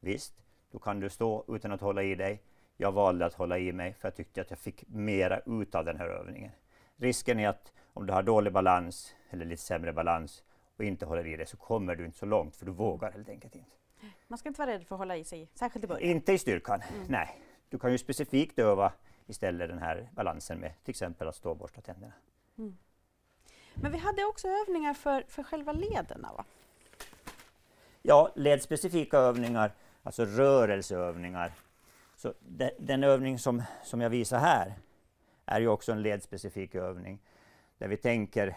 visst, 0.00 0.34
då 0.70 0.78
kan 0.78 1.00
du 1.00 1.10
stå 1.10 1.44
utan 1.48 1.72
att 1.72 1.80
hålla 1.80 2.02
i 2.02 2.14
dig. 2.14 2.42
Jag 2.76 2.92
valde 2.92 3.26
att 3.26 3.34
hålla 3.34 3.58
i 3.58 3.72
mig 3.72 3.94
för 3.94 4.08
jag 4.08 4.16
tyckte 4.16 4.40
att 4.40 4.50
jag 4.50 4.58
fick 4.58 4.84
mera 4.88 5.40
ut 5.46 5.74
av 5.74 5.84
den 5.84 5.96
här 5.96 6.08
övningen. 6.08 6.50
Risken 6.96 7.40
är 7.40 7.48
att 7.48 7.72
om 7.94 8.06
du 8.06 8.12
har 8.12 8.22
dålig 8.22 8.52
balans 8.52 9.14
eller 9.30 9.44
lite 9.44 9.62
sämre 9.62 9.92
balans 9.92 10.44
och 10.76 10.84
inte 10.84 11.06
håller 11.06 11.26
i 11.26 11.36
dig 11.36 11.46
så 11.46 11.56
kommer 11.56 11.96
du 11.96 12.04
inte 12.04 12.18
så 12.18 12.26
långt 12.26 12.56
för 12.56 12.66
du 12.66 12.72
vågar 12.72 13.12
helt 13.12 13.28
enkelt 13.28 13.54
inte. 13.54 13.70
Man 14.28 14.38
ska 14.38 14.48
inte 14.48 14.60
vara 14.60 14.70
rädd 14.70 14.86
för 14.86 14.94
att 14.94 14.98
hålla 14.98 15.16
i 15.16 15.24
sig, 15.24 15.48
särskilt 15.54 15.84
i 15.84 15.88
början. 15.88 16.10
Inte 16.10 16.32
i 16.32 16.38
styrkan, 16.38 16.82
mm. 16.94 17.06
nej. 17.08 17.40
du 17.68 17.78
kan 17.78 17.92
ju 17.92 17.98
specifikt 17.98 18.58
öva 18.58 18.92
istället 19.26 19.68
den 19.68 19.78
här 19.78 20.08
balansen 20.12 20.58
med 20.58 20.72
till 20.84 20.90
exempel 20.90 21.28
att 21.28 21.34
stå 21.34 21.50
och 21.50 21.56
borsta 21.56 21.80
tänderna. 21.80 22.12
Mm. 22.58 22.76
Men 23.74 23.92
vi 23.92 23.98
hade 23.98 24.24
också 24.24 24.48
övningar 24.48 24.94
för, 24.94 25.24
för 25.28 25.42
själva 25.42 25.72
lederna 25.72 26.32
va? 26.36 26.44
Ja, 28.02 28.32
ledspecifika 28.34 29.18
övningar, 29.18 29.72
alltså 30.02 30.24
rörelseövningar. 30.24 31.52
Så 32.16 32.34
de, 32.40 32.70
den 32.78 33.04
övning 33.04 33.38
som, 33.38 33.62
som 33.84 34.00
jag 34.00 34.10
visar 34.10 34.38
här 34.38 34.74
är 35.46 35.60
ju 35.60 35.68
också 35.68 35.92
en 35.92 36.02
ledspecifik 36.02 36.74
övning 36.74 37.18
där 37.78 37.88
vi 37.88 37.96
tänker 37.96 38.56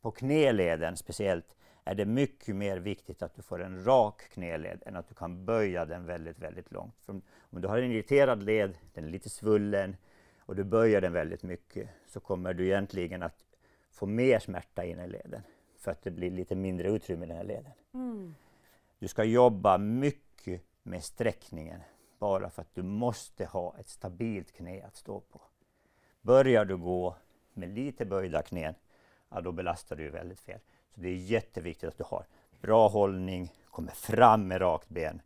på 0.00 0.10
knäleden 0.10 0.96
speciellt 0.96 1.56
är 1.84 1.94
det 1.94 2.04
mycket 2.04 2.56
mer 2.56 2.76
viktigt 2.76 3.22
att 3.22 3.34
du 3.34 3.42
får 3.42 3.62
en 3.62 3.84
rak 3.84 4.28
knäled 4.32 4.82
än 4.86 4.96
att 4.96 5.08
du 5.08 5.14
kan 5.14 5.44
böja 5.44 5.84
den 5.84 6.06
väldigt, 6.06 6.38
väldigt 6.38 6.72
långt. 6.72 6.94
För 7.00 7.12
om 7.50 7.60
du 7.60 7.68
har 7.68 7.78
en 7.78 7.92
irriterad 7.92 8.42
led, 8.42 8.78
den 8.94 9.04
är 9.04 9.08
lite 9.08 9.30
svullen 9.30 9.96
och 10.38 10.56
du 10.56 10.64
böjer 10.64 11.00
den 11.00 11.12
väldigt 11.12 11.42
mycket 11.42 11.88
så 12.06 12.20
kommer 12.20 12.54
du 12.54 12.66
egentligen 12.66 13.22
att 13.22 13.44
få 13.98 14.06
mer 14.06 14.38
smärta 14.38 14.84
i 14.84 14.94
leden 14.94 15.42
för 15.78 15.90
att 15.90 16.02
det 16.02 16.10
blir 16.10 16.30
lite 16.30 16.54
mindre 16.54 16.88
utrymme 16.88 17.24
i 17.24 17.28
den 17.28 17.36
här 17.36 17.44
leden. 17.44 17.72
Mm. 17.94 18.34
Du 18.98 19.08
ska 19.08 19.24
jobba 19.24 19.78
mycket 19.78 20.62
med 20.82 21.04
sträckningen 21.04 21.80
bara 22.18 22.50
för 22.50 22.62
att 22.62 22.74
du 22.74 22.82
måste 22.82 23.44
ha 23.44 23.74
ett 23.78 23.88
stabilt 23.88 24.52
knä 24.52 24.82
att 24.86 24.96
stå 24.96 25.20
på. 25.20 25.40
Börjar 26.20 26.64
du 26.64 26.76
gå 26.76 27.16
med 27.52 27.68
lite 27.68 28.04
böjda 28.04 28.42
knän, 28.42 28.74
ja, 29.28 29.40
då 29.40 29.52
belastar 29.52 29.96
du 29.96 30.10
väldigt 30.10 30.40
fel. 30.40 30.60
Så 30.94 31.00
det 31.00 31.08
är 31.08 31.16
jätteviktigt 31.16 31.88
att 31.88 31.98
du 31.98 32.04
har 32.04 32.26
bra 32.60 32.88
hållning, 32.88 33.52
kommer 33.70 33.92
fram 33.92 34.48
med 34.48 34.60
rakt 34.60 34.88
ben, 34.88 35.22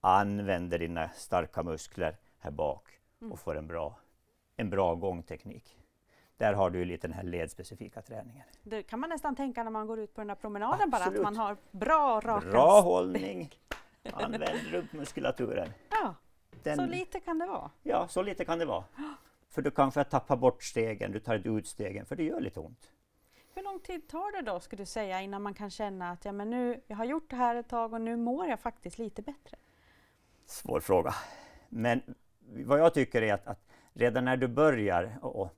använder 0.00 0.78
dina 0.78 1.08
starka 1.08 1.62
muskler 1.62 2.16
här 2.38 2.50
bak 2.50 3.00
och 3.18 3.22
mm. 3.22 3.36
får 3.36 3.56
en 3.56 3.66
bra, 3.66 3.98
en 4.56 4.70
bra 4.70 4.94
gångteknik. 4.94 5.78
Där 6.36 6.52
har 6.52 6.70
du 6.70 6.84
lite 6.84 7.06
den 7.06 7.14
här 7.14 7.22
ledspecifika 7.22 8.02
träningen. 8.02 8.44
Det 8.62 8.82
kan 8.82 9.00
man 9.00 9.10
nästan 9.10 9.36
tänka 9.36 9.62
när 9.62 9.70
man 9.70 9.86
går 9.86 9.98
ut 10.00 10.14
på 10.14 10.20
den 10.20 10.28
här 10.28 10.36
promenaden 10.36 10.90
bara, 10.90 11.04
att 11.04 11.22
man 11.22 11.36
har 11.36 11.56
bra 11.70 12.20
raka 12.20 12.50
Bra 12.50 12.80
hållning, 12.80 13.50
använd 14.12 14.60
rumpmuskulaturen. 14.70 15.68
Ja, 15.90 16.14
den, 16.62 16.76
så 16.76 16.86
lite 16.86 17.20
kan 17.20 17.38
det 17.38 17.46
vara? 17.46 17.70
Ja, 17.82 18.08
så 18.08 18.22
lite 18.22 18.44
kan 18.44 18.58
det 18.58 18.64
vara. 18.64 18.84
För 19.48 19.62
du 19.62 19.70
kanske 19.70 20.04
tappar 20.04 20.36
bort 20.36 20.62
stegen, 20.62 21.12
du 21.12 21.20
tar 21.20 21.34
inte 21.34 21.48
ut 21.48 21.66
stegen, 21.66 22.06
för 22.06 22.16
det 22.16 22.24
gör 22.24 22.40
lite 22.40 22.60
ont. 22.60 22.90
Hur 23.54 23.62
lång 23.62 23.80
tid 23.80 24.08
tar 24.08 24.32
det 24.32 24.50
då, 24.50 24.60
skulle 24.60 24.82
du 24.82 24.86
säga, 24.86 25.20
innan 25.20 25.42
man 25.42 25.54
kan 25.54 25.70
känna 25.70 26.10
att 26.10 26.24
ja, 26.24 26.32
men 26.32 26.50
nu, 26.50 26.80
jag 26.86 26.96
har 26.96 27.04
gjort 27.04 27.30
det 27.30 27.36
här 27.36 27.56
ett 27.56 27.68
tag 27.68 27.92
och 27.92 28.00
nu 28.00 28.16
mår 28.16 28.46
jag 28.46 28.60
faktiskt 28.60 28.98
lite 28.98 29.22
bättre? 29.22 29.56
Svår 30.46 30.80
fråga. 30.80 31.14
Men 31.68 32.14
vad 32.64 32.80
jag 32.80 32.94
tycker 32.94 33.22
är 33.22 33.34
att, 33.34 33.46
att 33.46 33.66
redan 33.92 34.24
när 34.24 34.36
du 34.36 34.48
börjar 34.48 35.18
och, 35.22 35.36
och 35.36 35.56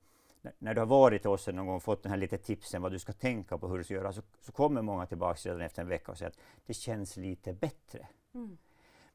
när 0.59 0.75
du 0.75 0.81
har 0.81 0.87
varit 0.87 1.25
hos 1.25 1.49
oss 1.49 1.55
någon 1.55 1.67
gång 1.67 1.77
och 1.77 1.83
fått 1.83 2.03
den 2.03 2.11
här 2.11 2.19
lite 2.19 2.39
tipsen 2.39 2.83
vad 2.83 2.93
du 2.93 2.99
ska 2.99 3.13
tänka 3.13 3.59
på, 3.59 3.69
hur 3.69 3.79
du 3.79 3.85
ska 3.85 3.95
göra, 3.95 4.13
så, 4.13 4.23
så 4.41 4.53
kommer 4.53 4.83
många 4.83 5.07
tillbaka 5.07 5.49
redan 5.49 5.61
efter 5.61 5.83
en 5.83 5.89
vecka 5.89 6.13
och 6.13 6.19
säger 6.19 6.31
att 6.31 6.39
det 6.67 6.75
känns 6.75 7.17
lite 7.17 7.53
bättre. 7.53 8.07
Mm. 8.35 8.59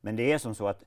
Men 0.02 0.16
det 0.16 0.32
är 0.32 0.38
som 0.38 0.56
så 0.56 0.68
att 0.68 0.86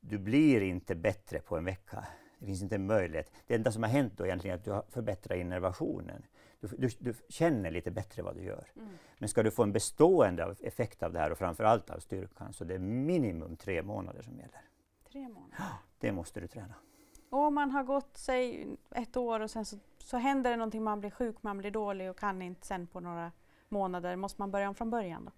du 0.00 0.18
blir 0.18 0.60
inte 0.60 0.94
bättre 0.94 1.40
på 1.40 1.56
en 1.56 1.64
vecka. 1.64 2.04
Det 2.38 2.46
finns 2.46 2.62
inte 2.62 2.74
en 2.74 2.86
möjlighet. 2.86 3.32
Det 3.46 3.54
enda 3.54 3.72
som 3.72 3.82
har 3.82 3.90
hänt 3.90 4.12
då 4.16 4.26
egentligen 4.26 4.54
är 4.54 4.58
att 4.58 4.64
du 4.64 4.70
har 4.70 4.84
förbättrat 4.88 5.38
innervationen. 5.38 6.22
Du, 6.60 6.68
du, 6.78 6.88
du 6.98 7.14
känner 7.28 7.70
lite 7.70 7.90
bättre 7.90 8.22
vad 8.22 8.36
du 8.36 8.42
gör. 8.42 8.68
Mm. 8.76 8.88
Men 9.18 9.28
ska 9.28 9.42
du 9.42 9.50
få 9.50 9.62
en 9.62 9.72
bestående 9.72 10.56
effekt 10.60 11.02
av 11.02 11.12
det 11.12 11.18
här 11.18 11.32
och 11.32 11.38
framförallt 11.38 11.90
av 11.90 11.98
styrkan 11.98 12.52
så 12.52 12.64
det 12.64 12.74
är 12.74 12.78
minimum 12.78 13.56
tre 13.56 13.82
månader 13.82 14.22
som 14.22 14.36
gäller. 14.38 14.60
Tre 15.10 15.28
månader? 15.28 15.56
Det 15.98 16.12
måste 16.12 16.40
du 16.40 16.46
träna. 16.46 16.74
Och 17.30 17.38
om 17.38 17.54
man 17.54 17.70
har 17.70 17.84
gått 17.84 18.16
sig 18.16 18.66
ett 18.90 19.16
år 19.16 19.40
och 19.40 19.50
sen 19.50 19.64
så, 19.64 19.76
så 19.98 20.16
händer 20.16 20.50
det 20.50 20.56
någonting, 20.56 20.82
man 20.82 21.00
blir 21.00 21.10
sjuk, 21.10 21.36
man 21.40 21.58
blir 21.58 21.70
dålig 21.70 22.10
och 22.10 22.18
kan 22.18 22.42
inte 22.42 22.66
sen 22.66 22.86
på 22.86 23.00
några 23.00 23.32
månader. 23.68 24.16
Måste 24.16 24.42
man 24.42 24.50
börja 24.50 24.68
om 24.68 24.74
från 24.74 24.90
början 24.90 25.24
då? 25.24 25.30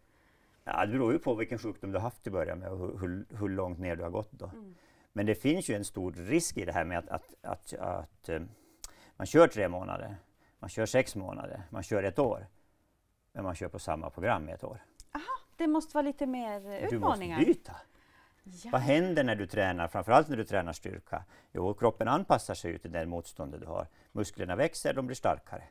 Ja, 0.64 0.86
det 0.86 0.92
beror 0.92 1.12
ju 1.12 1.18
på 1.18 1.34
vilken 1.34 1.58
sjukdom 1.58 1.92
du 1.92 1.98
haft 1.98 2.26
i 2.26 2.30
början 2.30 2.58
med 2.58 2.72
och 2.72 2.78
hur, 2.78 2.98
hur, 2.98 3.26
hur 3.30 3.48
långt 3.48 3.78
ner 3.78 3.96
du 3.96 4.02
har 4.02 4.10
gått 4.10 4.32
då. 4.32 4.46
Mm. 4.46 4.74
Men 5.12 5.26
det 5.26 5.34
finns 5.34 5.70
ju 5.70 5.74
en 5.74 5.84
stor 5.84 6.12
risk 6.12 6.56
i 6.56 6.64
det 6.64 6.72
här 6.72 6.84
med 6.84 6.98
att, 6.98 7.08
att, 7.08 7.34
att, 7.42 7.72
att 7.72 8.28
uh, 8.28 8.40
man 9.16 9.26
kör 9.26 9.48
tre 9.48 9.68
månader, 9.68 10.16
man 10.58 10.70
kör 10.70 10.86
sex 10.86 11.16
månader, 11.16 11.62
man 11.70 11.82
kör 11.82 12.02
ett 12.02 12.18
år. 12.18 12.46
Men 13.32 13.44
man 13.44 13.54
kör 13.54 13.68
på 13.68 13.78
samma 13.78 14.10
program 14.10 14.48
i 14.48 14.52
ett 14.52 14.64
år. 14.64 14.82
Aha, 15.14 15.24
det 15.56 15.66
måste 15.66 15.94
vara 15.94 16.02
lite 16.02 16.26
mer 16.26 16.58
utmaningar? 16.58 17.38
Du 17.38 17.46
måste 17.46 17.60
byta. 17.60 17.76
Ja. 18.52 18.70
Vad 18.72 18.80
händer 18.80 19.24
när 19.24 19.34
du 19.34 19.46
tränar, 19.46 19.88
framförallt 19.88 20.28
när 20.28 20.36
du 20.36 20.44
tränar 20.44 20.72
styrka? 20.72 21.24
Jo, 21.52 21.74
kroppen 21.74 22.08
anpassar 22.08 22.54
sig 22.54 22.78
till 22.78 22.92
det 22.92 23.06
motståndet 23.06 23.60
du 23.60 23.66
har. 23.66 23.86
Musklerna 24.12 24.56
växer, 24.56 24.94
de 24.94 25.06
blir 25.06 25.16
starkare. 25.16 25.62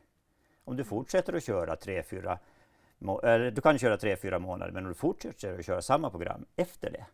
Om 0.63 0.78
du 0.78 0.84
fortsätter 0.84 1.34
att 1.34 1.43
köra 1.43 1.75
tre, 1.75 2.03
fyra 2.03 2.39
du 3.53 3.61
kan 3.61 3.78
köra 3.78 3.97
tre, 3.97 4.15
fyra 4.15 4.39
månader, 4.39 4.71
men 4.71 4.84
om 4.84 4.89
du 4.89 4.95
fortsätter 4.95 5.59
att 5.59 5.65
köra 5.65 5.82
samma 5.82 6.09
program 6.09 6.45
efter 6.55 6.91
det, 6.91 7.05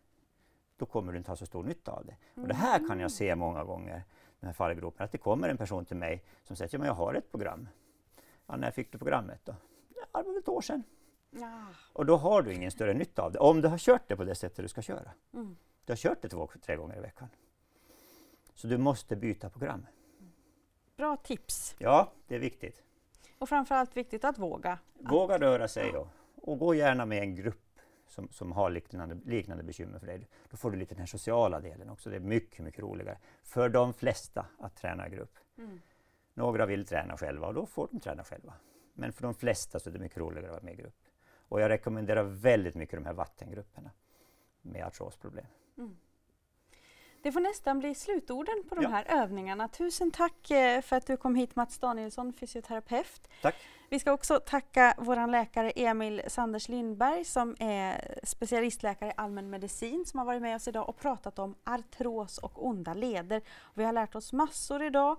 då 0.76 0.86
kommer 0.86 1.12
du 1.12 1.18
inte 1.18 1.30
ha 1.30 1.36
så 1.36 1.46
stor 1.46 1.64
nytta 1.64 1.92
av 1.92 2.06
det. 2.06 2.16
Och 2.40 2.48
det 2.48 2.54
här 2.54 2.88
kan 2.88 3.00
jag 3.00 3.10
se 3.10 3.34
många 3.34 3.64
gånger, 3.64 4.02
den 4.40 4.46
här 4.46 4.52
fallgropen, 4.52 5.04
att 5.04 5.12
det 5.12 5.18
kommer 5.18 5.48
en 5.48 5.56
person 5.56 5.84
till 5.84 5.96
mig 5.96 6.22
som 6.42 6.56
säger 6.56 6.68
att 6.68 6.72
ja, 6.72 6.86
jag 6.86 6.94
har 6.94 7.14
ett 7.14 7.30
program. 7.30 7.68
Ja, 8.46 8.56
när 8.56 8.70
fick 8.70 8.92
du 8.92 8.98
programmet 8.98 9.40
då? 9.44 9.54
Ja, 10.12 10.22
det 10.22 10.28
var 10.30 10.38
ett 10.38 10.48
år 10.48 10.60
sedan. 10.60 10.82
Ja. 11.40 11.66
Och 11.92 12.06
då 12.06 12.16
har 12.16 12.42
du 12.42 12.54
ingen 12.54 12.70
större 12.70 12.94
nytta 12.94 13.22
av 13.22 13.32
det, 13.32 13.38
om 13.38 13.60
du 13.60 13.68
har 13.68 13.78
kört 13.78 14.08
det 14.08 14.16
på 14.16 14.24
det 14.24 14.34
sättet 14.34 14.56
du 14.64 14.68
ska 14.68 14.82
köra. 14.82 15.12
Mm. 15.32 15.56
Du 15.84 15.92
har 15.92 15.96
kört 15.96 16.22
det 16.22 16.28
två, 16.28 16.50
tre 16.62 16.76
gånger 16.76 16.96
i 16.96 17.00
veckan. 17.00 17.28
Så 18.54 18.66
du 18.66 18.78
måste 18.78 19.16
byta 19.16 19.50
program. 19.50 19.86
Bra 20.96 21.16
tips! 21.16 21.74
Ja, 21.78 22.12
det 22.26 22.34
är 22.34 22.38
viktigt. 22.38 22.82
Och 23.38 23.48
framförallt 23.48 23.96
viktigt 23.96 24.24
att 24.24 24.38
våga. 24.38 24.78
Våga 24.94 25.38
röra 25.38 25.68
sig 25.68 25.96
och, 25.96 26.08
och 26.34 26.58
gå 26.58 26.74
gärna 26.74 27.06
med 27.06 27.22
en 27.22 27.34
grupp 27.34 27.80
som, 28.06 28.28
som 28.28 28.52
har 28.52 28.70
liknande, 28.70 29.18
liknande 29.24 29.64
bekymmer 29.64 29.98
för 29.98 30.06
dig. 30.06 30.28
Då 30.50 30.56
får 30.56 30.70
du 30.70 30.76
lite 30.76 30.94
den 30.94 31.00
här 31.00 31.06
sociala 31.06 31.60
delen 31.60 31.90
också. 31.90 32.10
Det 32.10 32.16
är 32.16 32.20
mycket, 32.20 32.64
mycket 32.64 32.80
roligare 32.80 33.18
för 33.42 33.68
de 33.68 33.94
flesta 33.94 34.46
att 34.58 34.76
träna 34.76 35.06
i 35.06 35.10
grupp. 35.10 35.38
Mm. 35.58 35.80
Några 36.34 36.66
vill 36.66 36.86
träna 36.86 37.16
själva 37.16 37.46
och 37.46 37.54
då 37.54 37.66
får 37.66 37.88
de 37.90 38.00
träna 38.00 38.24
själva. 38.24 38.54
Men 38.92 39.12
för 39.12 39.22
de 39.22 39.34
flesta 39.34 39.80
så 39.80 39.90
är 39.90 39.92
det 39.92 39.98
mycket 39.98 40.18
roligare 40.18 40.46
att 40.46 40.52
vara 40.52 40.62
med 40.62 40.74
i 40.74 40.76
grupp. 40.76 40.94
Och 41.48 41.60
jag 41.60 41.68
rekommenderar 41.68 42.22
väldigt 42.22 42.74
mycket 42.74 42.96
de 42.96 43.06
här 43.06 43.12
vattengrupperna 43.12 43.90
med 44.62 44.86
artrosproblem. 44.86 45.46
Mm. 45.78 45.96
Det 47.22 47.32
får 47.32 47.40
nästan 47.40 47.78
bli 47.78 47.94
slutorden 47.94 48.64
på 48.68 48.74
de 48.74 48.82
ja. 48.82 48.88
här 48.88 49.04
övningarna. 49.08 49.68
Tusen 49.68 50.10
tack 50.10 50.50
eh, 50.50 50.80
för 50.80 50.96
att 50.96 51.06
du 51.06 51.16
kom 51.16 51.34
hit 51.34 51.56
Mats 51.56 51.78
Danielsson, 51.78 52.32
fysioterapeut. 52.32 53.28
Tack. 53.42 53.54
Vi 53.88 53.98
ska 53.98 54.12
också 54.12 54.40
tacka 54.40 54.94
vår 54.98 55.26
läkare 55.26 55.70
Emil 55.70 56.22
Sanders 56.26 56.68
Lindberg 56.68 57.24
som 57.24 57.56
är 57.58 58.18
specialistläkare 58.22 59.10
i 59.10 59.12
allmän 59.16 59.50
medicin 59.50 60.04
som 60.06 60.18
har 60.18 60.26
varit 60.26 60.42
med 60.42 60.56
oss 60.56 60.68
idag 60.68 60.88
och 60.88 60.98
pratat 60.98 61.38
om 61.38 61.54
artros 61.64 62.38
och 62.38 62.66
onda 62.66 62.94
leder. 62.94 63.42
Vi 63.74 63.84
har 63.84 63.92
lärt 63.92 64.14
oss 64.14 64.32
massor 64.32 64.82
idag 64.82 65.16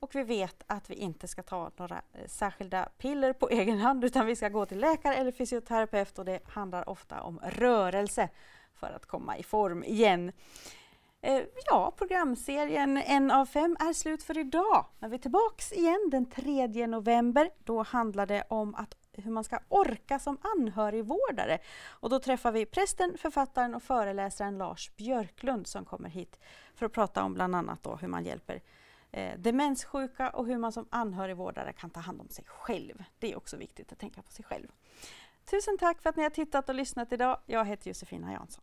och 0.00 0.14
vi 0.14 0.22
vet 0.22 0.64
att 0.66 0.90
vi 0.90 0.94
inte 0.94 1.28
ska 1.28 1.42
ta 1.42 1.70
några 1.76 2.02
eh, 2.12 2.26
särskilda 2.26 2.88
piller 2.98 3.32
på 3.32 3.48
egen 3.48 3.78
hand 3.78 4.04
utan 4.04 4.26
vi 4.26 4.36
ska 4.36 4.48
gå 4.48 4.66
till 4.66 4.78
läkare 4.78 5.14
eller 5.14 5.32
fysioterapeut 5.32 6.18
och 6.18 6.24
det 6.24 6.40
handlar 6.48 6.88
ofta 6.88 7.22
om 7.22 7.40
rörelse 7.44 8.28
för 8.74 8.92
att 8.92 9.06
komma 9.06 9.36
i 9.36 9.42
form 9.42 9.84
igen. 9.84 10.32
Eh, 11.20 11.42
ja, 11.66 11.92
programserien 11.96 12.96
En 12.96 13.30
av 13.30 13.46
fem 13.46 13.76
är 13.80 13.92
slut 13.92 14.22
för 14.22 14.38
idag. 14.38 14.86
Men 14.98 15.10
vi 15.10 15.16
är 15.16 15.20
tillbaks 15.20 15.72
igen 15.72 16.08
den 16.10 16.30
3 16.30 16.86
november. 16.86 17.50
Då 17.64 17.82
handlar 17.82 18.26
det 18.26 18.44
om 18.48 18.74
att 18.74 18.94
hur 19.12 19.30
man 19.30 19.44
ska 19.44 19.58
orka 19.68 20.18
som 20.18 20.38
anhörigvårdare. 20.56 21.58
Och 21.86 22.10
då 22.10 22.18
träffar 22.18 22.52
vi 22.52 22.66
prästen, 22.66 23.18
författaren 23.18 23.74
och 23.74 23.82
föreläsaren 23.82 24.58
Lars 24.58 24.96
Björklund 24.96 25.66
som 25.66 25.84
kommer 25.84 26.08
hit 26.08 26.38
för 26.74 26.86
att 26.86 26.92
prata 26.92 27.24
om 27.24 27.34
bland 27.34 27.56
annat 27.56 27.82
då 27.82 27.96
hur 27.96 28.08
man 28.08 28.24
hjälper 28.24 28.60
eh, 29.16 29.38
demenssjuka 29.38 30.30
och 30.30 30.46
hur 30.46 30.58
man 30.58 30.72
som 30.72 30.86
anhörigvårdare 30.90 31.72
kan 31.72 31.90
ta 31.90 32.00
hand 32.00 32.20
om 32.20 32.28
sig 32.28 32.44
själv. 32.46 33.04
Det 33.18 33.32
är 33.32 33.36
också 33.36 33.56
viktigt 33.56 33.92
att 33.92 33.98
tänka 33.98 34.22
på 34.22 34.30
sig 34.30 34.44
själv. 34.44 34.68
Tusen 35.50 35.78
tack 35.78 36.02
för 36.02 36.10
att 36.10 36.16
ni 36.16 36.22
har 36.22 36.30
tittat 36.30 36.68
och 36.68 36.74
lyssnat 36.74 37.12
idag. 37.12 37.38
Jag 37.46 37.64
heter 37.64 37.88
Josefina 37.88 38.32
Jansson. 38.32 38.62